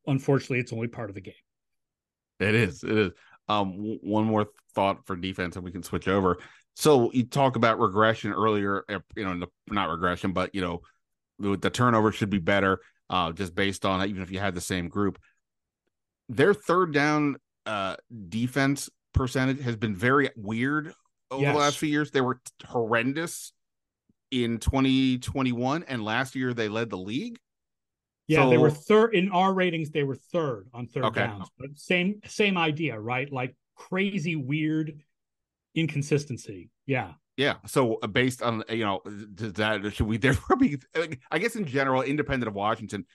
Unfortunately, 0.08 0.60
it's 0.60 0.74
only 0.74 0.88
part 0.88 1.10
of 1.10 1.16
the 1.16 1.22
game. 1.22 1.34
It 2.40 2.56
is. 2.56 2.84
It 2.84 2.98
is. 2.98 3.12
Um, 3.48 3.72
w- 3.78 4.00
one 4.02 4.26
more 4.26 4.48
thought 4.74 5.06
for 5.06 5.16
defense, 5.16 5.56
and 5.56 5.66
we 5.66 5.72
can 5.72 5.84
switch 5.84 6.08
over. 6.08 6.38
So 6.76 7.12
you 7.12 7.26
talk 7.26 7.56
about 7.56 7.80
regression 7.80 8.34
earlier. 8.34 8.84
Eh, 8.90 9.00
you 9.16 9.24
know, 9.24 9.46
not 9.68 9.90
regression, 9.90 10.34
but 10.34 10.54
you 10.56 10.62
know, 10.62 10.82
the, 11.40 11.58
the 11.58 11.70
turnover 11.70 12.12
should 12.12 12.30
be 12.30 12.40
better. 12.40 12.80
Uh, 13.10 13.32
just 13.32 13.54
based 13.54 13.86
on 13.86 14.08
even 14.08 14.24
if 14.24 14.32
you 14.32 14.40
had 14.40 14.56
the 14.56 14.62
same 14.62 14.88
group, 14.88 15.20
their 16.30 16.54
third 16.54 16.94
down 16.94 17.36
uh, 17.66 17.96
defense 18.30 18.90
percentage 19.14 19.62
has 19.62 19.76
been 19.76 19.96
very 19.96 20.30
weird 20.36 20.94
over 21.30 21.44
yes. 21.44 21.54
the 21.54 21.60
last 21.60 21.78
few 21.78 21.90
years. 21.90 22.12
They 22.12 22.22
were 22.22 22.42
horrendous 22.66 23.54
in 24.32 24.58
2021, 24.58 25.84
and 25.88 26.04
last 26.04 26.36
year 26.36 26.54
they 26.54 26.70
led 26.70 26.90
the 26.90 26.98
league. 26.98 27.40
Yeah, 28.28 28.44
so... 28.44 28.50
they 28.50 28.58
were 28.58 28.70
third 28.70 29.16
in 29.16 29.32
our 29.32 29.54
ratings. 29.54 29.90
They 29.92 30.04
were 30.04 30.16
third 30.16 30.68
on 30.74 30.88
third 30.88 31.06
okay. 31.06 31.28
downs, 31.28 31.50
but 31.58 31.78
same 31.78 32.22
same 32.26 32.58
idea, 32.58 33.00
right? 33.00 33.32
Like 33.32 33.56
crazy, 33.76 34.36
weird 34.36 35.02
inconsistency. 35.76 36.70
Yeah. 36.86 37.14
Yeah. 37.38 37.56
So 37.66 37.98
uh, 38.04 38.08
based 38.08 38.42
on 38.42 38.64
you 38.70 38.86
know 38.86 39.02
that 39.06 39.94
should 39.94 40.08
we 40.08 40.18
therefore 40.18 40.56
be? 40.56 40.78
I 41.32 41.40
guess 41.40 41.56
in 41.56 41.66
general, 41.66 42.02
independent 42.02 42.48
of 42.48 42.54
Washington, 42.54 43.06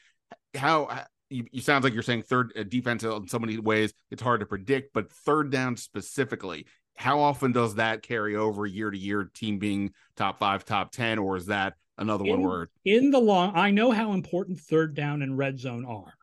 how 0.55 1.05
you, 1.31 1.44
you 1.53 1.61
sounds 1.61 1.85
like 1.85 1.94
you're 1.94 2.03
saying 2.03 2.23
third 2.23 2.53
uh, 2.57 2.62
defense 2.64 3.05
in 3.05 3.29
so 3.29 3.38
many 3.38 3.59
ways 3.59 3.92
it's 4.11 4.23
hard 4.23 4.40
to 4.40 4.47
predict, 4.47 4.92
but 4.92 5.11
third 5.11 5.51
down 5.51 5.77
specifically, 5.77 6.66
how 6.97 7.21
often 7.21 7.53
does 7.53 7.77
that 7.77 8.03
carry 8.03 8.35
over 8.37 8.66
year 8.66 8.90
to 8.90 8.99
year? 8.99 9.31
Team 9.33 9.59
being 9.59 9.92
top 10.16 10.38
five, 10.38 10.64
top 10.64 10.90
ten, 10.90 11.18
or 11.18 11.37
is 11.37 11.47
that 11.47 11.75
another 11.98 12.24
in, 12.24 12.30
one 12.30 12.42
word 12.42 12.70
in 12.84 13.11
the 13.11 13.18
long? 13.18 13.54
I 13.54 13.70
know 13.70 13.90
how 13.90 14.12
important 14.12 14.61
third 14.61 14.94
down 14.94 15.22
and 15.22 15.37
red 15.37 15.58
zone 15.58 15.84
are, 15.84 16.14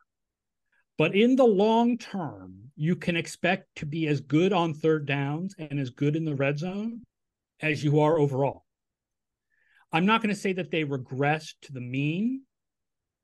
but 0.98 1.14
in 1.14 1.36
the 1.36 1.44
long 1.44 1.98
term, 1.98 2.70
you 2.76 2.96
can 2.96 3.16
expect 3.16 3.66
to 3.76 3.86
be 3.86 4.06
as 4.06 4.20
good 4.20 4.52
on 4.52 4.74
third 4.74 5.06
downs 5.06 5.54
and 5.58 5.78
as 5.78 5.90
good 5.90 6.16
in 6.16 6.24
the 6.24 6.34
red 6.34 6.58
zone 6.58 7.02
as 7.60 7.82
you 7.82 8.00
are 8.00 8.18
overall. 8.18 8.64
I'm 9.92 10.06
not 10.06 10.20
going 10.20 10.34
to 10.34 10.40
say 10.40 10.52
that 10.54 10.70
they 10.70 10.84
regress 10.84 11.54
to 11.62 11.72
the 11.72 11.80
mean 11.80 12.42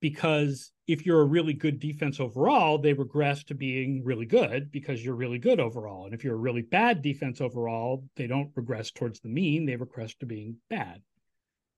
because 0.00 0.72
if 0.86 1.06
you're 1.06 1.20
a 1.20 1.26
really 1.26 1.52
good 1.52 1.78
defense 1.78 2.18
overall, 2.18 2.78
they 2.78 2.92
regress 2.92 3.44
to 3.44 3.54
being 3.54 4.02
really 4.04 4.26
good 4.26 4.70
because 4.72 5.04
you're 5.04 5.14
really 5.14 5.38
good 5.38 5.60
overall. 5.60 6.06
And 6.06 6.14
if 6.14 6.24
you're 6.24 6.34
a 6.34 6.38
really 6.38 6.62
bad 6.62 7.02
defense 7.02 7.40
overall, 7.40 8.04
they 8.16 8.26
don't 8.26 8.50
regress 8.54 8.90
towards 8.90 9.20
the 9.20 9.28
mean, 9.28 9.64
they 9.64 9.76
regress 9.76 10.14
to 10.16 10.26
being 10.26 10.56
bad. 10.68 11.02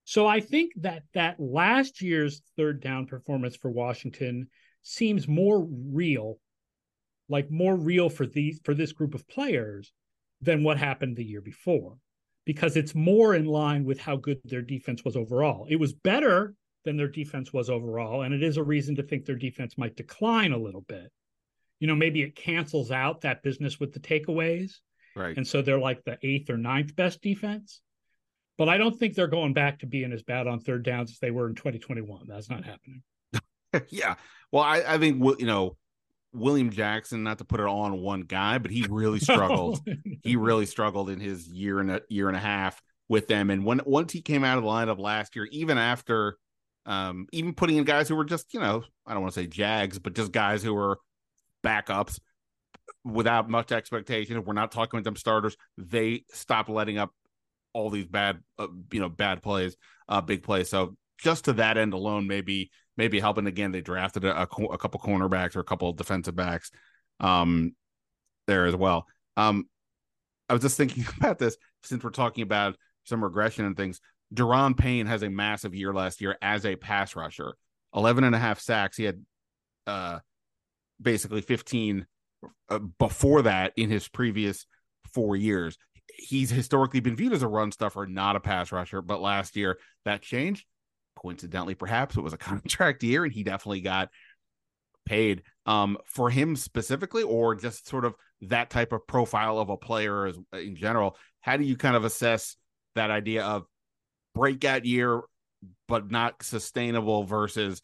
So 0.05 0.27
I 0.27 0.41
think 0.41 0.73
that 0.77 1.03
that 1.15 1.41
last 1.41 2.03
year's 2.03 2.43
third 2.57 2.81
down 2.83 3.07
performance 3.07 3.57
for 3.57 3.71
Washington 3.71 4.49
seems 4.83 5.27
more 5.27 5.67
real, 5.91 6.39
like 7.29 7.51
more 7.51 7.75
real 7.75 8.11
for 8.11 8.27
these 8.27 8.61
for 8.65 8.75
this 8.75 8.93
group 8.93 9.15
of 9.15 9.27
players 9.29 9.93
than 10.43 10.63
what 10.63 10.79
happened 10.79 11.17
the 11.17 11.25
year 11.25 11.41
before 11.41 11.97
because 12.45 12.77
it's 12.77 12.95
more 12.95 13.35
in 13.35 13.47
line 13.47 13.85
with 13.85 13.99
how 13.99 14.17
good 14.17 14.39
their 14.45 14.63
defense 14.63 15.05
was 15.05 15.17
overall. 15.17 15.67
It 15.69 15.77
was 15.77 15.93
better 15.93 16.55
than 16.85 16.97
their 16.97 17.09
defense 17.09 17.53
was 17.53 17.71
overall. 17.71 18.23
And 18.23 18.35
it 18.35 18.43
is 18.43 18.57
a 18.57 18.63
reason 18.63 18.97
to 18.97 19.03
think 19.03 19.25
their 19.25 19.37
defense 19.37 19.79
might 19.79 19.97
decline 19.97 20.53
a 20.53 20.59
little 20.59 20.83
bit. 20.83 21.11
You 21.81 21.87
know, 21.87 21.95
maybe 21.95 22.23
it 22.23 22.37
cancels 22.37 22.91
out 22.91 23.23
that 23.23 23.43
business 23.43 23.81
with 23.81 23.93
the 23.93 24.01
takeaways. 24.01 24.73
Right. 25.17 25.37
And 25.37 25.47
so 25.47 25.63
they're 25.63 25.79
like 25.79 26.05
the 26.05 26.19
eighth 26.23 26.51
or 26.51 26.59
ninth 26.59 26.95
best 26.95 27.23
defense. 27.23 27.81
But 28.57 28.69
I 28.69 28.77
don't 28.77 28.97
think 28.97 29.15
they're 29.15 29.27
going 29.27 29.53
back 29.53 29.81
to 29.81 29.87
being 29.87 30.13
as 30.13 30.23
bad 30.23 30.47
on 30.47 30.61
third 30.61 30.85
downs 30.85 31.11
as 31.11 31.19
they 31.19 31.31
were 31.31 31.49
in 31.49 31.55
2021. 31.55 32.27
That's 32.29 32.49
not 32.49 32.65
happening. 32.65 33.03
yeah. 33.89 34.15
Well, 34.53 34.63
I, 34.63 34.83
I 34.87 34.99
think, 34.99 35.23
you 35.41 35.47
know, 35.47 35.77
William 36.33 36.71
Jackson, 36.71 37.25
not 37.25 37.39
to 37.39 37.45
put 37.45 37.61
it 37.61 37.67
all 37.67 37.83
on 37.83 38.01
one 38.01 38.23
guy, 38.23 38.59
but 38.59 38.71
he 38.71 38.87
really 38.89 39.19
struggled. 39.21 39.81
he 40.23 40.37
really 40.37 40.67
struggled 40.67 41.11
in 41.11 41.21
his 41.21 41.49
year 41.49 41.81
and 41.81 41.91
a 41.91 42.03
year 42.09 42.29
and 42.29 42.37
a 42.37 42.41
half 42.41 42.81
with 43.09 43.27
them. 43.27 43.51
And 43.51 43.65
when 43.65 43.81
once 43.85 44.13
he 44.13 44.23
came 44.23 44.45
out 44.45 44.59
of 44.59 44.65
the 44.65 44.71
lineup 44.71 44.99
last 44.99 45.35
year, 45.37 45.49
even 45.51 45.79
after 45.79 46.37
um, 46.87 47.27
even 47.33 47.55
putting 47.55 47.77
in 47.77 47.85
guys 47.85 48.09
who 48.09 48.17
were 48.17 48.25
just, 48.25 48.53
you 48.53 48.61
know, 48.61 48.85
I 49.07 49.15
don't 49.15 49.23
want 49.23 49.35
to 49.35 49.41
say 49.41 49.47
jags, 49.47 49.99
but 49.99 50.15
just 50.15 50.33
guys 50.33 50.63
who 50.63 50.75
were 50.75 50.99
backups 51.65 52.21
without 53.05 53.49
much 53.49 53.73
expectation. 53.73 54.45
We're 54.45 54.53
not 54.53 54.73
talking 54.73 54.99
with 54.99 55.05
them 55.05 55.17
starters. 55.17 55.57
They 55.79 56.25
stopped 56.33 56.69
letting 56.69 56.99
up 56.99 57.11
all 57.75 57.91
these 57.91 58.07
bad, 58.07 58.41
uh, 58.59 58.69
you 58.91 59.01
know, 59.01 59.11
bad 59.11 59.43
plays, 59.43 59.77
uh, 60.09 60.21
big 60.23 60.43
plays. 60.43 60.71
So 60.71 60.97
just 61.19 61.45
to 61.45 61.53
that 61.55 61.77
end 61.77 61.93
alone, 61.93 62.27
maybe 62.27 62.71
maybe 62.97 63.21
helping. 63.21 63.47
Again, 63.47 63.73
they 63.73 63.83
drafted 63.83 64.25
a, 64.25 64.43
a 64.43 64.79
couple 64.79 65.01
cornerbacks 65.01 65.57
or 65.57 65.61
a 65.61 65.65
couple 65.65 65.93
defensive 65.93 66.37
backs 66.37 66.71
um, 67.21 67.75
there 68.47 68.67
as 68.67 68.77
well. 68.77 69.07
Um, 69.37 69.69
I 70.49 70.53
was 70.55 70.63
just 70.63 70.77
thinking 70.77 71.05
about 71.19 71.39
this 71.39 71.57
since 71.83 72.03
we're 72.03 72.11
talking 72.11 72.43
about 72.43 72.77
some 73.05 73.23
regression 73.23 73.65
and 73.65 73.77
things. 73.77 74.01
Daron 74.33 74.77
Payne 74.77 75.07
has 75.07 75.23
a 75.23 75.31
massive 75.31 75.75
year 75.75 75.93
last 75.93 76.21
year 76.21 76.37
as 76.41 76.65
a 76.65 76.77
pass 76.77 77.15
rusher 77.15 77.55
11 77.95 78.25
and 78.25 78.35
a 78.35 78.39
half 78.39 78.59
sacks. 78.59 78.97
He 78.97 79.05
had 79.05 79.23
uh, 79.87 80.19
basically 81.01 81.41
15 81.41 82.07
uh, 82.69 82.79
before 82.99 83.43
that 83.43 83.73
in 83.77 83.91
his 83.91 84.09
previous 84.09 84.67
four 85.13 85.37
years. 85.37 85.79
He's 86.17 86.51
historically 86.51 87.01
been 87.01 87.17
viewed 87.17 87.33
as 87.33 87.43
a 87.43 87.49
run 87.49 87.73
stuffer, 87.73 88.07
not 88.07 88.37
a 88.37 88.41
pass 88.41 88.73
rusher. 88.73 89.03
But 89.03 89.21
last 89.21 89.57
year 89.57 89.79
that 90.05 90.23
changed. 90.23 90.67
Coincidentally, 91.17 91.75
perhaps 91.75 92.17
it 92.17 92.23
was 92.23 92.33
a 92.33 92.39
contract 92.39 93.03
year 93.03 93.25
and 93.25 93.33
he 93.33 93.43
definitely 93.43 93.81
got 93.81 94.11
paid. 95.07 95.43
Um, 95.67 95.99
for 96.07 96.31
him 96.31 96.57
specifically, 96.57 97.23
or 97.23 97.55
just 97.55 97.89
sort 97.89 98.05
of 98.05 98.15
that 98.43 98.71
type 98.71 98.93
of 98.93 99.07
profile 99.07 99.59
of 99.59 99.71
a 99.71 99.77
player 99.77 100.27
as 100.27 100.39
in 100.53 100.77
general, 100.77 101.17
how 101.41 101.57
do 101.57 101.65
you 101.65 101.77
kind 101.77 101.97
of 101.97 102.05
assess 102.05 102.57
that 102.95 103.11
idea 103.11 103.45
of 103.45 103.65
breakout 104.35 104.85
year, 104.85 105.23
but 105.89 106.11
not 106.11 106.43
sustainable 106.43 107.25
versus 107.25 107.81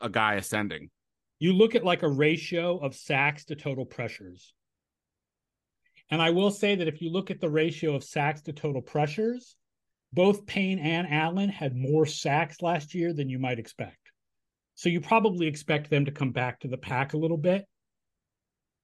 a 0.00 0.08
guy 0.08 0.34
ascending. 0.34 0.90
You 1.38 1.52
look 1.52 1.74
at 1.74 1.84
like 1.84 2.02
a 2.02 2.08
ratio 2.08 2.78
of 2.78 2.94
sacks 2.94 3.44
to 3.46 3.56
total 3.56 3.84
pressures. 3.84 4.54
And 6.12 6.20
I 6.20 6.28
will 6.28 6.50
say 6.50 6.74
that 6.74 6.86
if 6.86 7.00
you 7.00 7.10
look 7.10 7.30
at 7.30 7.40
the 7.40 7.48
ratio 7.48 7.94
of 7.94 8.04
sacks 8.04 8.42
to 8.42 8.52
total 8.52 8.82
pressures, 8.82 9.56
both 10.12 10.44
Payne 10.44 10.78
and 10.78 11.10
Allen 11.10 11.48
had 11.48 11.74
more 11.74 12.04
sacks 12.04 12.60
last 12.60 12.94
year 12.94 13.14
than 13.14 13.30
you 13.30 13.38
might 13.38 13.58
expect. 13.58 13.96
So 14.74 14.90
you 14.90 15.00
probably 15.00 15.46
expect 15.46 15.88
them 15.88 16.04
to 16.04 16.12
come 16.12 16.30
back 16.30 16.60
to 16.60 16.68
the 16.68 16.76
pack 16.76 17.14
a 17.14 17.16
little 17.16 17.38
bit. 17.38 17.64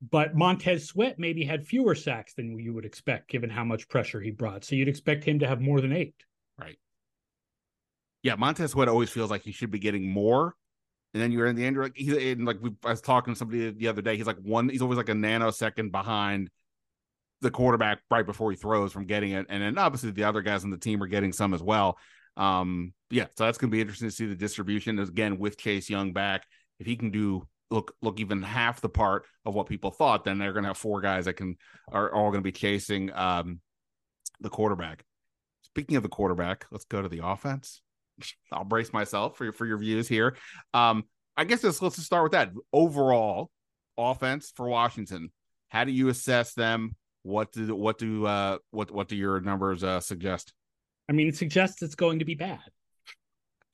But 0.00 0.36
Montez 0.36 0.88
Sweat 0.88 1.18
maybe 1.18 1.44
had 1.44 1.66
fewer 1.66 1.94
sacks 1.94 2.32
than 2.32 2.58
you 2.58 2.72
would 2.72 2.86
expect, 2.86 3.28
given 3.28 3.50
how 3.50 3.64
much 3.64 3.90
pressure 3.90 4.22
he 4.22 4.30
brought. 4.30 4.64
So 4.64 4.74
you'd 4.74 4.88
expect 4.88 5.24
him 5.24 5.40
to 5.40 5.46
have 5.46 5.60
more 5.60 5.82
than 5.82 5.92
eight. 5.92 6.14
Right. 6.58 6.78
Yeah, 8.22 8.36
Montez 8.36 8.70
Sweat 8.70 8.88
always 8.88 9.10
feels 9.10 9.30
like 9.30 9.42
he 9.42 9.52
should 9.52 9.70
be 9.70 9.78
getting 9.78 10.08
more. 10.08 10.54
And 11.12 11.22
then 11.22 11.30
you're 11.32 11.46
in 11.46 11.56
the 11.56 11.66
end, 11.66 11.76
like 11.76 11.92
he's 11.94 12.14
and 12.14 12.46
like 12.46 12.58
we, 12.62 12.74
I 12.82 12.90
was 12.90 13.02
talking 13.02 13.34
to 13.34 13.38
somebody 13.38 13.70
the 13.70 13.88
other 13.88 14.00
day. 14.00 14.16
He's 14.16 14.26
like 14.26 14.38
one. 14.38 14.70
He's 14.70 14.80
always 14.80 14.96
like 14.96 15.10
a 15.10 15.14
nanosecond 15.14 15.90
behind 15.90 16.48
the 17.40 17.50
quarterback 17.50 18.00
right 18.10 18.26
before 18.26 18.50
he 18.50 18.56
throws 18.56 18.92
from 18.92 19.06
getting 19.06 19.32
it. 19.32 19.46
And 19.48 19.62
then 19.62 19.78
obviously 19.78 20.10
the 20.10 20.24
other 20.24 20.42
guys 20.42 20.64
on 20.64 20.70
the 20.70 20.78
team 20.78 21.02
are 21.02 21.06
getting 21.06 21.32
some 21.32 21.54
as 21.54 21.62
well. 21.62 21.98
Um, 22.36 22.92
yeah, 23.10 23.26
so 23.36 23.44
that's 23.44 23.58
going 23.58 23.70
to 23.70 23.74
be 23.74 23.80
interesting 23.80 24.08
to 24.08 24.14
see 24.14 24.26
the 24.26 24.34
distribution 24.34 24.98
again 24.98 25.38
with 25.38 25.58
Chase 25.58 25.88
Young 25.90 26.12
back. 26.12 26.44
If 26.78 26.86
he 26.86 26.96
can 26.96 27.10
do 27.10 27.46
look 27.70 27.94
look 28.00 28.18
even 28.20 28.42
half 28.42 28.80
the 28.80 28.88
part 28.88 29.26
of 29.44 29.54
what 29.54 29.66
people 29.66 29.90
thought, 29.90 30.24
then 30.24 30.38
they're 30.38 30.52
going 30.52 30.62
to 30.64 30.70
have 30.70 30.78
four 30.78 31.00
guys 31.00 31.24
that 31.24 31.34
can 31.34 31.56
are 31.90 32.12
all 32.12 32.30
going 32.30 32.42
to 32.42 32.46
be 32.48 32.52
chasing 32.52 33.12
um, 33.12 33.60
the 34.40 34.48
quarterback. 34.48 35.04
Speaking 35.62 35.96
of 35.96 36.02
the 36.02 36.08
quarterback, 36.08 36.66
let's 36.70 36.84
go 36.84 37.02
to 37.02 37.08
the 37.08 37.24
offense. 37.24 37.82
I'll 38.52 38.64
brace 38.64 38.92
myself 38.92 39.36
for 39.36 39.44
your, 39.44 39.52
for 39.52 39.66
your 39.66 39.78
views 39.78 40.08
here. 40.08 40.36
Um, 40.72 41.04
I 41.36 41.44
guess 41.44 41.62
let's 41.62 41.82
let's 41.82 41.96
just 41.96 42.06
start 42.06 42.24
with 42.24 42.32
that 42.32 42.50
overall 42.72 43.50
offense 43.96 44.52
for 44.54 44.68
Washington. 44.68 45.30
How 45.68 45.84
do 45.84 45.92
you 45.92 46.08
assess 46.08 46.54
them? 46.54 46.94
What 47.28 47.52
do 47.52 47.74
what 47.74 47.98
do 47.98 48.24
uh 48.24 48.56
what 48.70 48.90
what 48.90 49.06
do 49.08 49.14
your 49.14 49.38
numbers 49.40 49.84
uh 49.84 50.00
suggest? 50.00 50.54
I 51.10 51.12
mean, 51.12 51.28
it 51.28 51.36
suggests 51.36 51.82
it's 51.82 51.94
going 51.94 52.20
to 52.20 52.24
be 52.24 52.34
bad. 52.34 52.70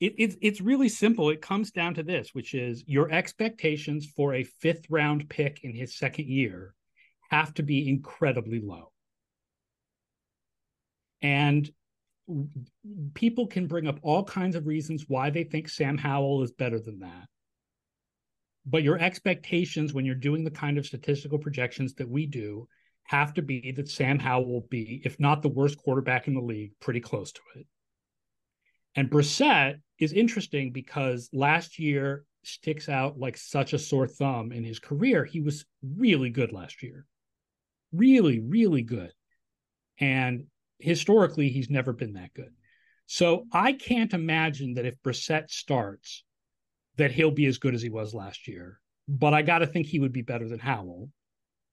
It, 0.01 0.15
it's 0.17 0.35
it's 0.41 0.59
really 0.59 0.89
simple. 0.89 1.29
It 1.29 1.41
comes 1.41 1.71
down 1.71 1.93
to 1.93 2.03
this, 2.03 2.31
which 2.33 2.53
is 2.53 2.83
your 2.85 3.09
expectations 3.09 4.07
for 4.13 4.33
a 4.33 4.43
fifth 4.43 4.85
round 4.89 5.29
pick 5.29 5.61
in 5.63 5.73
his 5.73 5.97
second 5.97 6.27
year 6.27 6.75
have 7.29 7.53
to 7.53 7.63
be 7.63 7.87
incredibly 7.87 8.59
low. 8.59 8.91
And 11.21 11.69
people 13.13 13.47
can 13.47 13.67
bring 13.67 13.87
up 13.87 13.99
all 14.01 14.25
kinds 14.25 14.57
of 14.57 14.67
reasons 14.67 15.05
why 15.07 15.29
they 15.29 15.45
think 15.45 15.69
Sam 15.69 15.97
Howell 15.97 16.43
is 16.43 16.51
better 16.51 16.79
than 16.79 16.99
that. 16.99 17.27
But 18.65 18.83
your 18.83 18.99
expectations 18.99 19.93
when 19.93 20.05
you're 20.05 20.15
doing 20.15 20.43
the 20.43 20.51
kind 20.51 20.77
of 20.77 20.85
statistical 20.85 21.39
projections 21.39 21.93
that 21.95 22.09
we 22.09 22.25
do 22.25 22.67
have 23.05 23.33
to 23.35 23.41
be 23.41 23.71
that 23.71 23.89
Sam 23.89 24.19
Howell 24.19 24.47
will 24.47 24.67
be, 24.69 25.01
if 25.05 25.19
not 25.19 25.41
the 25.41 25.49
worst 25.49 25.77
quarterback 25.77 26.27
in 26.27 26.33
the 26.33 26.41
league, 26.41 26.71
pretty 26.79 26.99
close 26.99 27.31
to 27.31 27.41
it. 27.55 27.67
And 28.95 29.09
Brissett 29.09 29.75
is 29.99 30.13
interesting 30.13 30.71
because 30.71 31.29
last 31.31 31.79
year 31.79 32.25
sticks 32.43 32.89
out 32.89 33.19
like 33.19 33.37
such 33.37 33.73
a 33.73 33.79
sore 33.79 34.07
thumb 34.07 34.51
in 34.51 34.63
his 34.63 34.79
career. 34.79 35.25
He 35.25 35.41
was 35.41 35.65
really 35.83 36.29
good 36.29 36.51
last 36.51 36.81
year, 36.81 37.05
really, 37.91 38.39
really 38.39 38.81
good. 38.81 39.11
And 39.99 40.45
historically, 40.79 41.49
he's 41.49 41.69
never 41.69 41.93
been 41.93 42.13
that 42.13 42.33
good. 42.33 42.53
So 43.07 43.45
I 43.51 43.73
can't 43.73 44.13
imagine 44.13 44.75
that 44.75 44.85
if 44.85 45.01
Brissett 45.03 45.49
starts, 45.49 46.23
that 46.97 47.11
he'll 47.11 47.31
be 47.31 47.45
as 47.45 47.59
good 47.59 47.75
as 47.75 47.81
he 47.81 47.89
was 47.89 48.13
last 48.13 48.47
year. 48.47 48.79
But 49.07 49.33
I 49.33 49.43
got 49.43 49.59
to 49.59 49.67
think 49.67 49.85
he 49.85 49.99
would 49.99 50.13
be 50.13 50.23
better 50.23 50.47
than 50.47 50.59
Howell. 50.59 51.11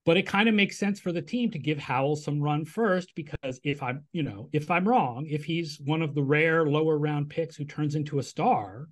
But 0.04 0.16
it 0.16 0.26
kind 0.26 0.48
of 0.48 0.54
makes 0.54 0.78
sense 0.78 0.98
for 0.98 1.12
the 1.12 1.22
team 1.22 1.50
to 1.52 1.58
give 1.58 1.78
Howell 1.78 2.16
some 2.16 2.40
run 2.40 2.64
first 2.64 3.14
because 3.14 3.60
if 3.62 3.82
I'm, 3.82 4.04
you 4.12 4.24
know, 4.24 4.48
if 4.52 4.70
I'm 4.70 4.88
wrong, 4.88 5.26
if 5.28 5.44
he's 5.44 5.78
one 5.84 6.02
of 6.02 6.14
the 6.14 6.22
rare 6.22 6.66
lower 6.66 6.98
round 6.98 7.30
picks 7.30 7.54
who 7.54 7.64
turns 7.64 7.94
into 7.94 8.18
a 8.18 8.22
star, 8.22 8.88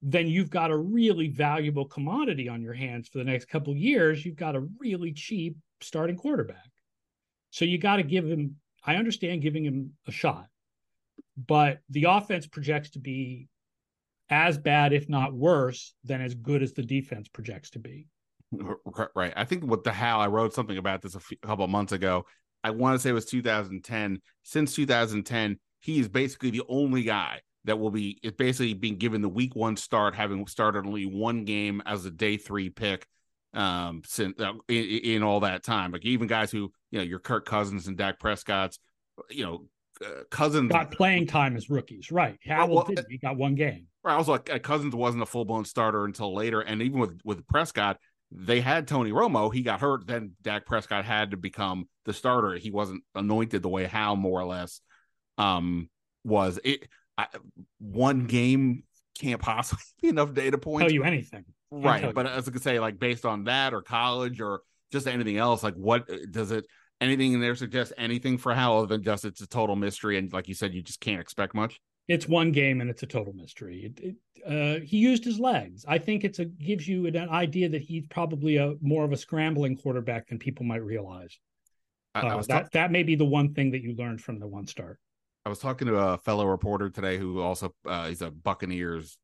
then 0.00 0.28
you've 0.28 0.50
got 0.50 0.70
a 0.70 0.76
really 0.76 1.28
valuable 1.28 1.84
commodity 1.84 2.48
on 2.48 2.62
your 2.62 2.74
hands 2.74 3.08
for 3.08 3.18
the 3.18 3.24
next 3.24 3.46
couple 3.46 3.74
years. 3.74 4.24
You've 4.24 4.36
got 4.36 4.56
a 4.56 4.66
really 4.78 5.12
cheap 5.12 5.56
starting 5.80 6.16
quarterback. 6.16 6.70
So 7.50 7.64
you 7.64 7.78
got 7.78 7.96
to 7.96 8.02
give 8.02 8.24
him, 8.24 8.56
I 8.84 8.96
understand 8.96 9.42
giving 9.42 9.64
him 9.64 9.92
a 10.06 10.12
shot, 10.12 10.46
but 11.36 11.80
the 11.90 12.04
offense 12.04 12.46
projects 12.46 12.90
to 12.90 12.98
be 12.98 13.48
as 14.28 14.58
bad, 14.58 14.92
if 14.92 15.08
not 15.08 15.34
worse, 15.34 15.94
than 16.04 16.20
as 16.20 16.34
good 16.34 16.62
as 16.62 16.72
the 16.72 16.82
defense 16.82 17.28
projects 17.28 17.70
to 17.70 17.78
be. 17.78 18.06
Right. 19.14 19.32
I 19.36 19.44
think 19.44 19.64
with 19.64 19.84
the 19.84 19.92
how 19.92 20.20
I 20.20 20.26
wrote 20.26 20.54
something 20.54 20.76
about 20.76 21.02
this 21.02 21.14
a, 21.14 21.20
few, 21.20 21.36
a 21.42 21.46
couple 21.46 21.66
months 21.68 21.92
ago. 21.92 22.26
I 22.64 22.70
want 22.70 22.94
to 22.94 22.98
say 23.00 23.10
it 23.10 23.14
was 23.14 23.24
2010. 23.26 24.20
Since 24.42 24.74
2010, 24.74 25.58
he 25.80 25.98
is 25.98 26.08
basically 26.08 26.50
the 26.50 26.62
only 26.68 27.02
guy 27.02 27.40
that 27.64 27.78
will 27.78 27.90
be 27.90 28.18
is 28.22 28.32
basically 28.32 28.74
being 28.74 28.96
given 28.96 29.22
the 29.22 29.28
week 29.28 29.54
one 29.54 29.76
start, 29.76 30.14
having 30.14 30.46
started 30.46 30.86
only 30.86 31.06
one 31.06 31.44
game 31.44 31.82
as 31.86 32.04
a 32.04 32.10
day 32.10 32.36
three 32.36 32.70
pick 32.70 33.06
um 33.54 34.00
since 34.06 34.40
uh, 34.40 34.52
in, 34.68 34.84
in, 34.84 35.22
all 35.22 35.40
that 35.40 35.62
time. 35.62 35.92
Like 35.92 36.04
even 36.04 36.26
guys 36.26 36.50
who 36.50 36.72
you 36.90 36.98
know 36.98 37.04
your 37.04 37.18
Kirk 37.18 37.44
Cousins 37.44 37.86
and 37.86 37.96
Dak 37.96 38.18
Prescott's, 38.18 38.78
you 39.28 39.44
know, 39.44 39.66
uh, 40.04 40.22
Cousins 40.30 40.72
got 40.72 40.90
playing 40.90 41.26
time 41.26 41.56
as 41.56 41.68
rookies, 41.68 42.10
right? 42.10 42.38
Howell 42.46 42.76
well, 42.76 42.84
did. 42.84 43.04
He 43.10 43.18
got 43.18 43.36
one 43.36 43.54
game. 43.54 43.86
Right. 44.02 44.14
Also, 44.14 44.32
like 44.32 44.50
uh, 44.50 44.58
Cousins 44.58 44.94
wasn't 44.94 45.22
a 45.22 45.26
full 45.26 45.44
blown 45.44 45.64
starter 45.64 46.04
until 46.04 46.34
later, 46.34 46.60
and 46.60 46.80
even 46.82 46.98
with 46.98 47.20
with 47.24 47.46
Prescott, 47.46 47.98
they 48.34 48.60
had 48.60 48.88
Tony 48.88 49.12
Romo. 49.12 49.52
He 49.52 49.62
got 49.62 49.80
hurt. 49.80 50.06
Then 50.06 50.32
Dak 50.42 50.66
Prescott 50.66 51.04
had 51.04 51.32
to 51.32 51.36
become 51.36 51.88
the 52.04 52.12
starter. 52.12 52.54
He 52.54 52.70
wasn't 52.70 53.02
anointed 53.14 53.62
the 53.62 53.68
way 53.68 53.84
Howell 53.84 54.16
more 54.16 54.40
or 54.40 54.46
less 54.46 54.80
um, 55.38 55.88
was. 56.24 56.58
It 56.64 56.88
I, 57.18 57.26
one 57.78 58.26
game 58.26 58.84
can't 59.18 59.40
possibly 59.40 59.82
be 60.02 60.08
enough 60.08 60.34
data 60.34 60.58
points. 60.58 60.84
Tell 60.84 60.92
you 60.92 61.04
anything, 61.04 61.44
Can't 61.70 61.84
right? 61.84 62.14
But 62.14 62.26
as 62.26 62.48
I 62.48 62.52
could 62.52 62.62
say, 62.62 62.80
like 62.80 62.98
based 62.98 63.26
on 63.26 63.44
that 63.44 63.74
or 63.74 63.82
college 63.82 64.40
or 64.40 64.62
just 64.90 65.06
anything 65.06 65.36
else, 65.36 65.62
like 65.62 65.74
what 65.74 66.08
does 66.30 66.50
it? 66.50 66.64
Anything 67.00 67.32
in 67.32 67.40
there 67.40 67.56
suggest 67.56 67.92
anything 67.98 68.38
for 68.38 68.54
Howell 68.54 68.78
other 68.78 68.86
than 68.86 69.02
just 69.02 69.24
it's 69.24 69.40
a 69.40 69.46
total 69.46 69.76
mystery, 69.76 70.18
and 70.18 70.32
like 70.32 70.48
you 70.48 70.54
said, 70.54 70.72
you 70.72 70.82
just 70.82 71.00
can't 71.00 71.20
expect 71.20 71.54
much 71.54 71.80
it's 72.08 72.28
one 72.28 72.52
game 72.52 72.80
and 72.80 72.90
it's 72.90 73.02
a 73.02 73.06
total 73.06 73.32
mystery. 73.32 73.92
It, 73.96 74.00
it, 74.00 74.16
uh, 74.44 74.84
he 74.84 74.98
used 74.98 75.24
his 75.24 75.38
legs. 75.38 75.84
I 75.86 75.98
think 75.98 76.24
it's 76.24 76.40
a 76.40 76.44
gives 76.44 76.86
you 76.86 77.06
an 77.06 77.16
idea 77.16 77.68
that 77.68 77.82
he's 77.82 78.06
probably 78.08 78.56
a 78.56 78.74
more 78.80 79.04
of 79.04 79.12
a 79.12 79.16
scrambling 79.16 79.76
quarterback 79.76 80.28
than 80.28 80.38
people 80.38 80.66
might 80.66 80.82
realize. 80.82 81.38
I, 82.14 82.20
I 82.20 82.34
uh, 82.34 82.42
that 82.42 82.72
that 82.72 82.90
may 82.90 83.02
be 83.02 83.14
the 83.14 83.24
one 83.24 83.54
thing 83.54 83.70
that 83.70 83.82
you 83.82 83.94
learned 83.94 84.20
from 84.20 84.38
the 84.38 84.48
one 84.48 84.66
start. 84.66 84.98
I 85.46 85.48
was 85.48 85.58
talking 85.58 85.88
to 85.88 85.96
a 85.96 86.18
fellow 86.18 86.46
reporter 86.46 86.90
today 86.90 87.18
who 87.18 87.40
also 87.40 87.74
uh, 87.86 88.08
he's 88.08 88.22
a 88.22 88.30
Buccaneers 88.30 89.16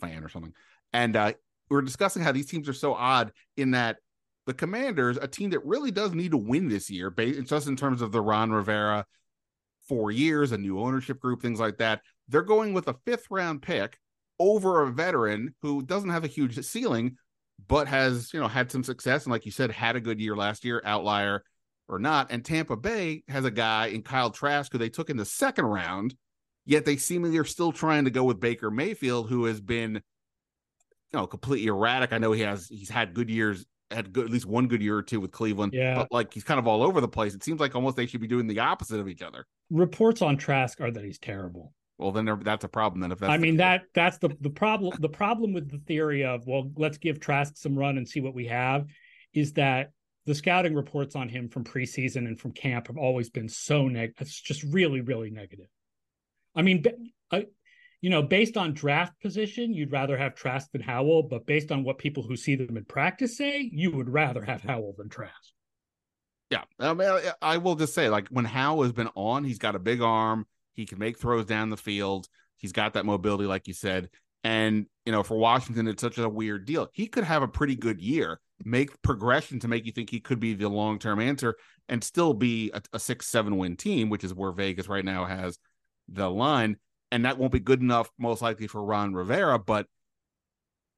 fan 0.00 0.24
or 0.24 0.28
something, 0.28 0.52
and 0.92 1.16
uh, 1.16 1.32
we 1.70 1.76
are 1.76 1.82
discussing 1.82 2.22
how 2.22 2.32
these 2.32 2.46
teams 2.46 2.68
are 2.68 2.74
so 2.74 2.94
odd 2.94 3.32
in 3.56 3.72
that 3.72 3.98
the 4.46 4.54
Commanders, 4.54 5.16
a 5.16 5.26
team 5.26 5.50
that 5.50 5.64
really 5.64 5.90
does 5.90 6.12
need 6.12 6.32
to 6.32 6.36
win 6.36 6.68
this 6.68 6.90
year, 6.90 7.10
based 7.10 7.48
just 7.48 7.66
in 7.66 7.76
terms 7.76 8.02
of 8.02 8.12
the 8.12 8.20
Ron 8.20 8.50
Rivera 8.50 9.06
four 9.88 10.10
years, 10.10 10.52
a 10.52 10.58
new 10.58 10.78
ownership 10.78 11.20
group, 11.20 11.42
things 11.42 11.60
like 11.60 11.78
that. 11.78 12.02
They're 12.28 12.42
going 12.42 12.72
with 12.72 12.88
a 12.88 12.96
fifth 13.04 13.26
round 13.30 13.62
pick 13.62 13.98
over 14.38 14.82
a 14.82 14.90
veteran 14.90 15.54
who 15.62 15.82
doesn't 15.82 16.10
have 16.10 16.24
a 16.24 16.28
huge 16.28 16.58
ceiling, 16.64 17.16
but 17.68 17.86
has, 17.86 18.32
you 18.32 18.40
know, 18.40 18.48
had 18.48 18.70
some 18.70 18.82
success. 18.82 19.24
And 19.24 19.32
like 19.32 19.46
you 19.46 19.52
said, 19.52 19.70
had 19.70 19.96
a 19.96 20.00
good 20.00 20.20
year 20.20 20.36
last 20.36 20.64
year, 20.64 20.82
outlier 20.84 21.44
or 21.88 21.98
not. 21.98 22.30
And 22.30 22.44
Tampa 22.44 22.76
Bay 22.76 23.22
has 23.28 23.44
a 23.44 23.50
guy 23.50 23.86
in 23.86 24.02
Kyle 24.02 24.30
Trask 24.30 24.72
who 24.72 24.78
they 24.78 24.88
took 24.88 25.10
in 25.10 25.16
the 25.16 25.24
second 25.24 25.66
round, 25.66 26.14
yet 26.64 26.84
they 26.84 26.96
seemingly 26.96 27.38
are 27.38 27.44
still 27.44 27.72
trying 27.72 28.04
to 28.04 28.10
go 28.10 28.24
with 28.24 28.40
Baker 28.40 28.70
Mayfield, 28.70 29.28
who 29.28 29.44
has 29.44 29.60
been, 29.60 29.94
you 29.94 30.00
know, 31.18 31.26
completely 31.26 31.68
erratic. 31.68 32.12
I 32.12 32.18
know 32.18 32.32
he 32.32 32.42
has, 32.42 32.66
he's 32.68 32.90
had 32.90 33.14
good 33.14 33.30
years 33.30 33.64
had 33.90 34.12
good, 34.12 34.24
at 34.26 34.30
least 34.30 34.46
one 34.46 34.66
good 34.66 34.82
year 34.82 34.96
or 34.96 35.02
two 35.02 35.20
with 35.20 35.30
Cleveland. 35.30 35.72
Yeah. 35.74 35.94
But 35.96 36.08
like 36.10 36.34
he's 36.34 36.44
kind 36.44 36.58
of 36.58 36.66
all 36.66 36.82
over 36.82 37.00
the 37.00 37.08
place. 37.08 37.34
It 37.34 37.44
seems 37.44 37.60
like 37.60 37.74
almost 37.74 37.96
they 37.96 38.06
should 38.06 38.20
be 38.20 38.26
doing 38.26 38.46
the 38.46 38.58
opposite 38.58 39.00
of 39.00 39.08
each 39.08 39.22
other. 39.22 39.46
Reports 39.70 40.22
on 40.22 40.36
Trask 40.36 40.80
are 40.80 40.90
that 40.90 41.04
he's 41.04 41.18
terrible. 41.18 41.72
Well, 41.98 42.12
then 42.12 42.24
there, 42.24 42.36
that's 42.36 42.64
a 42.64 42.68
problem. 42.68 43.00
Then 43.00 43.12
if 43.12 43.18
that's 43.18 43.30
I 43.30 43.38
mean 43.38 43.56
that 43.58 43.82
that's 43.94 44.18
the 44.18 44.30
the 44.40 44.50
problem. 44.50 44.96
The 44.98 45.08
problem 45.08 45.52
with 45.52 45.70
the 45.70 45.78
theory 45.78 46.24
of 46.24 46.46
well, 46.46 46.70
let's 46.76 46.98
give 46.98 47.20
Trask 47.20 47.56
some 47.56 47.78
run 47.78 47.98
and 47.98 48.08
see 48.08 48.20
what 48.20 48.34
we 48.34 48.46
have, 48.46 48.86
is 49.32 49.52
that 49.54 49.92
the 50.26 50.34
scouting 50.34 50.74
reports 50.74 51.14
on 51.14 51.28
him 51.28 51.48
from 51.48 51.64
preseason 51.64 52.26
and 52.26 52.40
from 52.40 52.52
camp 52.52 52.86
have 52.88 52.96
always 52.96 53.30
been 53.30 53.48
so 53.48 53.86
negative. 53.86 54.22
It's 54.22 54.40
just 54.40 54.62
really, 54.64 55.02
really 55.02 55.30
negative. 55.30 55.66
I 56.54 56.62
mean, 56.62 56.84
I, 57.30 57.36
uh, 57.36 57.42
you 58.00 58.10
know, 58.10 58.22
based 58.22 58.56
on 58.56 58.74
draft 58.74 59.18
position, 59.22 59.72
you'd 59.72 59.92
rather 59.92 60.16
have 60.16 60.34
Trask 60.34 60.70
than 60.72 60.82
Howell, 60.82 61.22
but 61.24 61.46
based 61.46 61.72
on 61.72 61.84
what 61.84 61.96
people 61.96 62.22
who 62.22 62.36
see 62.36 62.54
them 62.54 62.76
in 62.76 62.84
practice 62.84 63.38
say, 63.38 63.70
you 63.72 63.90
would 63.92 64.10
rather 64.10 64.42
have 64.42 64.60
Howell 64.62 64.94
than 64.98 65.08
Trask. 65.08 65.52
Yeah, 66.50 66.64
I, 66.78 66.92
mean, 66.92 67.08
I 67.40 67.56
will 67.56 67.76
just 67.76 67.94
say, 67.94 68.10
like 68.10 68.28
when 68.28 68.44
Howell 68.44 68.82
has 68.82 68.92
been 68.92 69.08
on, 69.14 69.44
he's 69.44 69.58
got 69.58 69.74
a 69.74 69.78
big 69.78 70.02
arm. 70.02 70.46
He 70.74 70.86
can 70.86 70.98
make 70.98 71.18
throws 71.18 71.46
down 71.46 71.70
the 71.70 71.76
field. 71.76 72.28
He's 72.56 72.72
got 72.72 72.94
that 72.94 73.06
mobility, 73.06 73.44
like 73.44 73.66
you 73.66 73.74
said. 73.74 74.10
And, 74.42 74.86
you 75.06 75.12
know, 75.12 75.22
for 75.22 75.38
Washington, 75.38 75.88
it's 75.88 76.02
such 76.02 76.18
a 76.18 76.28
weird 76.28 76.66
deal. 76.66 76.88
He 76.92 77.06
could 77.06 77.24
have 77.24 77.42
a 77.42 77.48
pretty 77.48 77.76
good 77.76 78.00
year, 78.00 78.40
make 78.62 79.00
progression 79.02 79.58
to 79.60 79.68
make 79.68 79.86
you 79.86 79.92
think 79.92 80.10
he 80.10 80.20
could 80.20 80.38
be 80.38 80.52
the 80.54 80.68
long 80.68 80.98
term 80.98 81.18
answer 81.18 81.56
and 81.88 82.04
still 82.04 82.34
be 82.34 82.70
a, 82.74 82.82
a 82.92 82.98
six, 82.98 83.26
seven 83.26 83.56
win 83.56 83.76
team, 83.76 84.10
which 84.10 84.24
is 84.24 84.34
where 84.34 84.52
Vegas 84.52 84.88
right 84.88 85.04
now 85.04 85.24
has 85.24 85.58
the 86.08 86.28
line. 86.28 86.76
And 87.10 87.24
that 87.24 87.38
won't 87.38 87.52
be 87.52 87.60
good 87.60 87.80
enough, 87.80 88.10
most 88.18 88.42
likely, 88.42 88.66
for 88.66 88.84
Ron 88.84 89.14
Rivera. 89.14 89.58
But 89.58 89.86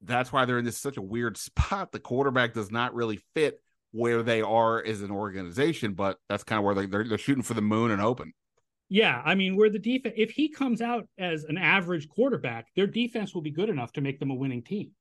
that's 0.01 0.31
why 0.31 0.45
they're 0.45 0.59
in 0.59 0.65
this 0.65 0.77
such 0.77 0.97
a 0.97 1.01
weird 1.01 1.37
spot. 1.37 1.91
The 1.91 1.99
quarterback 1.99 2.53
does 2.53 2.71
not 2.71 2.93
really 2.93 3.21
fit 3.33 3.61
where 3.91 4.23
they 4.23 4.41
are 4.41 4.83
as 4.83 5.01
an 5.01 5.11
organization, 5.11 5.93
but 5.93 6.17
that's 6.27 6.43
kind 6.43 6.59
of 6.59 6.65
where 6.65 6.75
they, 6.75 6.85
they're, 6.85 7.05
they're 7.05 7.17
shooting 7.17 7.43
for 7.43 7.53
the 7.53 7.61
moon 7.61 7.91
and 7.91 8.01
hoping. 8.01 8.33
Yeah, 8.89 9.21
I 9.25 9.35
mean, 9.35 9.57
where 9.57 9.69
the 9.69 9.79
defense, 9.79 10.15
if 10.17 10.31
he 10.31 10.47
comes 10.49 10.81
out 10.81 11.07
as 11.17 11.43
an 11.43 11.57
average 11.57 12.07
quarterback, 12.07 12.67
their 12.75 12.87
defense 12.87 13.33
will 13.33 13.41
be 13.41 13.51
good 13.51 13.69
enough 13.69 13.91
to 13.93 14.01
make 14.01 14.19
them 14.19 14.31
a 14.31 14.35
winning 14.35 14.63
team. 14.63 14.91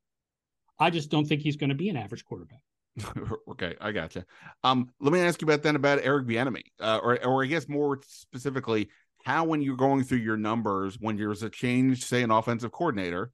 I 0.79 0.91
just 0.91 1.11
don't 1.11 1.25
think 1.25 1.43
he's 1.43 1.57
going 1.57 1.71
to 1.71 1.77
be 1.77 1.89
an 1.89 1.97
average 1.97 2.25
quarterback. 2.25 2.61
okay, 3.51 3.77
I 3.81 3.93
got 3.93 4.15
you. 4.15 4.25
Um, 4.65 4.89
let 5.01 5.13
me 5.13 5.21
ask 5.21 5.41
you 5.41 5.47
about 5.47 5.63
then 5.63 5.77
about 5.77 6.01
Eric 6.03 6.27
Bieniemy, 6.27 6.65
uh, 6.81 6.99
or 7.03 7.25
or 7.25 7.45
I 7.45 7.47
guess 7.47 7.69
more 7.69 8.01
specifically, 8.07 8.89
how 9.25 9.45
when 9.45 9.61
you're 9.61 9.77
going 9.77 10.03
through 10.03 10.19
your 10.19 10.37
numbers, 10.37 10.97
when 10.99 11.17
there's 11.17 11.43
a 11.43 11.51
change, 11.51 12.05
say 12.05 12.23
an 12.23 12.31
offensive 12.31 12.73
coordinator, 12.73 13.31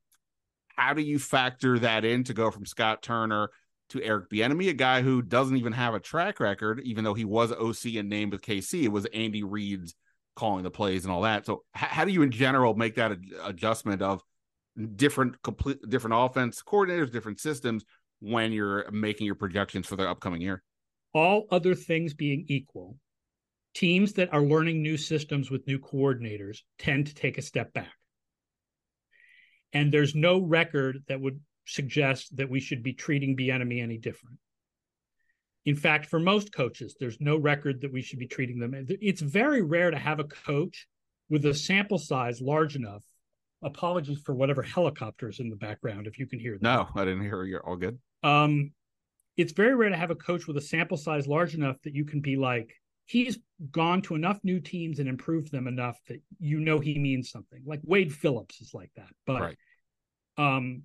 how 0.77 0.95
do 0.95 1.03
you 1.03 1.19
factor 1.19 1.79
that 1.79 2.05
in 2.05 2.25
to 2.25 2.35
go 2.35 2.51
from 2.51 2.67
Scott 2.67 3.03
Turner 3.03 3.51
to 3.91 4.03
Eric 4.03 4.31
Bieniemy, 4.31 4.69
a 4.71 4.75
guy 4.75 5.03
who 5.03 5.23
doesn't 5.23 5.57
even 5.57 5.73
have 5.73 5.95
a 5.95 6.01
track 6.01 6.41
record, 6.41 6.81
even 6.81 7.05
though 7.05 7.15
he 7.15 7.25
was 7.25 7.53
OC 7.53 7.97
and 7.97 8.09
named 8.09 8.33
with 8.33 8.43
KC. 8.43 8.85
It 8.85 8.93
was 8.93 9.07
Andy 9.07 9.43
Reid's 9.43 9.95
calling 10.35 10.63
the 10.63 10.71
plays 10.71 11.05
and 11.05 11.13
all 11.13 11.23
that. 11.23 11.47
So, 11.47 11.65
how 11.73 12.05
do 12.05 12.13
you, 12.13 12.23
in 12.23 12.31
general, 12.31 12.75
make 12.75 12.97
that 12.97 13.13
adjustment 13.45 14.03
of 14.03 14.23
different 14.97 15.41
complete 15.43 15.79
different 15.89 16.17
offense 16.17 16.63
coordinators, 16.63 17.13
different 17.13 17.41
systems 17.41 17.85
when 18.21 18.53
you're 18.53 18.91
making 18.91 19.27
your 19.27 19.35
projections 19.35 19.87
for 19.87 19.97
the 19.97 20.09
upcoming 20.09 20.41
year? 20.41 20.63
All 21.15 21.47
other 21.51 21.75
things 21.75 22.15
being 22.15 22.45
equal, 22.49 22.97
teams 23.75 24.15
that 24.15 24.33
are 24.33 24.43
learning 24.43 24.83
new 24.83 24.97
systems 24.97 25.51
with 25.51 25.67
new 25.67 25.79
coordinators 25.79 26.59
tend 26.79 27.07
to 27.09 27.15
take 27.15 27.39
a 27.39 27.43
step 27.43 27.73
back. 27.73 27.93
And 29.73 29.93
there's 29.93 30.15
no 30.15 30.41
record 30.41 31.03
that 31.09 31.21
would 31.21 31.41
suggest 31.65 32.37
that 32.37 32.51
we 32.51 32.61
should 32.61 32.83
be 32.83 32.93
treating 32.93 33.37
Bieniemy 33.37 33.83
any 33.83 33.99
different. 33.99 34.39
In 35.65 35.77
fact, 35.77 36.07
for 36.07 36.19
most 36.19 36.53
coaches, 36.53 36.97
there's 36.99 37.21
no 37.21 37.37
record 37.37 37.81
that 37.81 37.93
we 37.93 38.03
should 38.03 38.19
be 38.19 38.27
treating 38.27 38.59
them. 38.59 38.75
It's 38.89 39.21
very 39.21 39.63
rare 39.63 39.91
to 39.91 39.99
have 39.99 40.19
a 40.19 40.25
coach 40.25 40.89
with 41.31 41.47
a 41.47 41.55
sample 41.55 41.99
size 41.99 42.41
large 42.41 42.75
enough. 42.77 43.05
Apologies 43.63 44.21
for 44.25 44.35
whatever 44.35 44.63
helicopters 44.63 45.39
in 45.39 45.49
the 45.49 45.57
background, 45.57 46.09
if 46.09 46.19
you 46.19 46.27
can 46.27 46.41
hear 46.41 46.55
that. 46.55 46.63
No, 46.63 46.89
I 46.97 47.05
didn't 47.05 47.23
hear. 47.23 47.45
You're 47.45 47.65
all 47.65 47.77
good. 47.77 47.99
Um, 48.25 48.73
it's 49.37 49.53
very 49.53 49.75
rare 49.77 49.91
to 49.91 49.97
have 49.97 50.11
a 50.11 50.17
coach 50.17 50.49
with 50.49 50.57
a 50.57 50.61
sample 50.61 50.97
size 50.97 51.29
large 51.29 51.55
enough 51.55 51.77
that 51.85 51.95
you 51.95 52.05
can 52.05 52.21
be 52.21 52.37
like, 52.37 52.75
he's 53.07 53.39
gone 53.71 54.03
to 54.03 54.15
enough 54.15 54.41
new 54.43 54.59
teams 54.59 54.99
and 54.99 55.09
improved 55.09 55.53
them 55.53 55.69
enough 55.69 55.99
that 56.09 56.21
you 56.41 56.59
know 56.59 56.81
he 56.81 56.99
means 56.99 57.31
something. 57.31 57.63
Like 57.65 57.81
Wade 57.85 58.13
Phillips 58.13 58.61
is 58.61 58.75
like 58.75 58.91
that, 58.97 59.11
but 59.27 59.41
right. 59.41 59.57
um, 60.39 60.83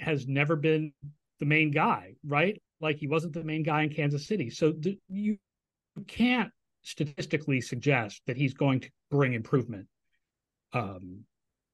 has 0.00 0.26
never 0.26 0.56
been 0.56 0.92
the 1.40 1.46
main 1.46 1.70
guy, 1.70 2.14
right? 2.24 2.60
Like 2.80 2.98
he 2.98 3.08
wasn't 3.08 3.34
the 3.34 3.44
main 3.44 3.62
guy 3.62 3.82
in 3.82 3.90
Kansas 3.90 4.26
City. 4.26 4.50
So 4.50 4.74
you 5.08 5.38
can't 6.06 6.50
statistically 6.82 7.60
suggest 7.60 8.22
that 8.26 8.36
he's 8.36 8.54
going 8.54 8.80
to 8.80 8.90
bring 9.10 9.34
improvement 9.34 9.86
um, 10.72 11.24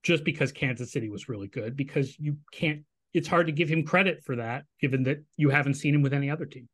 just 0.03 0.25
because 0.25 0.53
Kansas 0.53 0.93
City 0.93 1.11
was 1.11 1.29
really 1.29 1.49
good, 1.49 1.77
because 1.77 2.19
you 2.19 2.37
can't, 2.53 2.83
it's 3.13 3.29
hard 3.29 3.47
to 3.47 3.53
give 3.53 3.69
him 3.69 3.85
credit 3.85 4.23
for 4.25 4.37
that, 4.37 4.65
given 4.81 5.05
that 5.05 5.19
you 5.37 5.51
haven't 5.51 5.75
seen 5.75 5.95
him 5.95 6.03
with 6.03 6.15
any 6.15 6.31
other 6.31 6.47
team. 6.47 6.69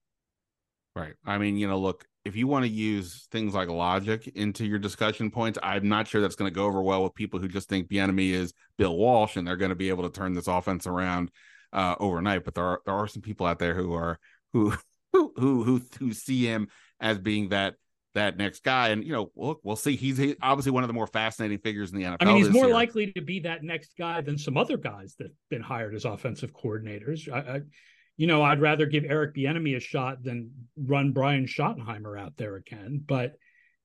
Right. 0.97 1.15
I 1.25 1.39
mean, 1.39 1.57
you 1.57 1.69
know, 1.69 1.79
look, 1.79 2.05
if 2.25 2.37
you 2.37 2.47
want 2.47 2.65
to 2.65 2.71
use 2.71 3.27
things 3.31 3.55
like 3.55 3.69
logic 3.69 4.27
into 4.35 4.67
your 4.67 4.79
discussion 4.79 5.31
points, 5.31 5.59
I'm 5.63 5.89
not 5.89 6.07
sure 6.07 6.21
that's 6.21 6.35
going 6.35 6.51
to 6.51 6.55
go 6.55 6.67
over 6.67 6.83
well 6.83 7.03
with 7.03 7.15
people 7.15 7.41
who 7.41 7.49
just 7.49 7.69
think 7.69 7.89
Bieniemy 7.89 8.33
is 8.33 8.53
Bill 8.77 8.97
Walsh 8.97 9.37
and 9.37 9.47
they're 9.47 9.57
going 9.57 9.71
to 9.71 9.77
be 9.77 9.89
able 9.89 10.03
to 10.03 10.11
turn 10.11 10.35
this 10.35 10.49
offense 10.49 10.87
around 10.87 11.31
uh, 11.73 11.97
overnight. 11.99 12.45
But 12.45 12.55
there 12.55 12.65
are 12.65 12.81
there 12.85 12.95
are 12.95 13.07
some 13.07 13.23
people 13.23 13.47
out 13.47 13.59
there 13.59 13.75
who 13.75 13.93
are 13.95 14.19
who 14.53 14.75
who 15.13 15.33
who 15.37 15.83
who 15.99 16.13
see 16.13 16.45
him 16.45 16.69
as 17.01 17.19
being 17.19 17.51
that 17.51 17.75
that 18.15 18.37
next 18.37 18.65
guy. 18.65 18.89
And 18.89 19.05
you 19.05 19.13
know, 19.13 19.31
look, 19.37 19.61
we'll 19.63 19.77
see. 19.77 19.97
He's 19.97 20.21
obviously 20.43 20.73
one 20.73 20.83
of 20.83 20.89
the 20.89 20.95
more 20.95 21.07
fascinating 21.07 21.59
figures 21.59 21.93
in 21.93 21.99
the 21.99 22.05
NFL. 22.05 22.17
I 22.21 22.25
mean, 22.27 22.37
he's 22.37 22.51
more 22.51 22.67
year. 22.67 22.75
likely 22.75 23.13
to 23.13 23.21
be 23.21 23.41
that 23.41 23.63
next 23.63 23.93
guy 23.97 24.21
than 24.21 24.39
some 24.39 24.57
other 24.57 24.77
guys 24.77 25.15
that've 25.19 25.33
been 25.49 25.63
hired 25.63 25.95
as 25.95 26.05
offensive 26.05 26.53
coordinators. 26.53 27.31
I, 27.33 27.57
I, 27.57 27.61
you 28.17 28.27
know, 28.27 28.43
I'd 28.43 28.61
rather 28.61 28.87
give 28.87 29.05
Eric 29.05 29.35
Bieniemy 29.35 29.77
a 29.77 29.81
shot 29.81 30.23
than 30.23 30.51
run 30.77 31.13
Brian 31.13 31.47
Schottenheimer 31.47 32.21
out 32.21 32.35
there 32.37 32.57
again. 32.57 33.03
But 33.07 33.33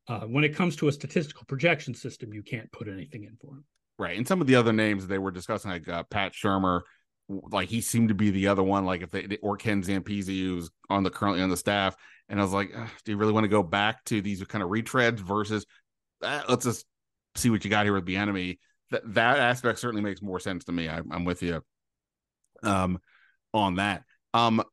uh, 0.08 0.22
when 0.22 0.44
it 0.44 0.56
comes 0.56 0.76
to 0.78 0.88
a 0.88 0.92
statistical 0.92 1.46
projection 1.48 1.94
system, 1.94 2.34
you 2.34 2.44
can't 2.44 2.72
put 2.72 2.88
anything 2.88 3.24
in 3.24 3.38
for 3.40 3.56
him. 3.56 3.66
Right, 3.98 4.18
and 4.18 4.28
some 4.28 4.42
of 4.42 4.48
the 4.48 4.56
other 4.56 4.74
names 4.74 5.08
they 5.08 5.18
were 5.18 5.32
discussing, 5.32 5.72
like 5.72 5.88
uh, 5.88 6.04
Pat 6.04 6.34
Shurmur, 6.34 6.82
like 7.28 7.70
he 7.70 7.82
seemed 7.82 8.10
to 8.10 8.16
be 8.16 8.30
the 8.30 8.48
other 8.48 8.64
one. 8.64 8.86
Like 8.86 9.02
if 9.02 9.12
they 9.12 9.38
or 9.42 9.58
Ken 9.58 9.84
Zampese, 9.84 10.28
who's 10.28 10.70
on 10.90 11.04
the 11.04 11.10
currently 11.10 11.42
on 11.42 11.50
the 11.50 11.58
staff, 11.58 11.96
and 12.30 12.40
I 12.40 12.44
was 12.44 12.54
like, 12.54 12.72
do 13.04 13.12
you 13.12 13.18
really 13.18 13.34
want 13.34 13.46
to 13.46 13.50
go 13.50 13.64
back 13.64 14.04
to 14.06 14.22
these 14.22 14.44
kind 14.44 14.64
of 14.64 14.70
retreads 14.70 15.20
versus 15.20 15.66
uh, 16.22 16.42
let's 16.48 16.66
just 16.66 16.86
see 17.36 17.50
what 17.50 17.64
you 17.64 17.70
got 17.70 17.86
here 17.86 17.94
with 17.94 18.06
Bieniemy? 18.06 18.60
That 18.92 19.14
that 19.14 19.40
aspect 19.40 19.80
certainly 19.80 20.04
makes 20.04 20.22
more 20.22 20.40
sense 20.40 20.66
to 20.66 20.72
me. 20.72 20.88
I, 20.88 21.02
I'm 21.12 21.26
with 21.26 21.42
you 21.42 21.62
um 22.64 23.00
on 23.54 23.76
that. 23.76 24.04
Um, 24.34 24.64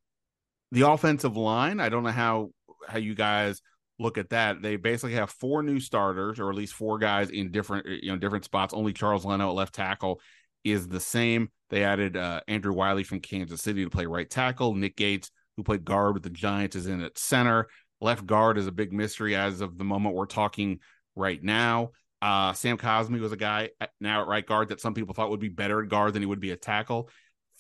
the 0.73 0.89
offensive 0.89 1.37
line, 1.37 1.81
I 1.81 1.89
don't 1.89 2.03
know 2.03 2.11
how 2.11 2.51
how 2.89 2.99
you 2.99 3.15
guys 3.15 3.63
look 3.99 4.19
at 4.19 4.31
that. 4.31 4.61
They 4.61 4.77
basically 4.77 5.15
have 5.15 5.31
four 5.31 5.63
new 5.63 5.81
starters, 5.81 6.41
or 6.41 6.51
at 6.51 6.57
least 6.57 6.75
four 6.75 6.99
guys 6.99 7.31
in 7.31 7.51
different 7.53 7.87
you 7.87 8.11
know 8.11 8.19
different 8.19 8.45
spots. 8.45 8.75
Only 8.75 8.93
Charles 8.93 9.25
Leno 9.25 9.49
at 9.49 9.55
left 9.55 9.75
tackle 9.75 10.21
is 10.65 10.89
the 10.89 11.01
same. 11.01 11.51
They 11.71 11.85
added 11.85 12.17
uh, 12.17 12.41
Andrew 12.49 12.73
Wylie 12.73 13.05
from 13.05 13.21
Kansas 13.21 13.63
City 13.63 13.85
to 13.85 13.91
play 13.91 14.07
right 14.07 14.29
tackle. 14.29 14.75
Nick 14.75 14.97
Gates, 14.97 15.31
who 15.57 15.63
played 15.63 15.85
guard 15.85 16.15
with 16.15 16.23
the 16.23 16.31
Giants, 16.31 16.77
is 16.77 16.87
in 16.87 17.03
at 17.03 17.19
center. 17.19 17.69
Left 18.01 18.27
guard 18.27 18.59
is 18.59 18.67
a 18.67 18.73
big 18.73 18.93
mystery 18.93 19.37
as 19.37 19.61
of 19.61 19.79
the 19.79 19.85
moment 19.85 20.15
we're 20.15 20.27
talking 20.27 20.81
right 21.15 21.43
now. 21.43 21.91
Uh, 22.21 22.53
Sam 22.53 22.79
Cosmi 22.79 23.21
was 23.21 23.33
a 23.33 23.37
guy 23.37 23.71
now 24.01 24.23
at 24.23 24.29
right 24.29 24.47
guard 24.47 24.69
that 24.69 24.81
some 24.81 24.95
people 24.95 25.15
thought 25.15 25.31
would 25.31 25.41
be 25.41 25.49
better 25.49 25.83
at 25.83 25.89
guard 25.89 26.13
than 26.13 26.23
he 26.23 26.27
would 26.27 26.41
be 26.41 26.53
at 26.53 26.63
tackle 26.63 27.11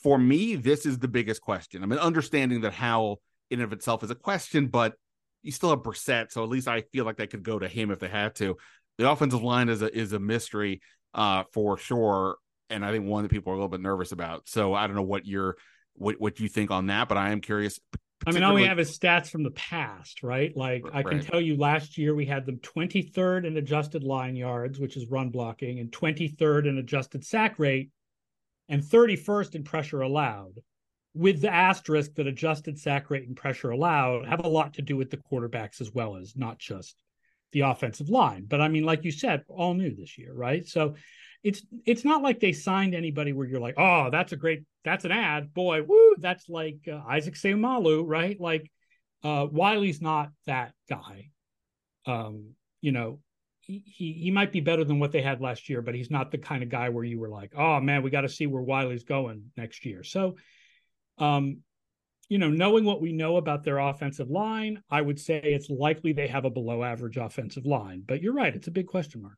for 0.02 0.18
me, 0.18 0.56
this 0.56 0.84
is 0.84 0.98
the 0.98 1.08
biggest 1.08 1.40
question. 1.40 1.82
I 1.82 1.86
mean, 1.86 1.98
understanding 1.98 2.62
that 2.62 2.72
Howell 2.72 3.20
in 3.50 3.60
and 3.60 3.64
of 3.64 3.72
itself 3.72 4.02
is 4.02 4.10
a 4.10 4.16
question, 4.16 4.66
but 4.66 4.94
you 5.42 5.52
still 5.52 5.70
have 5.70 5.80
Brissett, 5.80 6.32
so 6.32 6.42
at 6.42 6.48
least 6.48 6.68
I 6.68 6.82
feel 6.92 7.04
like 7.04 7.16
they 7.16 7.26
could 7.26 7.42
go 7.42 7.58
to 7.58 7.68
him 7.68 7.90
if 7.90 7.98
they 7.98 8.08
had 8.08 8.34
to. 8.36 8.56
The 8.98 9.10
offensive 9.10 9.42
line 9.42 9.68
is 9.68 9.82
a 9.82 9.96
is 9.96 10.12
a 10.12 10.18
mystery 10.18 10.82
uh, 11.14 11.44
for 11.52 11.78
sure, 11.78 12.36
and 12.72 12.84
I 12.84 12.90
think 12.90 13.06
one 13.06 13.22
that 13.22 13.30
people 13.30 13.52
are 13.52 13.54
a 13.54 13.58
little 13.58 13.68
bit 13.68 13.80
nervous 13.80 14.12
about. 14.12 14.48
So 14.48 14.74
I 14.74 14.86
don't 14.86 14.96
know 14.96 15.02
what 15.02 15.26
you're 15.26 15.56
what 15.94 16.20
what 16.20 16.40
you 16.40 16.48
think 16.48 16.70
on 16.70 16.86
that, 16.86 17.08
but 17.08 17.18
I 17.18 17.30
am 17.30 17.40
curious. 17.40 17.78
I 18.26 18.30
mean, 18.30 18.44
all 18.44 18.54
we 18.54 18.64
have 18.64 18.78
is 18.78 18.96
stats 18.96 19.28
from 19.28 19.42
the 19.42 19.50
past, 19.50 20.22
right? 20.22 20.56
Like 20.56 20.84
I 20.92 21.02
can 21.02 21.20
tell 21.20 21.40
you, 21.40 21.56
last 21.56 21.98
year 21.98 22.14
we 22.14 22.24
had 22.24 22.46
them 22.46 22.58
23rd 22.58 23.46
in 23.46 23.56
adjusted 23.56 24.04
line 24.04 24.36
yards, 24.36 24.78
which 24.78 24.96
is 24.96 25.06
run 25.08 25.30
blocking, 25.30 25.80
and 25.80 25.90
23rd 25.90 26.68
in 26.68 26.78
adjusted 26.78 27.24
sack 27.24 27.58
rate, 27.58 27.90
and 28.68 28.80
31st 28.80 29.56
in 29.56 29.64
pressure 29.64 30.02
allowed, 30.02 30.60
with 31.14 31.40
the 31.40 31.52
asterisk 31.52 32.14
that 32.14 32.28
adjusted 32.28 32.78
sack 32.78 33.10
rate 33.10 33.26
and 33.26 33.36
pressure 33.36 33.70
allowed 33.70 34.26
have 34.26 34.44
a 34.44 34.48
lot 34.48 34.74
to 34.74 34.82
do 34.82 34.96
with 34.96 35.10
the 35.10 35.16
quarterbacks 35.16 35.80
as 35.80 35.92
well 35.92 36.16
as 36.16 36.36
not 36.36 36.58
just 36.58 36.94
the 37.50 37.60
offensive 37.60 38.08
line. 38.08 38.44
But 38.46 38.60
I 38.60 38.68
mean, 38.68 38.84
like 38.84 39.04
you 39.04 39.12
said, 39.12 39.42
all 39.48 39.74
new 39.74 39.94
this 39.94 40.16
year, 40.16 40.32
right? 40.32 40.66
So 40.66 40.94
it's 41.42 41.62
it's 41.84 42.04
not 42.04 42.22
like 42.22 42.40
they 42.40 42.52
signed 42.52 42.94
anybody 42.94 43.32
where 43.32 43.46
you're 43.46 43.60
like, 43.60 43.74
oh, 43.76 44.10
that's 44.10 44.32
a 44.32 44.36
great, 44.36 44.62
that's 44.84 45.04
an 45.04 45.12
ad, 45.12 45.52
boy, 45.52 45.82
woo, 45.82 46.14
that's 46.18 46.48
like 46.48 46.78
uh, 46.90 47.00
Isaac 47.08 47.34
Seumalo, 47.34 48.04
right? 48.06 48.40
Like 48.40 48.70
uh, 49.24 49.46
Wylie's 49.46 50.00
not 50.00 50.30
that 50.46 50.72
guy. 50.88 51.30
Um, 52.06 52.54
you 52.80 52.92
know, 52.92 53.20
he, 53.60 53.82
he 54.12 54.30
might 54.30 54.52
be 54.52 54.60
better 54.60 54.84
than 54.84 54.98
what 54.98 55.12
they 55.12 55.22
had 55.22 55.40
last 55.40 55.68
year, 55.68 55.82
but 55.82 55.94
he's 55.94 56.10
not 56.10 56.30
the 56.30 56.38
kind 56.38 56.62
of 56.62 56.68
guy 56.68 56.88
where 56.88 57.04
you 57.04 57.18
were 57.18 57.28
like, 57.28 57.52
oh 57.56 57.80
man, 57.80 58.02
we 58.02 58.10
got 58.10 58.22
to 58.22 58.28
see 58.28 58.46
where 58.46 58.62
Wylie's 58.62 59.04
going 59.04 59.50
next 59.56 59.84
year. 59.84 60.02
So, 60.02 60.36
um, 61.18 61.58
you 62.28 62.38
know, 62.38 62.50
knowing 62.50 62.84
what 62.84 63.00
we 63.00 63.12
know 63.12 63.36
about 63.36 63.62
their 63.62 63.78
offensive 63.78 64.30
line, 64.30 64.82
I 64.90 65.00
would 65.00 65.20
say 65.20 65.40
it's 65.42 65.70
likely 65.70 66.12
they 66.12 66.28
have 66.28 66.44
a 66.44 66.50
below 66.50 66.82
average 66.82 67.16
offensive 67.16 67.66
line. 67.66 68.02
But 68.06 68.22
you're 68.22 68.32
right, 68.32 68.54
it's 68.54 68.68
a 68.68 68.72
big 68.72 68.86
question 68.86 69.22
mark. 69.22 69.36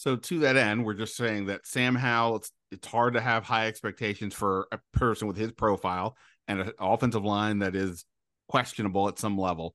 So 0.00 0.16
to 0.16 0.38
that 0.40 0.56
end, 0.56 0.84
we're 0.84 0.94
just 0.94 1.16
saying 1.16 1.46
that 1.46 1.66
Sam 1.66 1.94
Howell, 1.94 2.36
it's 2.36 2.52
it's 2.70 2.86
hard 2.86 3.14
to 3.14 3.20
have 3.20 3.44
high 3.44 3.66
expectations 3.66 4.34
for 4.34 4.66
a 4.72 4.78
person 4.92 5.28
with 5.28 5.36
his 5.36 5.52
profile 5.52 6.16
and 6.48 6.60
an 6.60 6.72
offensive 6.78 7.24
line 7.24 7.58
that 7.58 7.74
is 7.76 8.04
questionable 8.48 9.08
at 9.08 9.18
some 9.18 9.36
level 9.36 9.74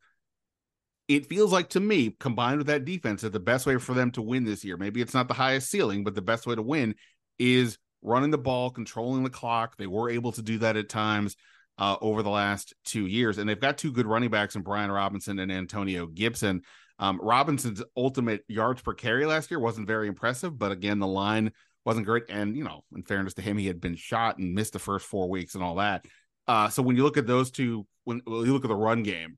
it 1.07 1.27
feels 1.27 1.51
like 1.51 1.69
to 1.69 1.79
me, 1.79 2.15
combined 2.19 2.57
with 2.57 2.67
that 2.67 2.85
defense, 2.85 3.21
that 3.21 3.33
the 3.33 3.39
best 3.39 3.65
way 3.65 3.77
for 3.77 3.93
them 3.93 4.11
to 4.11 4.21
win 4.21 4.43
this 4.43 4.63
year, 4.63 4.77
maybe 4.77 5.01
it's 5.01 5.13
not 5.13 5.27
the 5.27 5.33
highest 5.33 5.69
ceiling, 5.69 6.03
but 6.03 6.15
the 6.15 6.21
best 6.21 6.47
way 6.47 6.55
to 6.55 6.61
win 6.61 6.95
is 7.37 7.77
running 8.01 8.31
the 8.31 8.37
ball, 8.37 8.71
controlling 8.71 9.23
the 9.23 9.29
clock. 9.29 9.77
They 9.77 9.87
were 9.87 10.09
able 10.09 10.31
to 10.33 10.41
do 10.41 10.57
that 10.59 10.77
at 10.77 10.89
times 10.89 11.35
uh, 11.77 11.97
over 12.01 12.23
the 12.23 12.29
last 12.29 12.73
two 12.85 13.05
years. 13.05 13.37
And 13.37 13.47
they've 13.47 13.59
got 13.59 13.77
two 13.77 13.91
good 13.91 14.07
running 14.07 14.31
backs 14.31 14.55
in 14.55 14.63
Brian 14.63 14.91
Robinson 14.91 15.37
and 15.39 15.51
Antonio 15.51 16.07
Gibson. 16.07 16.61
Um, 16.99 17.19
Robinson's 17.21 17.83
ultimate 17.97 18.43
yards 18.47 18.81
per 18.81 18.93
carry 18.93 19.25
last 19.25 19.51
year 19.51 19.59
wasn't 19.59 19.87
very 19.87 20.07
impressive, 20.07 20.57
but 20.57 20.71
again, 20.71 20.99
the 20.99 21.07
line 21.07 21.51
wasn't 21.85 22.05
great. 22.05 22.23
And 22.29 22.55
you 22.55 22.63
know, 22.63 22.83
in 22.95 23.03
fairness 23.03 23.33
to 23.35 23.41
him, 23.41 23.57
he 23.57 23.67
had 23.67 23.81
been 23.81 23.95
shot 23.95 24.37
and 24.37 24.53
missed 24.53 24.73
the 24.73 24.79
first 24.79 25.05
four 25.05 25.29
weeks 25.29 25.55
and 25.55 25.63
all 25.63 25.75
that. 25.75 26.05
Uh, 26.47 26.69
so 26.69 26.81
when 26.81 26.95
you 26.95 27.03
look 27.03 27.17
at 27.17 27.27
those 27.27 27.51
two, 27.51 27.85
when, 28.03 28.21
when 28.25 28.45
you 28.45 28.53
look 28.53 28.65
at 28.65 28.69
the 28.69 28.75
run 28.75 29.03
game, 29.03 29.37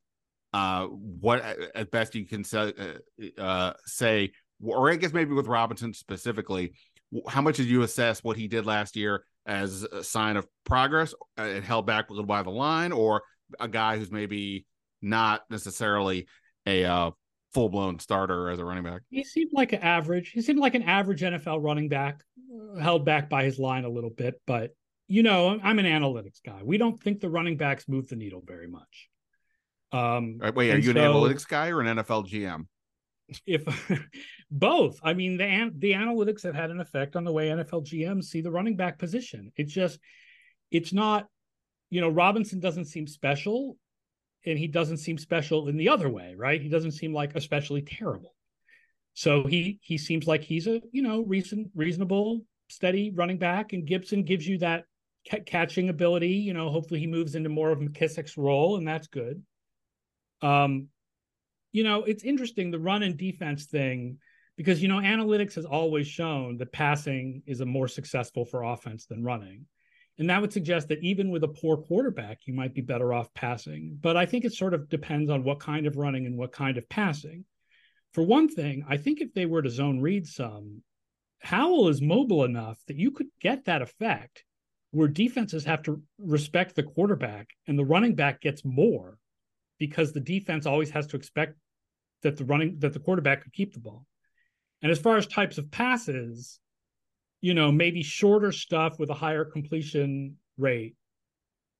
uh, 0.53 0.85
what 0.85 1.43
at 1.75 1.91
best 1.91 2.15
you 2.15 2.25
can 2.25 2.43
say, 2.43 2.73
uh, 2.79 3.41
uh, 3.41 3.73
say, 3.85 4.31
or 4.63 4.91
I 4.91 4.95
guess 4.95 5.13
maybe 5.13 5.33
with 5.33 5.47
Robinson 5.47 5.93
specifically, 5.93 6.73
how 7.27 7.41
much 7.41 7.57
did 7.57 7.67
you 7.67 7.83
assess 7.83 8.23
what 8.23 8.37
he 8.37 8.47
did 8.47 8.65
last 8.65 8.95
year 8.95 9.23
as 9.45 9.83
a 9.83 10.03
sign 10.03 10.35
of 10.35 10.47
progress 10.65 11.13
uh, 11.37 11.43
and 11.43 11.63
held 11.63 11.85
back 11.85 12.09
a 12.09 12.13
little 12.13 12.25
by 12.25 12.43
the 12.43 12.49
line, 12.49 12.91
or 12.91 13.23
a 13.59 13.67
guy 13.67 13.97
who's 13.97 14.11
maybe 14.11 14.65
not 15.01 15.41
necessarily 15.49 16.27
a 16.65 16.83
uh, 16.83 17.11
full 17.57 17.69
blown 17.69 17.97
starter 17.97 18.49
as 18.51 18.59
a 18.59 18.65
running 18.65 18.83
back? 18.83 19.01
He 19.09 19.23
seemed 19.23 19.49
like 19.51 19.73
an 19.73 19.81
average. 19.81 20.29
He 20.29 20.41
seemed 20.41 20.59
like 20.59 20.75
an 20.75 20.83
average 20.83 21.21
NFL 21.21 21.63
running 21.63 21.89
back, 21.89 22.23
held 22.79 23.03
back 23.03 23.29
by 23.29 23.45
his 23.45 23.57
line 23.57 23.83
a 23.83 23.89
little 23.89 24.11
bit. 24.11 24.39
But 24.45 24.75
you 25.07 25.23
know, 25.23 25.59
I'm 25.63 25.79
an 25.79 25.85
analytics 25.85 26.39
guy. 26.45 26.61
We 26.63 26.77
don't 26.77 27.01
think 27.01 27.19
the 27.19 27.29
running 27.29 27.57
backs 27.57 27.87
move 27.87 28.07
the 28.09 28.15
needle 28.15 28.43
very 28.45 28.67
much. 28.67 29.09
Um, 29.91 30.37
right, 30.39 30.53
wait, 30.53 30.71
are 30.71 30.77
you 30.77 30.83
so, 30.83 30.91
an 30.91 30.97
analytics 30.97 31.47
guy 31.47 31.69
or 31.69 31.81
an 31.81 31.97
NFL 31.97 32.29
GM? 32.29 32.67
If 33.45 33.63
both, 34.51 34.99
I 35.01 35.13
mean, 35.13 35.37
the 35.37 35.71
the 35.75 35.93
analytics 35.93 36.43
have 36.43 36.55
had 36.55 36.69
an 36.69 36.79
effect 36.79 37.15
on 37.15 37.23
the 37.23 37.31
way 37.31 37.47
NFL 37.47 37.87
GMs 37.87 38.25
see 38.25 38.41
the 38.41 38.51
running 38.51 38.75
back 38.75 38.99
position. 38.99 39.51
It's 39.55 39.73
just, 39.73 39.99
it's 40.69 40.93
not, 40.93 41.27
you 41.89 42.01
know, 42.01 42.09
Robinson 42.09 42.59
doesn't 42.59 42.85
seem 42.85 43.07
special, 43.07 43.77
and 44.47 44.57
he 44.57 44.67
doesn't 44.67 44.97
seem 44.97 45.17
special 45.17 45.67
in 45.67 45.77
the 45.77 45.89
other 45.89 46.09
way, 46.09 46.35
right? 46.35 46.61
He 46.61 46.69
doesn't 46.69 46.91
seem 46.91 47.13
like 47.13 47.35
especially 47.35 47.81
terrible. 47.81 48.33
So 49.13 49.45
he 49.45 49.79
he 49.81 49.97
seems 49.97 50.27
like 50.27 50.43
he's 50.43 50.67
a 50.67 50.81
you 50.91 51.01
know 51.01 51.23
recent 51.23 51.71
reasonable 51.75 52.41
steady 52.69 53.11
running 53.11 53.37
back, 53.37 53.73
and 53.73 53.85
Gibson 53.85 54.23
gives 54.23 54.47
you 54.47 54.59
that 54.59 54.85
catching 55.45 55.89
ability. 55.89 56.29
You 56.29 56.53
know, 56.53 56.69
hopefully 56.69 56.99
he 56.99 57.07
moves 57.07 57.35
into 57.35 57.49
more 57.49 57.71
of 57.71 57.79
McKissic's 57.79 58.37
role, 58.37 58.77
and 58.77 58.87
that's 58.87 59.07
good. 59.07 59.43
Um, 60.41 60.87
you 61.71 61.83
know, 61.83 62.03
it's 62.03 62.23
interesting 62.23 62.71
the 62.71 62.79
run 62.79 63.03
and 63.03 63.17
defense 63.17 63.65
thing 63.65 64.19
because 64.55 64.81
you 64.81 64.87
know 64.87 64.99
analytics 64.99 65.55
has 65.55 65.65
always 65.65 66.07
shown 66.07 66.57
that 66.57 66.71
passing 66.71 67.41
is 67.45 67.61
a 67.61 67.65
more 67.65 67.87
successful 67.87 68.45
for 68.45 68.63
offense 68.63 69.05
than 69.05 69.23
running. 69.23 69.65
And 70.19 70.29
that 70.29 70.41
would 70.41 70.53
suggest 70.53 70.87
that 70.87 71.03
even 71.03 71.29
with 71.29 71.43
a 71.43 71.47
poor 71.47 71.77
quarterback, 71.77 72.39
you 72.45 72.53
might 72.53 72.73
be 72.73 72.81
better 72.81 73.13
off 73.13 73.33
passing. 73.33 73.97
But 74.01 74.17
I 74.17 74.25
think 74.25 74.45
it 74.45 74.53
sort 74.53 74.73
of 74.73 74.89
depends 74.89 75.29
on 75.29 75.43
what 75.43 75.59
kind 75.59 75.85
of 75.85 75.97
running 75.97 76.25
and 76.25 76.37
what 76.37 76.51
kind 76.51 76.77
of 76.77 76.89
passing. 76.89 77.45
For 78.13 78.23
one 78.23 78.49
thing, 78.49 78.83
I 78.89 78.97
think 78.97 79.21
if 79.21 79.33
they 79.33 79.45
were 79.45 79.61
to 79.61 79.69
zone 79.69 79.99
read 79.99 80.25
some, 80.25 80.81
Howell 81.39 81.89
is 81.89 82.01
mobile 82.01 82.43
enough 82.45 82.79
that 82.87 82.97
you 82.97 83.11
could 83.11 83.27
get 83.39 83.65
that 83.65 83.83
effect 83.83 84.43
where 84.91 85.07
defenses 85.07 85.65
have 85.65 85.83
to 85.83 86.01
respect 86.17 86.75
the 86.75 86.83
quarterback 86.83 87.49
and 87.67 87.77
the 87.77 87.85
running 87.85 88.15
back 88.15 88.41
gets 88.41 88.65
more 88.65 89.19
because 89.77 90.13
the 90.13 90.19
defense 90.19 90.65
always 90.65 90.89
has 90.89 91.05
to 91.07 91.17
expect 91.17 91.55
that 92.23 92.37
the 92.37 92.45
running 92.45 92.79
that 92.79 92.93
the 92.93 92.99
quarterback 92.99 93.43
could 93.43 93.53
keep 93.53 93.73
the 93.73 93.79
ball. 93.79 94.05
And 94.81 94.91
as 94.91 94.99
far 94.99 95.17
as 95.17 95.27
types 95.27 95.57
of 95.57 95.69
passes, 95.69 96.59
you 97.41 97.53
know, 97.53 97.71
maybe 97.71 98.03
shorter 98.03 98.51
stuff 98.51 98.99
with 98.99 99.09
a 99.09 99.15
higher 99.15 99.45
completion 99.45 100.37
rate, 100.57 100.95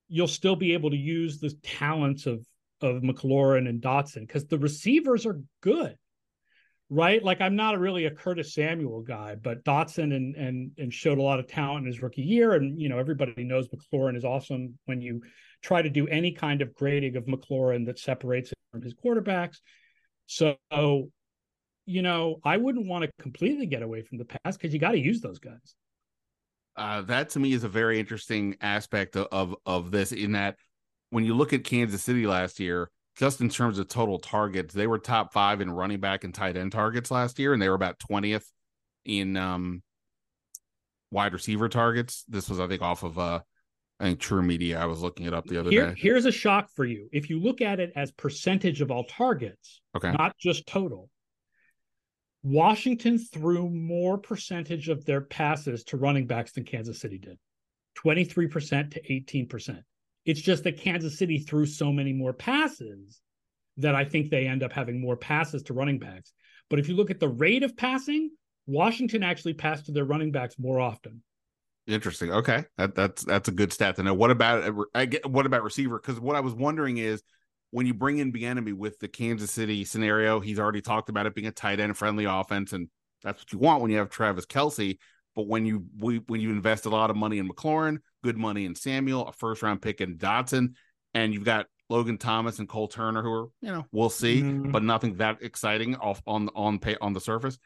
you'll 0.07 0.27
still 0.27 0.55
be 0.55 0.73
able 0.73 0.91
to 0.91 0.97
use 0.97 1.39
the 1.39 1.53
talents 1.63 2.25
of 2.25 2.45
of 2.81 3.01
McLaurin 3.01 3.67
and 3.67 3.81
Dotson 3.81 4.21
because 4.21 4.45
the 4.45 4.59
receivers 4.59 5.25
are 5.25 5.41
good 5.61 5.97
right? 6.89 7.23
Like 7.23 7.41
I'm 7.41 7.55
not 7.55 7.79
really 7.79 8.05
a 8.05 8.11
Curtis 8.11 8.53
Samuel 8.53 9.01
guy, 9.01 9.35
but 9.35 9.63
Dotson 9.63 10.15
and 10.15 10.35
and 10.35 10.71
and 10.77 10.93
showed 10.93 11.17
a 11.17 11.21
lot 11.21 11.39
of 11.39 11.47
talent 11.47 11.85
in 11.85 11.91
his 11.91 12.01
rookie 12.01 12.21
year, 12.21 12.53
and 12.53 12.79
you 12.79 12.89
know 12.89 12.97
everybody 12.97 13.43
knows 13.43 13.67
McLaurin 13.69 14.15
is 14.15 14.25
awesome 14.25 14.77
when 14.85 15.01
you 15.01 15.21
try 15.61 15.81
to 15.81 15.89
do 15.89 16.07
any 16.07 16.31
kind 16.31 16.61
of 16.61 16.73
grading 16.73 17.15
of 17.15 17.25
McLaurin 17.25 17.85
that 17.87 17.99
separates 17.99 18.49
him 18.49 18.55
from 18.71 18.81
his 18.81 18.93
quarterbacks. 18.93 19.57
So, 20.27 20.57
you 21.87 22.01
know, 22.01 22.39
I 22.43 22.57
wouldn't 22.57 22.85
want 22.85 23.05
to 23.05 23.11
completely 23.19 23.65
get 23.65 23.81
away 23.81 24.01
from 24.03 24.17
the 24.17 24.25
past 24.25 24.59
because 24.59 24.73
you 24.73 24.79
got 24.79 24.91
to 24.91 24.99
use 24.99 25.21
those 25.21 25.39
guys. 25.39 25.75
Uh, 26.75 27.01
that 27.03 27.29
to 27.29 27.39
me 27.39 27.53
is 27.53 27.63
a 27.63 27.69
very 27.69 27.99
interesting 27.99 28.55
aspect 28.61 29.15
of, 29.15 29.27
of 29.31 29.55
of 29.65 29.89
this. 29.89 30.11
In 30.11 30.33
that, 30.33 30.57
when 31.09 31.23
you 31.23 31.33
look 31.33 31.53
at 31.53 31.63
Kansas 31.63 32.03
City 32.03 32.27
last 32.27 32.59
year, 32.59 32.91
just 33.15 33.41
in 33.41 33.49
terms 33.49 33.79
of 33.79 33.87
total 33.87 34.19
targets, 34.19 34.73
they 34.75 34.85
were 34.85 34.99
top 34.99 35.33
five 35.33 35.61
in 35.61 35.71
running 35.71 35.99
back 35.99 36.23
and 36.23 36.35
tight 36.35 36.57
end 36.57 36.73
targets 36.73 37.09
last 37.09 37.39
year, 37.39 37.53
and 37.53 37.61
they 37.61 37.69
were 37.69 37.75
about 37.75 37.97
20th 37.99 38.45
in 39.05 39.37
um, 39.37 39.81
wide 41.09 41.33
receiver 41.33 41.69
targets. 41.69 42.25
This 42.27 42.49
was, 42.49 42.59
I 42.59 42.67
think, 42.67 42.81
off 42.81 43.03
of 43.03 43.17
uh, 43.17 43.39
I 43.99 44.03
think 44.03 44.19
TruMedia. 44.19 44.77
I 44.77 44.85
was 44.85 45.01
looking 45.01 45.25
it 45.25 45.33
up 45.33 45.47
the 45.47 45.59
other 45.59 45.71
Here, 45.71 45.87
day. 45.87 45.95
Here's 45.97 46.25
a 46.25 46.31
shock 46.31 46.69
for 46.75 46.85
you. 46.85 47.07
If 47.11 47.29
you 47.29 47.39
look 47.39 47.61
at 47.61 47.79
it 47.79 47.93
as 47.95 48.11
percentage 48.11 48.81
of 48.81 48.91
all 48.91 49.05
targets, 49.05 49.81
okay, 49.95 50.11
not 50.11 50.37
just 50.37 50.67
total. 50.67 51.09
Washington 52.47 53.19
threw 53.19 53.69
more 53.69 54.17
percentage 54.17 54.87
of 54.87 55.03
their 55.03 55.19
passes 55.19 55.83
to 55.83 55.97
running 55.97 56.27
backs 56.27 56.53
than 56.53 56.63
Kansas 56.63 57.01
City 57.01 57.17
did. 57.17 57.37
23% 57.97 58.91
to 58.91 59.01
18%. 59.01 59.81
It's 60.25 60.39
just 60.39 60.63
that 60.63 60.77
Kansas 60.77 61.17
City 61.17 61.39
threw 61.39 61.65
so 61.65 61.91
many 61.91 62.13
more 62.13 62.31
passes 62.31 63.19
that 63.75 63.95
I 63.95 64.05
think 64.05 64.29
they 64.29 64.47
end 64.47 64.63
up 64.63 64.71
having 64.71 65.01
more 65.01 65.17
passes 65.17 65.63
to 65.63 65.73
running 65.73 65.99
backs. 65.99 66.31
But 66.69 66.79
if 66.79 66.87
you 66.87 66.95
look 66.95 67.11
at 67.11 67.19
the 67.19 67.27
rate 67.27 67.63
of 67.63 67.75
passing, 67.75 68.31
Washington 68.65 69.23
actually 69.23 69.53
passed 69.53 69.87
to 69.87 69.91
their 69.91 70.05
running 70.05 70.31
backs 70.31 70.55
more 70.57 70.79
often. 70.79 71.21
Interesting. 71.85 72.31
Okay, 72.31 72.63
that, 72.77 72.95
that's 72.95 73.23
that's 73.23 73.49
a 73.49 73.53
good 73.53 73.73
stat 73.73 73.97
to 73.97 74.03
know. 74.03 74.13
What 74.13 74.31
about 74.31 74.73
I 74.93 75.05
get 75.05 75.25
what 75.25 75.45
about 75.45 75.63
receiver? 75.63 75.99
Because 75.99 76.19
what 76.19 76.35
I 76.35 76.41
was 76.41 76.53
wondering 76.53 76.97
is 76.97 77.23
when 77.71 77.85
you 77.85 77.93
bring 77.93 78.19
in 78.19 78.31
Bieniemy 78.31 78.73
with 78.73 78.99
the 78.99 79.07
Kansas 79.07 79.51
City 79.51 79.83
scenario, 79.83 80.39
he's 80.39 80.59
already 80.59 80.81
talked 80.81 81.09
about 81.09 81.25
it 81.25 81.35
being 81.35 81.47
a 81.47 81.51
tight 81.51 81.79
end 81.79 81.97
friendly 81.97 82.25
offense, 82.25 82.73
and 82.73 82.89
that's 83.23 83.41
what 83.41 83.51
you 83.51 83.59
want 83.59 83.81
when 83.81 83.91
you 83.91 83.97
have 83.97 84.09
Travis 84.09 84.45
Kelce. 84.45 84.97
But 85.35 85.47
when 85.47 85.65
you 85.65 85.85
when 85.99 86.41
you 86.41 86.49
invest 86.49 86.85
a 86.85 86.89
lot 86.89 87.09
of 87.09 87.15
money 87.15 87.37
in 87.37 87.47
McLaurin, 87.47 87.99
good 88.23 88.37
money 88.37 88.65
in 88.65 88.73
Samuel, 88.73 89.27
a 89.27 89.33
first 89.33 89.61
round 89.61 89.81
pick 89.81 90.01
in 90.01 90.17
Dotson, 90.17 90.73
and 91.13 91.33
you've 91.33 91.43
got 91.43 91.67
Logan 91.89 92.17
Thomas 92.17 92.59
and 92.59 92.67
Cole 92.67 92.87
Turner, 92.87 93.21
who 93.21 93.31
are 93.31 93.47
you 93.61 93.71
know 93.71 93.85
we'll 93.91 94.09
see, 94.09 94.41
mm. 94.41 94.71
but 94.71 94.83
nothing 94.83 95.17
that 95.17 95.41
exciting 95.41 95.95
off 95.95 96.21
on 96.25 96.49
on 96.55 96.79
pay 96.79 96.95
on 97.01 97.13
the 97.13 97.21
surface. 97.21 97.59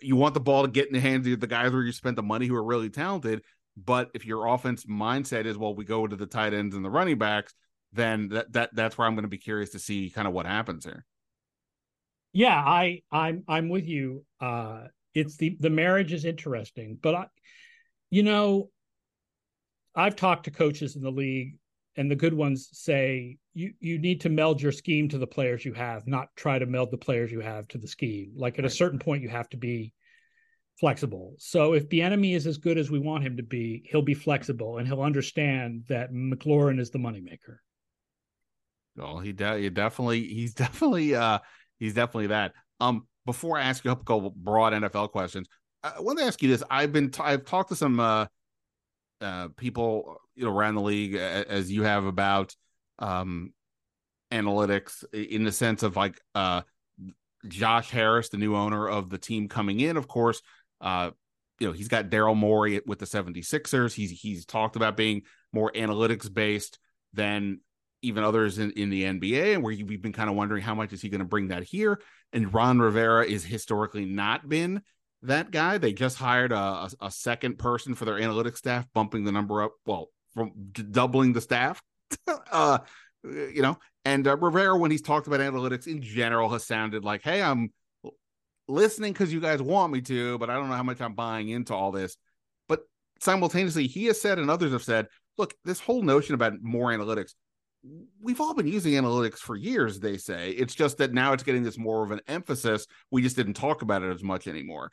You 0.00 0.16
want 0.16 0.32
the 0.32 0.40
ball 0.40 0.62
to 0.62 0.70
get 0.70 0.86
in 0.86 0.94
the 0.94 1.00
hands 1.00 1.26
of 1.26 1.40
the 1.40 1.46
guys 1.46 1.72
where 1.72 1.82
you 1.82 1.92
spent 1.92 2.16
the 2.16 2.22
money 2.22 2.46
who 2.46 2.54
are 2.54 2.64
really 2.64 2.88
talented. 2.88 3.42
But 3.76 4.10
if 4.14 4.24
your 4.24 4.46
offense 4.46 4.84
mindset 4.84 5.44
is 5.44 5.58
well, 5.58 5.74
we 5.74 5.84
go 5.84 6.06
to 6.06 6.16
the 6.16 6.26
tight 6.26 6.54
ends 6.54 6.74
and 6.74 6.84
the 6.84 6.90
running 6.90 7.18
backs, 7.18 7.52
then 7.94 8.28
that 8.28 8.52
that 8.52 8.74
that's 8.74 8.98
where 8.98 9.06
I'm 9.06 9.14
going 9.14 9.22
to 9.22 9.28
be 9.28 9.38
curious 9.38 9.70
to 9.70 9.78
see 9.78 10.10
kind 10.10 10.28
of 10.28 10.34
what 10.34 10.46
happens 10.46 10.84
here. 10.84 11.04
Yeah, 12.32 12.56
I 12.56 13.02
I'm 13.10 13.44
I'm 13.48 13.68
with 13.68 13.86
you. 13.86 14.24
Uh 14.40 14.88
it's 15.14 15.36
the 15.36 15.56
the 15.60 15.70
marriage 15.70 16.12
is 16.12 16.24
interesting, 16.24 16.98
but 17.00 17.14
I, 17.14 17.26
you 18.10 18.22
know, 18.22 18.70
I've 19.94 20.16
talked 20.16 20.44
to 20.44 20.50
coaches 20.50 20.96
in 20.96 21.02
the 21.02 21.10
league, 21.10 21.56
and 21.96 22.10
the 22.10 22.16
good 22.16 22.34
ones 22.34 22.68
say 22.72 23.38
you 23.54 23.74
you 23.78 23.98
need 23.98 24.22
to 24.22 24.28
meld 24.28 24.60
your 24.60 24.72
scheme 24.72 25.08
to 25.10 25.18
the 25.18 25.26
players 25.26 25.64
you 25.64 25.72
have, 25.74 26.06
not 26.08 26.28
try 26.36 26.58
to 26.58 26.66
meld 26.66 26.90
the 26.90 26.98
players 26.98 27.30
you 27.30 27.40
have 27.40 27.68
to 27.68 27.78
the 27.78 27.86
scheme. 27.86 28.32
Like 28.36 28.58
at 28.58 28.64
a 28.64 28.70
certain 28.70 28.98
point, 28.98 29.22
you 29.22 29.28
have 29.28 29.48
to 29.50 29.56
be 29.56 29.94
flexible. 30.80 31.36
So 31.38 31.74
if 31.74 31.88
Bieniemy 31.88 32.34
is 32.34 32.48
as 32.48 32.58
good 32.58 32.78
as 32.78 32.90
we 32.90 32.98
want 32.98 33.24
him 33.24 33.36
to 33.36 33.44
be, 33.44 33.84
he'll 33.88 34.02
be 34.02 34.14
flexible 34.14 34.78
and 34.78 34.88
he'll 34.88 35.02
understand 35.02 35.84
that 35.88 36.12
McLaurin 36.12 36.80
is 36.80 36.90
the 36.90 36.98
moneymaker. 36.98 37.58
Well, 38.96 39.18
he, 39.18 39.32
de- 39.32 39.60
he 39.60 39.70
definitely 39.70 40.26
he's 40.26 40.54
definitely 40.54 41.14
uh 41.14 41.38
he's 41.78 41.94
definitely 41.94 42.28
that. 42.28 42.52
Um, 42.80 43.06
before 43.26 43.58
I 43.58 43.62
ask 43.62 43.84
you 43.84 43.90
a 43.90 43.96
couple 43.96 44.30
broad 44.30 44.72
NFL 44.72 45.10
questions, 45.10 45.48
I 45.82 46.00
want 46.00 46.18
to 46.18 46.24
ask 46.24 46.42
you 46.42 46.48
this. 46.48 46.62
I've 46.70 46.92
been 46.92 47.10
t- 47.10 47.22
I've 47.22 47.44
talked 47.44 47.70
to 47.70 47.76
some 47.76 48.00
uh, 48.00 48.26
uh, 49.20 49.48
people 49.56 50.16
you 50.34 50.44
know 50.44 50.56
around 50.56 50.74
the 50.74 50.82
league 50.82 51.14
as 51.14 51.70
you 51.70 51.82
have 51.82 52.04
about 52.04 52.54
um, 52.98 53.52
analytics 54.32 55.04
in 55.12 55.44
the 55.44 55.52
sense 55.52 55.82
of 55.82 55.96
like 55.96 56.20
uh, 56.34 56.62
Josh 57.48 57.90
Harris, 57.90 58.28
the 58.28 58.36
new 58.36 58.56
owner 58.56 58.88
of 58.88 59.10
the 59.10 59.18
team 59.18 59.48
coming 59.48 59.80
in, 59.80 59.96
of 59.96 60.08
course. 60.08 60.42
Uh, 60.80 61.10
you 61.60 61.66
know, 61.66 61.72
he's 61.72 61.88
got 61.88 62.10
Daryl 62.10 62.36
Morey 62.36 62.80
with 62.86 62.98
the 62.98 63.06
76ers. 63.06 63.94
He's 63.94 64.10
he's 64.10 64.44
talked 64.44 64.76
about 64.76 64.96
being 64.96 65.22
more 65.52 65.70
analytics 65.72 66.32
based 66.32 66.78
than 67.12 67.60
even 68.04 68.24
others 68.24 68.58
in, 68.58 68.70
in 68.72 68.90
the 68.90 69.04
NBA, 69.04 69.54
and 69.54 69.62
where 69.62 69.74
we've 69.74 70.02
been 70.02 70.12
kind 70.12 70.30
of 70.30 70.36
wondering 70.36 70.62
how 70.62 70.74
much 70.74 70.92
is 70.92 71.02
he 71.02 71.08
going 71.08 71.20
to 71.20 71.24
bring 71.24 71.48
that 71.48 71.62
here. 71.62 72.00
And 72.32 72.52
Ron 72.52 72.78
Rivera 72.78 73.24
is 73.24 73.44
historically 73.44 74.04
not 74.04 74.48
been 74.48 74.82
that 75.22 75.50
guy. 75.50 75.78
They 75.78 75.92
just 75.92 76.18
hired 76.18 76.52
a, 76.52 76.56
a, 76.56 76.90
a 77.02 77.10
second 77.10 77.58
person 77.58 77.94
for 77.94 78.04
their 78.04 78.16
analytics 78.16 78.58
staff, 78.58 78.86
bumping 78.94 79.24
the 79.24 79.32
number 79.32 79.62
up, 79.62 79.72
well, 79.86 80.08
from 80.34 80.52
doubling 80.72 81.32
the 81.32 81.40
staff. 81.40 81.82
uh, 82.52 82.78
you 83.22 83.62
know, 83.62 83.78
and 84.04 84.26
uh, 84.26 84.36
Rivera, 84.36 84.76
when 84.76 84.90
he's 84.90 85.02
talked 85.02 85.26
about 85.26 85.40
analytics 85.40 85.86
in 85.86 86.02
general, 86.02 86.50
has 86.50 86.66
sounded 86.66 87.04
like, 87.04 87.22
"Hey, 87.22 87.42
I'm 87.42 87.70
listening 88.68 89.12
because 89.12 89.32
you 89.32 89.40
guys 89.40 89.60
want 89.62 89.92
me 89.92 90.00
to, 90.02 90.38
but 90.38 90.50
I 90.50 90.54
don't 90.54 90.68
know 90.68 90.76
how 90.76 90.82
much 90.82 91.00
I'm 91.00 91.14
buying 91.14 91.48
into 91.48 91.74
all 91.74 91.92
this. 91.92 92.16
But 92.68 92.80
simultaneously, 93.20 93.86
he 93.86 94.06
has 94.06 94.20
said 94.20 94.38
and 94.38 94.50
others 94.50 94.72
have 94.72 94.82
said, 94.82 95.08
look, 95.36 95.54
this 95.64 95.80
whole 95.80 96.02
notion 96.02 96.34
about 96.34 96.62
more 96.62 96.90
analytics, 96.90 97.34
we've 98.20 98.40
all 98.40 98.54
been 98.54 98.66
using 98.66 98.94
analytics 98.94 99.38
for 99.38 99.56
years, 99.56 100.00
they 100.00 100.16
say. 100.16 100.50
It's 100.50 100.74
just 100.74 100.98
that 100.98 101.12
now 101.12 101.32
it's 101.32 101.42
getting 101.42 101.62
this 101.62 101.78
more 101.78 102.04
of 102.04 102.10
an 102.10 102.20
emphasis. 102.28 102.86
We 103.10 103.22
just 103.22 103.36
didn't 103.36 103.54
talk 103.54 103.82
about 103.82 104.02
it 104.02 104.14
as 104.14 104.22
much 104.22 104.46
anymore. 104.46 104.90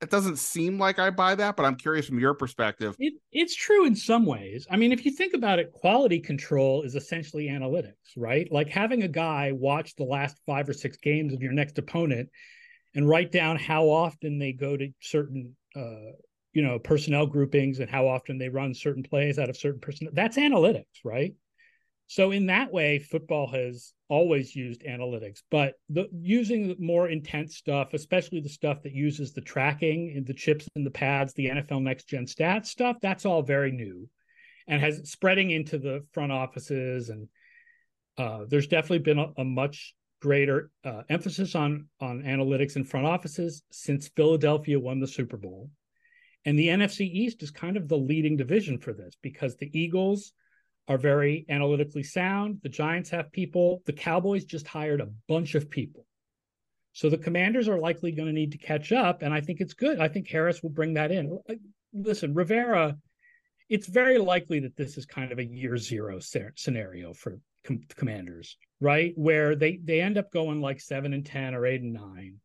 It 0.00 0.10
doesn't 0.10 0.38
seem 0.38 0.80
like 0.80 0.98
I 0.98 1.10
buy 1.10 1.36
that, 1.36 1.54
but 1.54 1.64
I'm 1.64 1.76
curious 1.76 2.06
from 2.06 2.18
your 2.18 2.34
perspective. 2.34 2.96
It, 2.98 3.14
it's 3.30 3.54
true 3.54 3.86
in 3.86 3.94
some 3.94 4.26
ways. 4.26 4.66
I 4.68 4.76
mean, 4.76 4.90
if 4.90 5.04
you 5.04 5.12
think 5.12 5.32
about 5.32 5.60
it, 5.60 5.70
quality 5.70 6.18
control 6.18 6.82
is 6.82 6.96
essentially 6.96 7.46
analytics, 7.46 7.92
right? 8.16 8.50
Like 8.50 8.68
having 8.68 9.04
a 9.04 9.08
guy 9.08 9.52
watch 9.52 9.94
the 9.94 10.04
last 10.04 10.40
five 10.44 10.68
or 10.68 10.72
six 10.72 10.96
games 10.96 11.32
of 11.32 11.40
your 11.40 11.52
next 11.52 11.78
opponent 11.78 12.28
and 12.96 13.08
write 13.08 13.30
down 13.30 13.56
how 13.56 13.84
often 13.84 14.38
they 14.38 14.52
go 14.52 14.76
to 14.76 14.88
certain 15.00 15.54
uh, 15.76 16.12
you 16.52 16.62
know 16.62 16.78
personnel 16.78 17.26
groupings 17.26 17.78
and 17.78 17.88
how 17.88 18.06
often 18.06 18.38
they 18.38 18.48
run 18.48 18.74
certain 18.74 19.02
plays 19.02 19.38
out 19.38 19.48
of 19.48 19.56
certain 19.56 19.80
person 19.80 20.08
that's 20.12 20.36
analytics 20.36 20.84
right 21.04 21.34
so 22.12 22.30
in 22.30 22.46
that 22.46 22.70
way 22.70 22.98
football 22.98 23.50
has 23.50 23.94
always 24.08 24.54
used 24.54 24.82
analytics 24.82 25.40
but 25.50 25.74
the 25.88 26.06
using 26.12 26.76
more 26.78 27.08
intense 27.08 27.56
stuff 27.56 27.94
especially 27.94 28.40
the 28.40 28.48
stuff 28.48 28.82
that 28.82 28.92
uses 28.92 29.32
the 29.32 29.40
tracking 29.40 30.22
the 30.26 30.34
chips 30.34 30.68
and 30.76 30.84
the 30.84 30.90
pads 30.90 31.32
the 31.32 31.46
nfl 31.46 31.82
next 31.82 32.06
gen 32.06 32.26
stats 32.26 32.66
stuff 32.66 32.96
that's 33.00 33.24
all 33.24 33.42
very 33.42 33.72
new 33.72 34.06
and 34.68 34.82
has 34.82 35.10
spreading 35.10 35.50
into 35.50 35.78
the 35.78 36.04
front 36.12 36.30
offices 36.30 37.08
and 37.08 37.28
uh, 38.18 38.44
there's 38.46 38.66
definitely 38.66 38.98
been 38.98 39.18
a, 39.18 39.28
a 39.38 39.44
much 39.44 39.94
greater 40.20 40.70
uh, 40.84 41.02
emphasis 41.08 41.54
on 41.54 41.86
on 42.00 42.22
analytics 42.22 42.76
in 42.76 42.84
front 42.84 43.06
offices 43.06 43.62
since 43.70 44.08
Philadelphia 44.08 44.78
won 44.78 45.00
the 45.00 45.06
Super 45.06 45.36
Bowl. 45.36 45.70
And 46.44 46.58
the 46.58 46.68
NFC 46.68 47.00
East 47.00 47.42
is 47.42 47.50
kind 47.50 47.76
of 47.76 47.88
the 47.88 47.96
leading 47.96 48.36
division 48.36 48.78
for 48.78 48.92
this 48.92 49.14
because 49.22 49.56
the 49.56 49.70
Eagles 49.78 50.32
are 50.88 50.98
very 50.98 51.46
analytically 51.48 52.02
sound. 52.02 52.58
The 52.62 52.68
Giants 52.68 53.10
have 53.10 53.32
people. 53.32 53.82
The 53.86 53.92
Cowboys 53.92 54.44
just 54.44 54.66
hired 54.66 55.00
a 55.00 55.10
bunch 55.28 55.54
of 55.54 55.70
people. 55.70 56.06
So 56.92 57.08
the 57.08 57.18
commanders 57.18 57.68
are 57.68 57.78
likely 57.78 58.12
going 58.12 58.26
to 58.26 58.34
need 58.34 58.52
to 58.52 58.58
catch 58.58 58.92
up. 58.92 59.22
And 59.22 59.32
I 59.32 59.40
think 59.40 59.60
it's 59.60 59.74
good. 59.74 60.00
I 60.00 60.08
think 60.08 60.28
Harris 60.28 60.62
will 60.62 60.70
bring 60.70 60.94
that 60.94 61.10
in. 61.10 61.38
Listen, 61.94 62.34
Rivera, 62.34 62.96
it's 63.68 63.86
very 63.86 64.18
likely 64.18 64.60
that 64.60 64.76
this 64.76 64.98
is 64.98 65.06
kind 65.06 65.32
of 65.32 65.38
a 65.38 65.44
year 65.44 65.76
zero 65.78 66.18
scenario 66.20 67.14
for 67.14 67.38
com- 67.64 67.86
commanders, 67.96 68.58
right? 68.80 69.14
Where 69.16 69.56
they, 69.56 69.78
they 69.82 70.00
end 70.00 70.18
up 70.18 70.30
going 70.30 70.60
like 70.60 70.80
seven 70.80 71.14
and 71.14 71.24
10 71.24 71.54
or 71.54 71.64
eight 71.64 71.80
and 71.80 71.94
nine. 71.94 72.36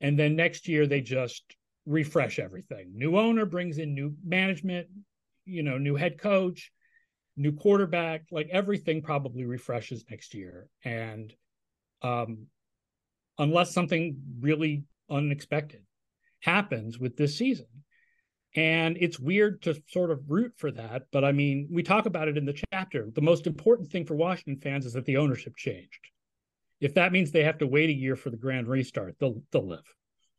And 0.00 0.18
then 0.18 0.34
next 0.34 0.66
year 0.66 0.86
they 0.86 1.00
just 1.00 1.44
refresh 1.86 2.38
everything. 2.38 2.90
New 2.92 3.16
owner 3.16 3.46
brings 3.46 3.78
in 3.78 3.94
new 3.94 4.14
management, 4.24 4.88
you 5.44 5.62
know, 5.62 5.78
new 5.78 5.94
head 5.94 6.18
coach, 6.18 6.72
new 7.36 7.52
quarterback, 7.52 8.24
like 8.30 8.48
everything 8.50 9.02
probably 9.02 9.44
refreshes 9.44 10.04
next 10.10 10.34
year. 10.34 10.68
And 10.84 11.32
um, 12.02 12.46
unless 13.38 13.72
something 13.72 14.18
really 14.40 14.84
unexpected 15.10 15.82
happens 16.40 16.98
with 16.98 17.16
this 17.16 17.36
season. 17.36 17.66
And 18.54 18.96
it's 18.98 19.20
weird 19.20 19.62
to 19.62 19.80
sort 19.88 20.10
of 20.10 20.30
root 20.30 20.54
for 20.56 20.70
that. 20.70 21.02
But 21.12 21.24
I 21.24 21.32
mean, 21.32 21.68
we 21.70 21.82
talk 21.82 22.06
about 22.06 22.28
it 22.28 22.38
in 22.38 22.46
the 22.46 22.58
chapter. 22.72 23.08
The 23.14 23.20
most 23.20 23.46
important 23.46 23.90
thing 23.90 24.06
for 24.06 24.14
Washington 24.14 24.60
fans 24.62 24.86
is 24.86 24.94
that 24.94 25.04
the 25.04 25.18
ownership 25.18 25.56
changed. 25.56 26.08
If 26.80 26.94
that 26.94 27.12
means 27.12 27.30
they 27.30 27.44
have 27.44 27.58
to 27.58 27.66
wait 27.66 27.90
a 27.90 27.94
year 27.94 28.16
for 28.16 28.30
the 28.30 28.36
grand 28.36 28.66
restart, 28.66 29.16
they'll 29.18 29.42
they'll 29.50 29.66
live 29.66 29.84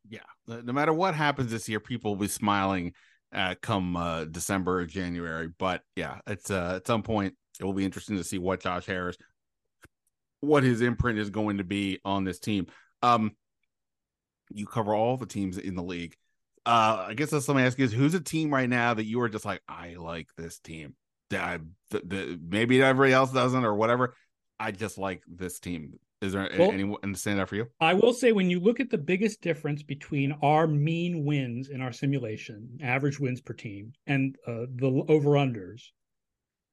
yeah, 0.09 0.19
no 0.47 0.73
matter 0.73 0.93
what 0.93 1.15
happens 1.15 1.51
this 1.51 1.67
year, 1.67 1.79
people 1.79 2.11
will 2.11 2.21
be 2.21 2.27
smiling 2.27 2.93
uh, 3.33 3.55
come 3.61 3.95
uh, 3.95 4.25
December 4.25 4.79
or 4.79 4.85
January. 4.85 5.49
But 5.57 5.81
yeah, 5.95 6.19
it's 6.27 6.51
uh, 6.51 6.73
at 6.77 6.87
some 6.87 7.03
point 7.03 7.35
it 7.59 7.63
will 7.63 7.73
be 7.73 7.85
interesting 7.85 8.17
to 8.17 8.23
see 8.23 8.37
what 8.37 8.61
Josh 8.61 8.85
Harris, 8.85 9.17
what 10.39 10.63
his 10.63 10.81
imprint 10.81 11.19
is 11.19 11.29
going 11.29 11.57
to 11.57 11.63
be 11.63 11.99
on 12.05 12.23
this 12.23 12.39
team. 12.39 12.67
Um, 13.01 13.31
you 14.49 14.65
cover 14.65 14.95
all 14.95 15.17
the 15.17 15.25
teams 15.25 15.57
in 15.57 15.75
the 15.75 15.83
league. 15.83 16.15
Uh, 16.65 17.05
I 17.09 17.13
guess 17.13 17.29
that's 17.29 17.47
let 17.47 17.55
me 17.55 17.63
ask 17.63 17.77
you 17.77 17.85
is 17.85 17.93
who's 17.93 18.13
a 18.13 18.19
team 18.19 18.53
right 18.53 18.69
now 18.69 18.93
that 18.93 19.05
you 19.05 19.21
are 19.21 19.29
just 19.29 19.45
like 19.45 19.61
I 19.67 19.95
like 19.95 20.27
this 20.37 20.59
team. 20.59 20.95
I, 21.31 21.59
the, 21.91 22.01
the, 22.05 22.39
maybe 22.41 22.81
everybody 22.81 23.13
else 23.13 23.31
doesn't 23.31 23.65
or 23.65 23.75
whatever. 23.75 24.15
I 24.59 24.71
just 24.71 24.97
like 24.97 25.23
this 25.27 25.59
team. 25.59 25.99
Is 26.21 26.33
there 26.33 26.49
well, 26.57 26.71
anyone 26.71 27.13
stand 27.13 27.39
out 27.39 27.49
for 27.49 27.55
you? 27.55 27.67
I 27.79 27.93
will 27.93 28.13
say 28.13 28.31
when 28.31 28.49
you 28.49 28.59
look 28.59 28.79
at 28.79 28.89
the 28.89 28.97
biggest 28.97 29.41
difference 29.41 29.83
between 29.83 30.31
our 30.41 30.65
mean 30.65 31.25
wins 31.25 31.69
in 31.69 31.79
our 31.79 31.91
simulation, 31.91 32.79
average 32.81 33.19
wins 33.19 33.39
per 33.39 33.53
team, 33.53 33.93
and 34.07 34.35
uh, 34.47 34.65
the 34.75 35.05
over 35.07 35.31
unders, 35.31 35.83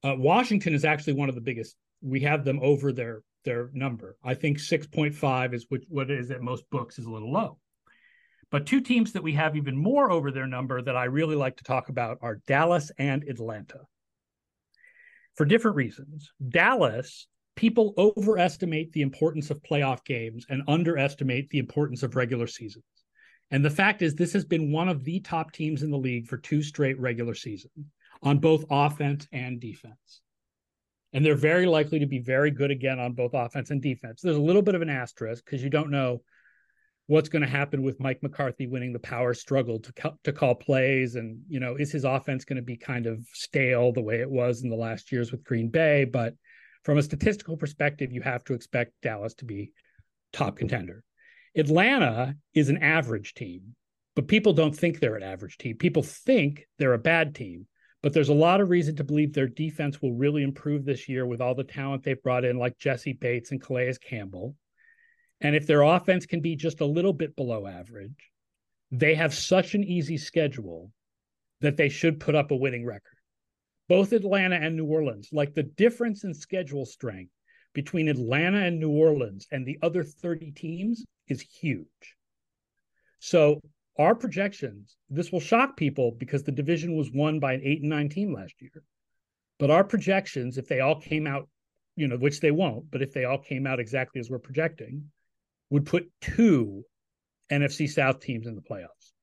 uh, 0.03 0.15
Washington 0.17 0.73
is 0.73 0.83
actually 0.83 1.13
one 1.13 1.29
of 1.29 1.35
the 1.35 1.41
biggest. 1.41 1.75
We 2.01 2.21
have 2.21 2.43
them 2.43 2.59
over 2.63 2.91
their 2.91 3.21
their 3.43 3.69
number. 3.73 4.17
I 4.23 4.33
think 4.33 4.59
six 4.59 4.87
point 4.87 5.13
five 5.13 5.53
is 5.53 5.67
which 5.69 5.83
what 5.89 6.09
is 6.09 6.31
at 6.31 6.41
most 6.41 6.67
books 6.71 6.97
is 6.97 7.05
a 7.05 7.11
little 7.11 7.31
low. 7.31 7.59
But 8.49 8.65
two 8.65 8.81
teams 8.81 9.13
that 9.13 9.23
we 9.23 9.33
have 9.33 9.55
even 9.55 9.77
more 9.77 10.11
over 10.11 10.31
their 10.31 10.47
number 10.47 10.81
that 10.81 10.95
I 10.95 11.05
really 11.05 11.35
like 11.35 11.57
to 11.57 11.63
talk 11.63 11.89
about 11.89 12.17
are 12.21 12.41
Dallas 12.47 12.91
and 12.97 13.23
Atlanta. 13.23 13.81
For 15.35 15.45
different 15.45 15.77
reasons. 15.77 16.31
Dallas 16.47 17.27
people 17.55 17.93
overestimate 17.97 18.91
the 18.91 19.01
importance 19.01 19.49
of 19.49 19.63
playoff 19.63 20.03
games 20.03 20.45
and 20.49 20.63
underestimate 20.67 21.49
the 21.49 21.59
importance 21.59 22.03
of 22.03 22.15
regular 22.15 22.47
seasons. 22.47 22.83
And 23.51 23.63
the 23.63 23.69
fact 23.69 24.01
is, 24.01 24.15
this 24.15 24.33
has 24.33 24.45
been 24.45 24.71
one 24.71 24.89
of 24.89 25.03
the 25.03 25.19
top 25.19 25.51
teams 25.51 25.83
in 25.83 25.91
the 25.91 25.97
league 25.97 26.27
for 26.27 26.37
two 26.37 26.61
straight 26.61 26.99
regular 26.99 27.35
seasons 27.35 27.91
on 28.21 28.39
both 28.39 28.65
offense 28.69 29.27
and 29.31 29.59
defense. 29.59 30.21
And 31.13 31.25
they're 31.25 31.35
very 31.35 31.65
likely 31.65 31.99
to 31.99 32.07
be 32.07 32.19
very 32.19 32.51
good 32.51 32.71
again 32.71 32.99
on 32.99 33.13
both 33.13 33.33
offense 33.33 33.69
and 33.69 33.81
defense. 33.81 34.21
There's 34.21 34.35
a 34.35 34.41
little 34.41 34.61
bit 34.61 34.75
of 34.75 34.81
an 34.81 34.89
asterisk 34.89 35.45
because 35.45 35.63
you 35.63 35.69
don't 35.69 35.91
know 35.91 36.21
what's 37.07 37.29
going 37.29 37.43
to 37.43 37.47
happen 37.47 37.83
with 37.83 37.99
Mike 37.99 38.21
McCarthy 38.23 38.67
winning 38.67 38.91
the 38.91 38.99
power 38.99 39.33
struggle 39.33 39.79
to 39.79 40.17
to 40.23 40.33
call 40.33 40.55
plays, 40.55 41.15
and 41.15 41.39
you 41.47 41.59
know, 41.59 41.75
is 41.75 41.91
his 41.91 42.03
offense 42.03 42.43
going 42.45 42.57
to 42.57 42.63
be 42.63 42.75
kind 42.75 43.05
of 43.05 43.25
stale 43.31 43.91
the 43.91 44.01
way 44.01 44.19
it 44.19 44.29
was 44.29 44.63
in 44.63 44.69
the 44.69 44.75
last 44.75 45.11
years 45.11 45.31
with 45.31 45.43
Green 45.43 45.69
Bay? 45.69 46.03
But 46.03 46.33
from 46.85 46.99
a 46.99 47.03
statistical 47.03 47.57
perspective, 47.57 48.13
you 48.13 48.21
have 48.21 48.43
to 48.43 48.53
expect 48.53 48.93
Dallas 49.01 49.33
to 49.35 49.45
be 49.45 49.73
top 50.31 50.55
contender. 50.55 51.03
Atlanta 51.57 52.35
is 52.53 52.69
an 52.69 52.77
average 52.77 53.33
team, 53.33 53.75
but 54.15 54.27
people 54.27 54.53
don't 54.53 54.75
think 54.75 54.99
they're 54.99 55.15
an 55.15 55.23
average 55.23 55.57
team. 55.57 55.77
People 55.77 56.03
think 56.03 56.67
they're 56.77 56.93
a 56.93 56.99
bad 56.99 57.33
team, 57.33 57.65
but 58.03 58.13
there's 58.13 58.29
a 58.29 58.33
lot 58.33 58.61
of 58.61 58.69
reason 58.69 58.95
to 58.97 59.03
believe 59.03 59.33
their 59.33 59.47
defense 59.47 59.99
will 59.99 60.13
really 60.13 60.43
improve 60.43 60.85
this 60.85 61.09
year 61.09 61.25
with 61.25 61.41
all 61.41 61.55
the 61.55 61.63
talent 61.63 62.03
they've 62.03 62.21
brought 62.21 62.45
in, 62.45 62.59
like 62.59 62.77
Jessie 62.77 63.13
Bates 63.13 63.49
and 63.49 63.59
Calais 63.59 63.95
Campbell. 64.07 64.55
And 65.41 65.55
if 65.55 65.65
their 65.65 65.81
offense 65.81 66.27
can 66.27 66.39
be 66.39 66.55
just 66.55 66.81
a 66.81 66.85
little 66.85 67.13
bit 67.13 67.35
below 67.35 67.65
average, 67.65 68.31
they 68.91 69.15
have 69.15 69.33
such 69.33 69.73
an 69.73 69.83
easy 69.83 70.17
schedule 70.17 70.91
that 71.61 71.77
they 71.77 71.89
should 71.89 72.19
put 72.19 72.35
up 72.35 72.51
a 72.51 72.55
winning 72.55 72.85
record 72.85 73.14
both 73.87 74.13
Atlanta 74.13 74.55
and 74.55 74.75
New 74.75 74.85
Orleans, 74.85 75.29
like 75.31 75.53
the 75.53 75.63
difference 75.63 76.23
in 76.23 76.33
schedule 76.33 76.85
strength 76.85 77.31
between 77.73 78.07
Atlanta 78.07 78.59
and 78.59 78.79
New 78.79 78.91
Orleans 78.91 79.47
and 79.51 79.65
the 79.65 79.77
other 79.81 80.03
30 80.03 80.51
teams 80.51 81.03
is 81.27 81.41
huge. 81.41 81.85
So 83.19 83.59
our 83.97 84.15
projections, 84.15 84.95
this 85.09 85.31
will 85.31 85.39
shock 85.39 85.77
people 85.77 86.11
because 86.17 86.43
the 86.43 86.51
division 86.51 86.95
was 86.95 87.11
won 87.11 87.39
by 87.39 87.53
an 87.53 87.61
eight 87.63 87.81
and 87.81 87.89
nine 87.89 88.09
team 88.09 88.33
last 88.33 88.55
year. 88.59 88.83
But 89.59 89.71
our 89.71 89.83
projections, 89.83 90.57
if 90.57 90.67
they 90.67 90.79
all 90.79 90.99
came 90.99 91.27
out, 91.27 91.47
you 91.95 92.07
know, 92.07 92.17
which 92.17 92.41
they 92.41 92.51
won't, 92.51 92.91
but 92.91 93.01
if 93.01 93.13
they 93.13 93.25
all 93.25 93.37
came 93.37 93.65
out 93.65 93.79
exactly 93.79 94.19
as 94.19 94.29
we're 94.29 94.39
projecting, 94.39 95.11
would 95.69 95.85
put 95.85 96.11
two 96.21 96.83
NFC 97.51 97.89
South 97.89 98.19
teams 98.19 98.47
in 98.47 98.55
the 98.55 98.61
playoffs 98.61 99.14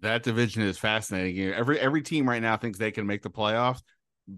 that 0.00 0.22
division 0.22 0.62
is 0.62 0.78
fascinating. 0.78 1.52
Every 1.52 1.78
every 1.78 2.02
team 2.02 2.28
right 2.28 2.42
now 2.42 2.56
thinks 2.56 2.78
they 2.78 2.90
can 2.90 3.06
make 3.06 3.22
the 3.22 3.30
playoffs, 3.30 3.82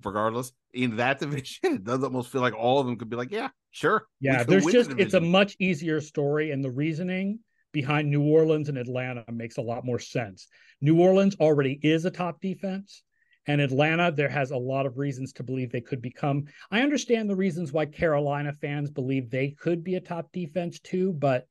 regardless. 0.04 0.52
In 0.72 0.96
that 0.96 1.18
division, 1.20 1.74
it 1.74 1.84
does 1.84 2.02
almost 2.02 2.30
feel 2.30 2.40
like 2.40 2.54
all 2.54 2.80
of 2.80 2.86
them 2.86 2.96
could 2.96 3.10
be 3.10 3.16
like, 3.16 3.30
"Yeah, 3.30 3.48
sure." 3.70 4.06
Yeah, 4.20 4.44
there's 4.44 4.66
just 4.66 4.90
the 4.90 5.00
it's 5.00 5.14
a 5.14 5.20
much 5.20 5.56
easier 5.58 6.00
story, 6.00 6.52
and 6.52 6.64
the 6.64 6.70
reasoning 6.70 7.40
behind 7.72 8.10
New 8.10 8.22
Orleans 8.22 8.68
and 8.68 8.78
Atlanta 8.78 9.24
makes 9.30 9.58
a 9.58 9.62
lot 9.62 9.84
more 9.84 9.98
sense. 9.98 10.48
New 10.80 11.00
Orleans 11.00 11.36
already 11.40 11.78
is 11.82 12.04
a 12.04 12.10
top 12.10 12.40
defense, 12.40 13.02
and 13.46 13.60
Atlanta 13.60 14.12
there 14.12 14.28
has 14.28 14.52
a 14.52 14.56
lot 14.56 14.86
of 14.86 14.98
reasons 14.98 15.32
to 15.34 15.42
believe 15.42 15.72
they 15.72 15.80
could 15.80 16.00
become. 16.00 16.44
I 16.70 16.82
understand 16.82 17.28
the 17.28 17.36
reasons 17.36 17.72
why 17.72 17.86
Carolina 17.86 18.52
fans 18.52 18.90
believe 18.90 19.28
they 19.28 19.50
could 19.50 19.82
be 19.82 19.96
a 19.96 20.00
top 20.00 20.30
defense 20.32 20.78
too, 20.78 21.12
but 21.14 21.46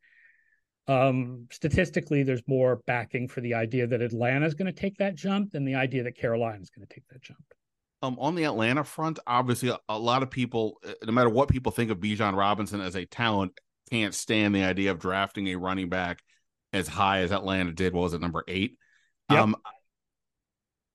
um, 0.88 1.48
statistically, 1.52 2.24
there's 2.24 2.42
more 2.48 2.82
backing 2.88 3.28
for 3.28 3.42
the 3.42 3.54
idea 3.54 3.88
that 3.88 4.02
Atlanta 4.02 4.46
is 4.46 4.54
going 4.54 4.74
to 4.74 4.80
take 4.80 4.98
that 4.98 5.16
jump 5.16 5.52
than 5.52 5.66
the 5.66 5.76
idea 5.76 6.04
that 6.04 6.18
Carolina 6.18 6.62
is 6.62 6.70
going 6.70 6.88
to 6.88 6.94
take 6.94 7.08
that 7.10 7.22
jump. 7.22 7.44
Um, 8.02 8.18
on 8.20 8.36
the 8.36 8.46
Atlanta 8.46 8.84
front, 8.84 9.20
obviously, 9.28 9.70
a, 9.70 9.80
a, 9.90 9.98
lot 9.98 10.24
of 10.24 10.30
people, 10.30 10.80
uh, 10.88 10.94
no 11.06 11.12
matter 11.12 11.30
what 11.30 11.50
people 11.50 11.72
think 11.72 11.92
of 11.92 11.98
Bijan 11.98 12.36
Robinson 12.36 12.80
as 12.80 12.96
a 12.96 13.06
talent, 13.06 13.60
can't 13.90 14.14
stand 14.14 14.56
the 14.56 14.64
idea 14.64 14.92
of 14.92 15.00
drafting 15.00 15.48
a 15.48 15.56
running 15.56 15.90
back 15.90 16.22
as 16.74 16.88
high 16.88 17.20
as 17.20 17.32
Atlanta 17.32 17.74
did. 17.74 17.94
What 17.94 18.04
was 18.04 18.14
it, 18.14 18.22
number 18.22 18.44
eight? 18.48 18.78
Yep. 19.30 19.40
Um, 19.40 19.56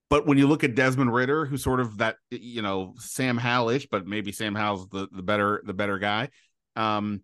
but 0.09 0.27
when 0.27 0.39
you 0.39 0.47
look 0.47 0.63
at 0.63 0.75
Desmond 0.75 1.13
Ridder, 1.13 1.45
who's 1.45 1.63
sort 1.63 1.81
of 1.81 1.99
that, 1.99 2.17
you 2.31 2.63
know, 2.63 2.95
Sam 2.99 3.37
Howellish, 3.37 3.89
but 3.91 4.07
maybe 4.07 4.31
Sam 4.31 4.55
Howell's 4.55 4.89
the, 4.89 5.09
the 5.11 5.23
better 5.23 5.63
the 5.67 5.75
better 5.75 5.99
guy. 5.99 6.29
Um, 6.77 7.23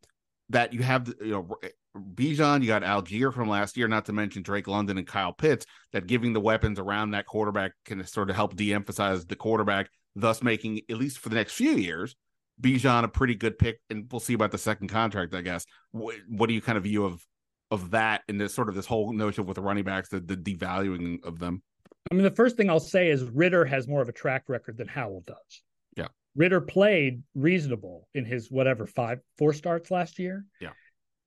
that 0.51 0.73
you 0.73 0.83
have, 0.83 1.13
you 1.21 1.33
know, 1.33 1.57
Bijan, 1.99 2.63
you 2.63 2.69
got 2.69 2.83
Allgeier 2.83 3.33
from 3.33 3.49
last 3.49 3.77
year, 3.77 3.89
not 3.89 4.07
to 4.07 4.13
mention 4.13 4.43
Drake 4.43 4.67
London 4.67 4.99
and 4.99 5.07
Kyle 5.07 5.33
Pitts, 5.33 5.67
that 5.93 6.07
giving 6.07 6.33
the 6.33 6.41
weapons 6.41 6.79
around 6.79 7.11
that 7.11 7.27
quarterback 7.27 7.73
can 7.85 8.05
sort 8.07 8.31
of 8.31 8.37
help 8.37 8.57
de-emphasize 8.57 9.27
the 9.27 9.37
quarterback, 9.37 9.91
thus 10.17 10.43
making, 10.43 10.81
at 10.89 10.97
least 10.97 11.19
for 11.19 11.29
the 11.29 11.35
next 11.35 11.53
few 11.53 11.73
years, 11.73 12.17
Bijan 12.61 13.05
a 13.05 13.09
pretty 13.09 13.35
good 13.35 13.59
pick. 13.59 13.81
And 13.91 14.07
we'll 14.11 14.21
see 14.21 14.35
about 14.35 14.53
the 14.53 14.59
second 14.59 14.89
contract, 14.89 15.35
I 15.35 15.43
guess. 15.43 15.65
What, 15.93 16.17
what 16.29 16.49
do 16.49 16.55
you 16.55 16.61
kind 16.61 16.79
of 16.79 16.85
view 16.85 17.05
of 17.05 17.25
of 17.71 17.91
that 17.91 18.23
and 18.29 18.41
this 18.41 18.55
sort 18.55 18.69
of 18.69 18.75
this 18.75 18.87
whole 18.87 19.13
notion 19.13 19.45
with 19.45 19.57
the 19.57 19.61
running 19.63 19.85
backs, 19.85 20.09
the, 20.09 20.21
the 20.21 20.37
devaluing 20.37 21.23
of 21.25 21.39
them? 21.39 21.63
I 22.11 22.15
mean, 22.15 22.25
the 22.25 22.31
first 22.31 22.57
thing 22.57 22.71
I'll 22.71 22.81
say 22.81 23.11
is 23.11 23.25
Ridder 23.25 23.65
has 23.67 23.87
more 23.87 24.01
of 24.01 24.09
a 24.09 24.13
track 24.13 24.45
record 24.49 24.79
than 24.79 24.89
Howell 24.89 25.25
does. 25.27 25.63
Yeah. 25.97 26.07
Ridder 26.35 26.61
played 26.61 27.23
reasonable 27.35 28.09
in 28.15 28.25
his 28.25 28.51
whatever 28.51 28.87
five 28.87 29.21
four 29.37 29.53
starts 29.53 29.91
last 29.91 30.19
year. 30.19 30.47
Yeah. 30.61 30.71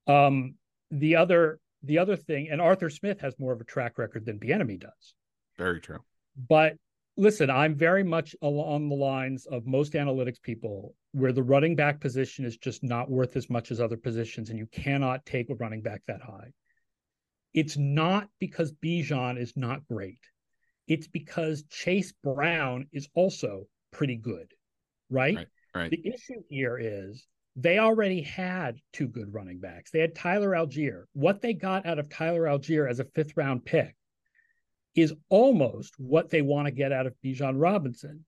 Um, 0.08 0.56
the 0.92 1.16
other 1.16 1.60
the 1.84 1.98
other 1.98 2.16
thing, 2.16 2.50
and 2.50 2.62
Arthur 2.62 2.90
Smith 2.90 3.20
has 3.22 3.34
more 3.40 3.54
of 3.54 3.62
a 3.62 3.66
track 3.66 3.98
record 3.98 4.26
than 4.26 4.40
Bieniemy 4.40 4.80
does. 4.80 5.16
Very 5.58 5.82
true. 5.82 6.00
But 6.48 6.76
listen, 7.18 7.50
I'm 7.50 7.76
very 7.76 8.04
much 8.04 8.36
along 8.42 8.90
the 8.90 8.96
lines 8.96 9.46
of 9.48 9.66
most 9.66 9.94
analytics 9.94 10.42
people 10.42 10.96
where 11.14 11.34
the 11.34 11.44
running 11.44 11.76
back 11.76 12.00
position 12.00 12.46
is 12.46 12.58
just 12.58 12.84
not 12.84 13.10
worth 13.10 13.36
as 13.36 13.50
much 13.50 13.72
as 13.72 13.82
other 13.82 13.98
positions, 13.98 14.50
and 14.50 14.60
you 14.60 14.68
cannot 14.72 15.26
take 15.26 15.50
a 15.50 15.56
running 15.56 15.82
back 15.82 16.02
that 16.08 16.22
high. 16.22 16.52
It's 17.54 17.78
not 17.78 18.30
because 18.40 18.72
Bijan 18.72 19.40
is 19.40 19.54
not 19.58 19.86
great. 19.88 20.20
It's 20.88 21.08
because 21.08 21.64
Chase 21.70 22.14
Brown 22.24 22.88
is 22.92 23.10
also 23.14 23.66
pretty 23.92 24.16
good, 24.16 24.54
right? 25.10 25.36
Right. 25.36 25.48
right. 25.76 25.92
The 25.92 26.08
issue 26.08 26.44
here 26.50 26.78
is 26.78 27.28
they 27.56 27.80
already 27.80 28.22
had 28.22 28.80
two 28.94 29.08
good 29.08 29.34
running 29.34 29.60
backs. 29.60 29.92
They 29.92 30.00
had 30.00 30.16
Tyler 30.16 30.52
Allgeier. 30.52 31.04
What 31.14 31.42
they 31.42 31.54
got 31.54 31.86
out 31.86 32.00
of 32.00 32.10
Tyler 32.10 32.44
Allgeier 32.44 32.90
as 32.90 33.00
a 33.00 33.06
fifth 33.06 33.36
round 33.36 33.66
pick 33.66 33.96
is 34.96 35.14
almost 35.30 35.94
what 35.98 36.30
they 36.30 36.42
want 36.42 36.68
to 36.68 36.72
get 36.72 36.92
out 36.92 37.08
of 37.08 37.16
Bijan 37.24 37.62
Robinson. 37.62 38.26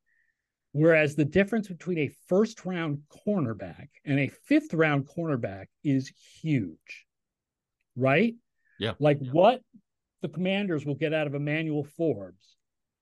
Whereas 0.71 1.15
the 1.15 1.25
difference 1.25 1.67
between 1.67 1.99
a 1.99 2.11
first 2.27 2.65
round 2.65 3.03
cornerback 3.25 3.89
and 4.05 4.19
a 4.19 4.29
fifth 4.29 4.73
round 4.73 5.07
cornerback 5.07 5.65
is 5.83 6.11
huge, 6.41 7.05
right? 7.95 8.33
Yeah. 8.79 8.93
Like 8.99 9.19
what 9.19 9.61
the 10.21 10.29
commanders 10.29 10.85
will 10.85 10.95
get 10.95 11.13
out 11.13 11.27
of 11.27 11.35
Emmanuel 11.35 11.83
Forbes 11.83 12.55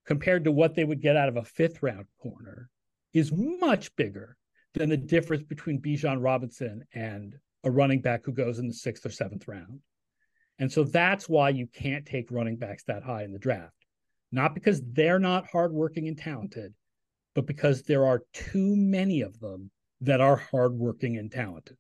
compared 0.06 0.44
to 0.44 0.52
what 0.52 0.76
they 0.76 0.84
would 0.84 1.02
get 1.02 1.16
out 1.16 1.30
of 1.30 1.38
a 1.38 1.46
fifth 1.46 1.82
round 1.82 2.06
corner 2.22 2.70
is 3.14 3.32
much 3.32 3.96
bigger 3.96 4.36
than 4.74 4.90
the 4.90 4.98
difference 4.98 5.44
between 5.44 5.82
Bijan 5.82 6.24
Robinson 6.24 6.86
and 6.94 7.36
a 7.64 7.72
running 7.72 8.02
back 8.02 8.26
who 8.26 8.32
goes 8.32 8.60
in 8.60 8.68
the 8.68 8.74
sixth 8.74 9.06
or 9.06 9.12
seventh 9.12 9.48
round. 9.48 9.80
And 10.60 10.72
so 10.72 10.84
that's 10.84 11.28
why 11.28 11.50
you 11.50 11.68
can't 11.68 12.06
take 12.06 12.32
running 12.32 12.58
backs 12.58 12.84
that 12.86 13.04
high 13.04 13.24
in 13.24 13.34
the 13.34 13.40
draft. 13.40 13.74
Not 14.32 14.54
because 14.54 14.82
they're 14.94 15.20
not 15.20 15.48
hardworking 15.52 16.08
and 16.08 16.18
talented, 16.18 16.74
but 17.36 17.46
because 17.46 17.84
there 17.84 18.06
are 18.06 18.24
too 18.34 18.76
many 18.76 19.22
of 19.22 19.40
them 19.40 19.72
that 20.02 20.22
are 20.22 20.36
hardworking 20.36 21.18
and 21.18 21.32
talented. 21.32 21.78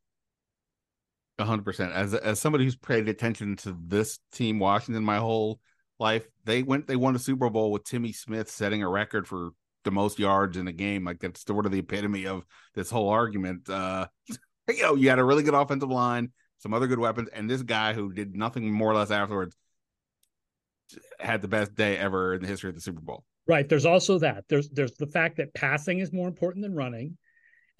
hundred 1.39 1.63
percent. 1.63 1.93
As 1.93 2.13
as 2.13 2.39
somebody 2.39 2.65
who's 2.65 2.75
paid 2.75 3.07
attention 3.07 3.55
to 3.57 3.75
this 3.85 4.19
team, 4.31 4.59
Washington, 4.59 5.03
my 5.03 5.17
whole 5.17 5.59
life, 5.99 6.27
they 6.45 6.63
went 6.63 6.87
they 6.87 6.95
won 6.95 7.15
a 7.15 7.19
Super 7.19 7.49
Bowl 7.49 7.71
with 7.71 7.83
Timmy 7.83 8.11
Smith 8.11 8.49
setting 8.49 8.83
a 8.83 8.89
record 8.89 9.27
for 9.27 9.51
the 9.83 9.91
most 9.91 10.19
yards 10.19 10.57
in 10.57 10.67
a 10.67 10.71
game. 10.71 11.03
Like 11.03 11.19
that's 11.19 11.45
sort 11.45 11.65
of 11.65 11.71
the 11.71 11.79
epitome 11.79 12.27
of 12.27 12.45
this 12.75 12.89
whole 12.89 13.09
argument. 13.09 13.69
Uh, 13.69 14.07
you 14.69 14.83
know, 14.83 14.95
you 14.95 15.09
had 15.09 15.19
a 15.19 15.23
really 15.23 15.43
good 15.43 15.53
offensive 15.53 15.89
line, 15.89 16.31
some 16.59 16.73
other 16.73 16.87
good 16.87 16.99
weapons, 16.99 17.29
and 17.33 17.49
this 17.49 17.61
guy 17.61 17.93
who 17.93 18.11
did 18.13 18.35
nothing 18.35 18.71
more 18.71 18.91
or 18.91 18.95
less 18.95 19.11
afterwards 19.11 19.55
had 21.19 21.41
the 21.41 21.47
best 21.47 21.73
day 21.75 21.97
ever 21.97 22.33
in 22.33 22.41
the 22.41 22.47
history 22.47 22.69
of 22.69 22.75
the 22.75 22.81
Super 22.81 23.01
Bowl. 23.01 23.23
Right. 23.47 23.67
There's 23.67 23.85
also 23.85 24.19
that. 24.19 24.45
There's 24.49 24.69
there's 24.69 24.93
the 24.93 25.07
fact 25.07 25.37
that 25.37 25.53
passing 25.53 25.99
is 25.99 26.13
more 26.13 26.27
important 26.27 26.63
than 26.63 26.75
running, 26.75 27.17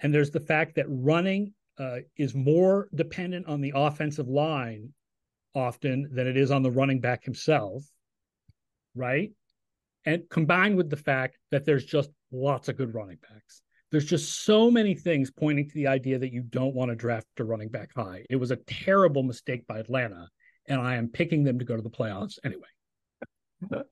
and 0.00 0.12
there's 0.12 0.30
the 0.30 0.40
fact 0.40 0.76
that 0.76 0.86
running 0.88 1.54
uh, 1.78 1.98
is 2.16 2.34
more 2.34 2.88
dependent 2.94 3.46
on 3.46 3.60
the 3.60 3.72
offensive 3.74 4.28
line 4.28 4.92
often 5.54 6.08
than 6.12 6.26
it 6.26 6.36
is 6.36 6.50
on 6.50 6.62
the 6.62 6.70
running 6.70 7.00
back 7.00 7.24
himself. 7.24 7.84
Right 8.94 9.32
and 10.04 10.22
combined 10.30 10.76
with 10.76 10.90
the 10.90 10.96
fact 10.96 11.38
that 11.50 11.64
there's 11.64 11.84
just 11.84 12.10
lots 12.30 12.68
of 12.68 12.76
good 12.76 12.94
running 12.94 13.18
backs. 13.30 13.62
There's 13.90 14.06
just 14.06 14.44
so 14.44 14.70
many 14.70 14.94
things 14.94 15.30
pointing 15.30 15.68
to 15.68 15.74
the 15.74 15.86
idea 15.86 16.18
that 16.18 16.32
you 16.32 16.42
don't 16.42 16.74
want 16.74 16.90
to 16.90 16.96
draft 16.96 17.26
a 17.38 17.44
running 17.44 17.68
back 17.68 17.90
high. 17.94 18.24
It 18.30 18.36
was 18.36 18.50
a 18.50 18.56
terrible 18.56 19.22
mistake 19.22 19.66
by 19.66 19.78
Atlanta, 19.78 20.28
and 20.66 20.80
I 20.80 20.96
am 20.96 21.08
picking 21.08 21.44
them 21.44 21.58
to 21.58 21.64
go 21.64 21.76
to 21.76 21.82
the 21.82 21.90
playoffs 21.90 22.38
anyway. 22.44 22.62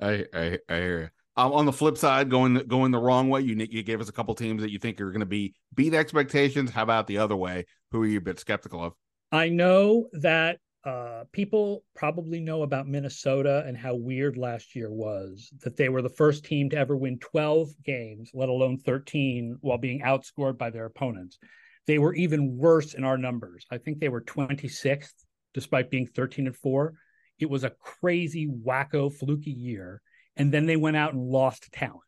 I 0.00 0.24
I, 0.32 0.58
I 0.68 0.76
hear 0.76 1.00
you. 1.00 1.08
Um, 1.36 1.52
on 1.52 1.64
the 1.64 1.72
flip 1.72 1.96
side, 1.96 2.28
going 2.28 2.54
going 2.66 2.90
the 2.90 2.98
wrong 2.98 3.28
way, 3.28 3.42
you 3.42 3.54
you 3.70 3.82
gave 3.82 4.00
us 4.00 4.08
a 4.08 4.12
couple 4.12 4.34
teams 4.34 4.62
that 4.62 4.70
you 4.70 4.78
think 4.78 5.00
are 5.00 5.10
going 5.10 5.20
to 5.20 5.26
be 5.26 5.54
beat 5.74 5.94
expectations. 5.94 6.70
How 6.70 6.82
about 6.82 7.06
the 7.06 7.18
other 7.18 7.36
way? 7.36 7.66
Who 7.92 8.02
are 8.02 8.06
you 8.06 8.18
a 8.18 8.22
bit 8.22 8.40
skeptical 8.40 8.82
of? 8.82 8.94
I 9.30 9.48
know 9.48 10.08
that 10.12 10.58
uh, 10.84 11.24
people 11.32 11.84
probably 11.94 12.40
know 12.40 12.62
about 12.62 12.88
Minnesota 12.88 13.64
and 13.66 13.76
how 13.76 13.94
weird 13.94 14.38
last 14.38 14.74
year 14.74 14.90
was 14.90 15.50
that 15.62 15.76
they 15.76 15.90
were 15.90 16.00
the 16.00 16.08
first 16.08 16.44
team 16.44 16.70
to 16.70 16.76
ever 16.76 16.96
win 16.96 17.18
12 17.18 17.68
games, 17.84 18.30
let 18.32 18.48
alone 18.48 18.78
13, 18.78 19.58
while 19.60 19.76
being 19.76 20.00
outscored 20.00 20.56
by 20.56 20.70
their 20.70 20.86
opponents. 20.86 21.38
They 21.86 21.98
were 21.98 22.14
even 22.14 22.56
worse 22.56 22.94
in 22.94 23.04
our 23.04 23.18
numbers. 23.18 23.66
I 23.70 23.78
think 23.78 23.98
they 23.98 24.08
were 24.08 24.22
26th, 24.22 25.12
despite 25.52 25.90
being 25.90 26.06
13 26.06 26.46
and 26.46 26.56
4. 26.56 26.94
It 27.38 27.50
was 27.50 27.64
a 27.64 27.70
crazy, 27.70 28.48
wacko, 28.48 29.12
fluky 29.12 29.50
year. 29.50 30.00
And 30.36 30.52
then 30.52 30.64
they 30.64 30.76
went 30.76 30.96
out 30.96 31.12
and 31.12 31.22
lost 31.22 31.72
talent, 31.72 32.00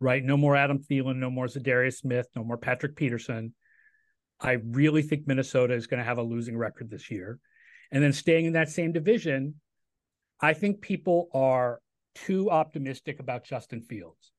right? 0.00 0.24
No 0.24 0.36
more 0.38 0.56
Adam 0.56 0.78
Thielen, 0.78 1.16
no 1.16 1.30
more 1.30 1.46
Za'Darius 1.46 1.96
Smith, 1.96 2.26
no 2.34 2.44
more 2.44 2.56
Patrick 2.56 2.96
Peterson. 2.96 3.54
I 4.40 4.58
really 4.64 5.02
think 5.02 5.26
Minnesota 5.26 5.74
is 5.74 5.86
going 5.86 5.98
to 5.98 6.04
have 6.04 6.18
a 6.18 6.22
losing 6.22 6.56
record 6.56 6.88
this 6.88 7.10
year. 7.10 7.38
And 7.90 8.02
then 8.02 8.12
staying 8.12 8.46
in 8.46 8.52
that 8.52 8.68
same 8.68 8.92
division, 8.92 9.54
I 10.40 10.52
think 10.52 10.80
people 10.80 11.28
are 11.32 11.80
too 12.14 12.50
optimistic 12.50 13.20
about 13.20 13.44
Justin 13.44 13.80
Fields. 13.80 14.32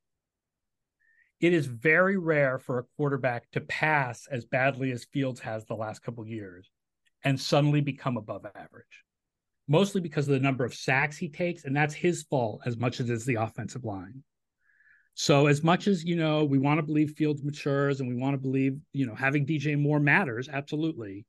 It 1.39 1.53
is 1.53 1.65
very 1.65 2.17
rare 2.17 2.59
for 2.59 2.79
a 2.79 2.83
quarterback 2.97 3.49
to 3.51 3.61
pass 3.61 4.27
as 4.29 4.45
badly 4.45 4.91
as 4.91 5.05
Fields 5.05 5.39
has 5.39 5.65
the 5.65 5.75
last 5.75 6.03
couple 6.03 6.25
years 6.27 6.69
and 7.23 7.39
suddenly 7.39 7.81
become 7.81 8.17
above 8.17 8.45
average. 8.45 9.03
Mostly 9.67 10.01
because 10.01 10.27
of 10.27 10.33
the 10.33 10.39
number 10.39 10.65
of 10.65 10.73
sacks 10.73 11.17
he 11.17 11.29
takes, 11.29 11.63
and 11.63 11.75
that's 11.75 11.93
his 11.93 12.23
fault 12.23 12.61
as 12.65 12.75
much 12.77 12.99
as 12.99 13.09
it 13.09 13.13
is 13.13 13.25
the 13.25 13.35
offensive 13.35 13.85
line. 13.85 14.23
So 15.13 15.47
as 15.47 15.63
much 15.63 15.87
as 15.87 16.03
you 16.03 16.15
know, 16.15 16.43
we 16.45 16.59
want 16.59 16.79
to 16.79 16.85
believe 16.85 17.11
Fields 17.11 17.43
matures 17.43 17.99
and 17.99 18.09
we 18.09 18.15
want 18.15 18.33
to 18.33 18.41
believe, 18.41 18.77
you 18.93 19.05
know, 19.05 19.15
having 19.15 19.45
DJ 19.45 19.77
Moore 19.77 19.99
matters, 19.99 20.49
absolutely. 20.49 21.25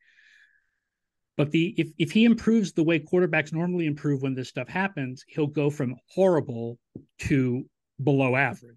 But 1.41 1.53
the 1.53 1.75
if 1.79 1.89
if 1.97 2.13
he 2.13 2.27
improves 2.27 2.75
the 2.75 2.83
way 2.83 2.99
quarterbacks 2.99 3.51
normally 3.51 3.87
improve 3.87 4.21
when 4.21 4.35
this 4.35 4.51
stuff 4.51 4.69
happens, 4.69 5.25
he'll 5.27 5.47
go 5.47 5.71
from 5.71 5.97
horrible 6.11 6.79
to 7.21 7.65
below 8.05 8.37
average, 8.37 8.77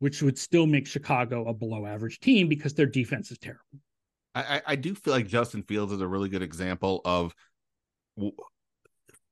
which 0.00 0.20
would 0.20 0.36
still 0.36 0.66
make 0.66 0.88
Chicago 0.88 1.46
a 1.46 1.54
below 1.54 1.86
average 1.86 2.18
team 2.18 2.48
because 2.48 2.74
their 2.74 2.86
defense 2.86 3.30
is 3.30 3.38
terrible. 3.38 3.62
I, 4.34 4.62
I 4.66 4.74
do 4.74 4.96
feel 4.96 5.12
like 5.12 5.28
Justin 5.28 5.62
Fields 5.62 5.92
is 5.92 6.00
a 6.00 6.08
really 6.08 6.28
good 6.28 6.42
example 6.42 7.02
of 7.04 7.32
w- 8.16 8.34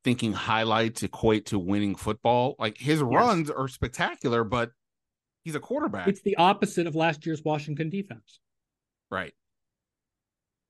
thinking 0.04 0.32
highlights 0.32 1.02
equate 1.02 1.46
to 1.46 1.58
winning 1.58 1.96
football. 1.96 2.54
Like 2.60 2.78
his 2.78 3.00
yes. 3.00 3.08
runs 3.10 3.50
are 3.50 3.66
spectacular, 3.66 4.44
but 4.44 4.70
he's 5.42 5.56
a 5.56 5.60
quarterback. 5.60 6.06
It's 6.06 6.22
the 6.22 6.36
opposite 6.36 6.86
of 6.86 6.94
last 6.94 7.26
year's 7.26 7.42
Washington 7.44 7.90
defense. 7.90 8.38
Right. 9.10 9.34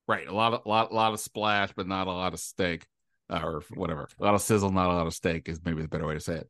Right, 0.07 0.26
a 0.26 0.34
lot 0.34 0.52
of 0.52 0.66
lot 0.66 0.92
lot 0.92 1.14
of 1.14 1.20
splash, 1.20 1.72
but 1.74 1.86
not 1.86 2.07
a 2.07 2.12
lot 2.12 2.34
of 2.34 2.40
steak, 2.40 2.84
uh, 3.30 3.40
or 3.42 3.62
whatever. 3.74 4.09
A 4.20 4.24
lot 4.24 4.34
of 4.34 4.42
sizzle, 4.42 4.70
not 4.70 4.90
a 4.90 4.94
lot 4.94 5.07
of 5.07 5.14
steak 5.14 5.48
is 5.48 5.61
maybe 5.64 5.82
the 5.82 5.88
better 5.88 6.07
way 6.07 6.14
to 6.14 6.20
say 6.20 6.36
it. 6.36 6.48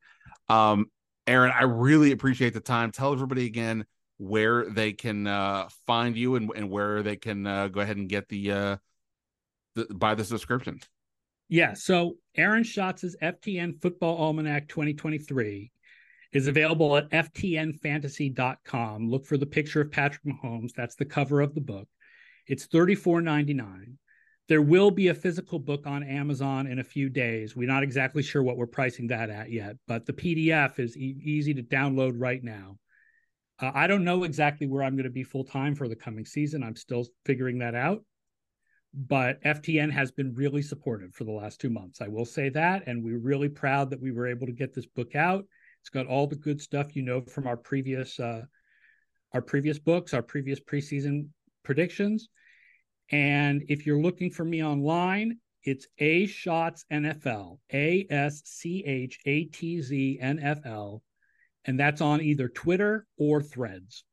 Um, 0.49 0.87
Aaron, 1.27 1.53
I 1.59 1.65
really 1.65 2.13
appreciate 2.13 2.53
the 2.53 2.61
time. 2.61 2.91
Tell 2.91 3.13
everybody 3.13 3.47
again 3.47 3.87
where 4.19 4.69
they 4.69 4.93
can 4.93 5.27
uh, 5.27 5.69
find 5.87 6.17
you 6.17 6.37
and, 6.37 6.51
and 6.55 6.71
where 6.71 7.03
they 7.03 7.17
can 7.17 7.47
uh, 7.47 7.69
go 7.69 7.81
ahead 7.81 7.97
and 7.97 8.09
get 8.09 8.29
the, 8.29 8.53
uh, 8.53 8.77
the 9.75 9.87
buy 9.95 10.15
the 10.15 10.25
subscription. 10.25 10.81
Yeah, 11.49 11.75
so 11.75 12.17
Aaron 12.37 12.65
Schatz's 12.65 13.17
FTN 13.23 13.81
Football 13.81 14.17
Almanac 14.17 14.69
2023 14.69 15.71
is 16.33 16.47
available 16.47 16.97
at 16.97 17.11
ftnfantasy.com. 17.11 19.09
Look 19.09 19.27
for 19.27 19.37
the 19.37 19.47
picture 19.47 19.83
of 19.83 19.93
Patrick 19.93 20.25
Mahomes. 20.25 20.73
That's 20.75 20.97
the 20.97 21.05
cover 21.05 21.41
of 21.41 21.55
the 21.55 21.61
book. 21.61 21.87
It's 22.47 22.67
$34.99. 22.67 23.97
There 24.49 24.63
will 24.63 24.91
be 24.91 25.09
a 25.09 25.15
physical 25.15 25.59
book 25.59 25.87
on 25.87 26.03
Amazon 26.03 26.67
in 26.67 26.79
a 26.79 26.85
few 26.85 27.09
days. 27.09 27.57
We're 27.57 27.69
not 27.69 27.83
exactly 27.83 28.23
sure 28.23 28.43
what 28.43 28.59
we're 28.59 28.67
pricing 28.67 29.07
that 29.07 29.31
at 29.31 29.51
yet, 29.51 29.77
but 29.89 30.05
the 30.05 30.13
PDF 30.13 30.79
is 30.79 30.97
e- 30.97 31.19
easy 31.23 31.55
to 31.55 31.63
download 31.63 32.15
right 32.17 32.43
now. 32.45 32.77
Uh, 33.59 33.71
I 33.75 33.87
don't 33.87 34.05
know 34.05 34.25
exactly 34.25 34.67
where 34.67 34.83
I'm 34.83 34.97
going 34.97 35.05
to 35.05 35.11
be 35.11 35.23
full 35.23 35.45
time 35.45 35.75
for 35.75 35.89
the 35.89 35.97
coming 35.97 36.27
season. 36.27 36.63
I'm 36.63 36.77
still 36.77 37.07
figuring 37.25 37.59
that 37.61 37.75
out. 37.75 38.05
But 38.93 39.43
FTN 39.43 39.91
has 39.93 40.13
been 40.13 40.35
really 40.35 40.63
supportive 40.63 41.15
for 41.15 41.25
the 41.25 41.33
last 41.33 41.61
two 41.61 41.71
months. 41.71 42.01
I 42.01 42.09
will 42.09 42.27
say 42.27 42.49
that. 42.51 42.87
And 42.87 43.03
we're 43.03 43.19
really 43.19 43.49
proud 43.49 43.91
that 43.91 44.01
we 44.01 44.13
were 44.13 44.27
able 44.27 44.47
to 44.47 44.53
get 44.53 44.75
this 44.75 44.87
book 44.87 45.17
out. 45.17 45.45
It's 45.81 45.91
got 45.91 46.07
all 46.07 46.27
the 46.27 46.37
good 46.37 46.61
stuff 46.61 46.95
you 46.95 47.03
know 47.03 47.23
from 47.23 47.47
our 47.47 47.57
previous 47.57 48.21
uh, 48.21 48.43
our 49.33 49.43
previous 49.43 49.79
books, 49.79 50.15
our 50.15 50.23
previous 50.23 50.61
preseason 50.61 51.29
predictions. 51.65 52.29
And 53.11 53.65
if 53.69 53.87
you're 53.87 54.01
looking 54.01 54.31
for 54.31 54.45
me 54.45 54.65
online, 54.65 55.39
it's 55.63 55.87
A 55.99 56.27
Schatz 56.27 56.85
NFL, 56.93 57.59
A 57.73 58.07
S 58.11 58.43
C 58.45 58.85
H 58.87 59.19
A 59.27 59.45
T 59.45 59.81
Z 59.81 60.19
N 60.21 60.39
F 60.39 60.61
L. 60.65 61.03
And 61.65 61.81
that's 61.81 62.01
on 62.01 62.21
either 62.21 62.49
Twitter 62.49 63.07
or 63.19 63.43
Threads. 63.43 64.05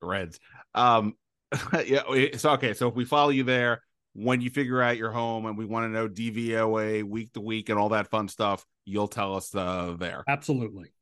Threads. 0.00 0.38
Um, 0.74 1.14
yeah. 1.84 2.02
So, 2.36 2.52
okay. 2.52 2.74
So 2.74 2.88
if 2.88 2.94
we 2.94 3.04
follow 3.04 3.30
you 3.30 3.42
there, 3.42 3.82
when 4.12 4.40
you 4.40 4.50
figure 4.50 4.80
out 4.80 4.96
your 4.96 5.10
home 5.10 5.46
and 5.46 5.56
we 5.56 5.64
want 5.64 5.84
to 5.84 5.88
know 5.88 6.08
DVOA 6.08 7.02
week 7.04 7.32
to 7.32 7.40
week 7.40 7.68
and 7.68 7.78
all 7.78 7.90
that 7.90 8.08
fun 8.08 8.28
stuff, 8.28 8.64
you'll 8.84 9.08
tell 9.08 9.36
us 9.36 9.54
uh, 9.54 9.96
there. 9.98 10.24
Absolutely. 10.28 10.92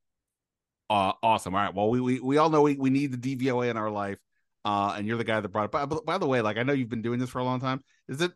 Uh, 0.91 1.13
awesome. 1.23 1.55
All 1.55 1.61
right. 1.63 1.75
Well, 1.75 1.91
we, 1.91 2.01
we, 2.01 2.21
we 2.21 2.39
all 2.39 2.49
know 2.49 2.63
we, 2.63 2.75
we 2.75 2.91
need 2.91 3.21
the 3.21 3.37
DVOA 3.37 3.71
in 3.71 3.77
our 3.77 3.91
life. 3.91 4.19
Uh, 4.65 4.95
and 4.97 5.07
you're 5.07 5.17
the 5.17 5.25
guy 5.25 5.41
that 5.41 5.49
brought 5.49 5.67
it. 5.67 5.71
By, 5.71 5.85
by 5.85 6.19
the 6.19 6.27
way, 6.27 6.41
like 6.41 6.57
I 6.57 6.63
know 6.63 6.73
you've 6.73 6.89
been 6.89 7.03
doing 7.03 7.19
this 7.19 7.31
for 7.31 7.39
a 7.39 7.45
long 7.45 7.61
time. 7.61 7.81
Is 8.09 8.21
it 8.21 8.33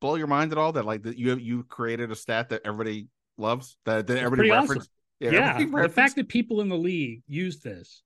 blow 0.00 0.14
your 0.14 0.26
mind 0.26 0.52
at 0.52 0.58
all 0.58 0.72
that 0.72 0.84
like 0.84 1.02
that 1.02 1.18
you 1.18 1.36
you 1.36 1.64
created 1.64 2.10
a 2.10 2.16
stat 2.16 2.48
that 2.48 2.62
everybody 2.64 3.08
loves 3.36 3.76
that, 3.84 4.06
that 4.06 4.18
everybody 4.18 4.50
references? 4.50 4.88
Awesome. 5.20 5.34
Yeah, 5.34 5.58
yeah. 5.58 5.82
the 5.82 5.88
fact 5.88 6.16
that 6.16 6.28
people 6.28 6.60
in 6.60 6.68
the 6.68 6.76
league 6.76 7.22
use 7.26 7.60
this, 7.60 8.02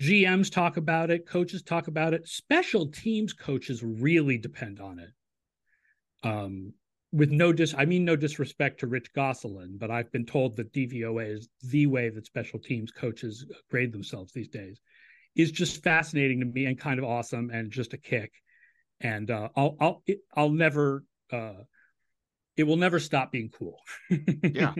GMs 0.00 0.50
talk 0.50 0.76
about 0.76 1.10
it, 1.10 1.26
coaches 1.26 1.62
talk 1.62 1.88
about 1.88 2.14
it, 2.14 2.26
special 2.26 2.86
teams 2.86 3.32
coaches 3.32 3.82
really 3.82 4.38
depend 4.38 4.80
on 4.80 4.98
it. 4.98 5.10
Um, 6.26 6.72
with 7.12 7.30
no 7.30 7.52
dis, 7.52 7.74
I 7.76 7.84
mean 7.84 8.04
no 8.04 8.16
disrespect 8.16 8.80
to 8.80 8.86
Rick 8.86 9.12
Gosselin, 9.14 9.76
but 9.78 9.90
I've 9.90 10.10
been 10.10 10.26
told 10.26 10.56
that 10.56 10.72
DVOA 10.72 11.34
is 11.34 11.48
the 11.62 11.86
way 11.86 12.10
that 12.10 12.26
special 12.26 12.58
teams 12.58 12.90
coaches 12.90 13.46
grade 13.70 13.92
themselves 13.92 14.32
these 14.32 14.48
days 14.48 14.80
is 15.38 15.52
just 15.52 15.82
fascinating 15.82 16.40
to 16.40 16.46
me 16.46 16.66
and 16.66 16.78
kind 16.78 16.98
of 16.98 17.04
awesome 17.06 17.48
and 17.50 17.70
just 17.70 17.94
a 17.94 17.96
kick. 17.96 18.32
And 19.00 19.30
uh, 19.30 19.48
I'll 19.56 19.76
I'll 19.80 20.02
it, 20.06 20.18
I'll 20.34 20.50
never 20.50 21.04
uh, 21.32 21.62
it 22.56 22.64
will 22.64 22.76
never 22.76 22.98
stop 22.98 23.30
being 23.30 23.48
cool. 23.48 23.80
yeah, 24.42 24.74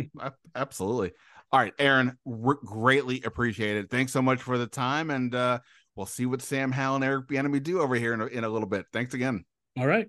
absolutely. 0.55 1.13
All 1.53 1.61
right, 1.61 1.73
Aaron, 1.79 2.19
r- 2.27 2.59
greatly 2.65 3.23
appreciated. 3.25 3.89
Thanks 3.89 4.13
so 4.13 4.21
much 4.21 4.43
for 4.43 4.59
the 4.59 4.67
time, 4.67 5.11
and 5.11 5.35
uh, 5.35 5.61
we'll 5.95 6.05
see 6.05 6.27
what 6.27 6.43
Sam 6.43 6.73
Howell 6.73 6.97
and 6.97 7.05
Eric 7.05 7.29
Bieniemy 7.29 7.63
do 7.63 7.81
over 7.81 7.95
here 7.95 8.13
in 8.13 8.21
a, 8.21 8.27
in 8.27 8.45
a 8.45 8.49
little 8.49 8.69
bit. 8.69 8.87
Thanks 8.93 9.15
again. 9.15 9.45
All 9.79 9.87
right. 9.87 10.09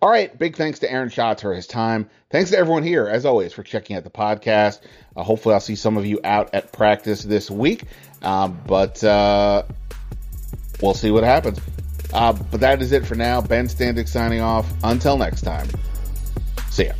All 0.00 0.08
right. 0.08 0.36
Big 0.38 0.56
thanks 0.56 0.78
to 0.80 0.90
Aaron 0.90 1.08
Schatz 1.08 1.42
for 1.42 1.52
his 1.52 1.66
time. 1.66 2.08
Thanks 2.30 2.50
to 2.50 2.58
everyone 2.58 2.82
here, 2.82 3.08
as 3.08 3.24
always, 3.24 3.52
for 3.52 3.62
checking 3.62 3.96
out 3.96 4.04
the 4.04 4.10
podcast. 4.10 4.80
Uh, 5.16 5.22
hopefully, 5.22 5.54
I'll 5.54 5.60
see 5.60 5.74
some 5.74 5.96
of 5.96 6.06
you 6.06 6.20
out 6.22 6.54
at 6.54 6.72
practice 6.72 7.22
this 7.22 7.50
week. 7.50 7.84
Um, 8.22 8.60
but 8.66 9.02
uh, 9.02 9.64
we'll 10.80 10.94
see 10.94 11.10
what 11.10 11.24
happens. 11.24 11.58
Uh, 12.12 12.32
but 12.32 12.60
that 12.60 12.80
is 12.80 12.92
it 12.92 13.06
for 13.06 13.14
now. 13.14 13.40
Ben 13.40 13.66
Standig 13.66 14.08
signing 14.08 14.40
off. 14.40 14.66
Until 14.84 15.18
next 15.18 15.42
time. 15.42 15.68
See 16.70 16.86
ya. 16.86 16.92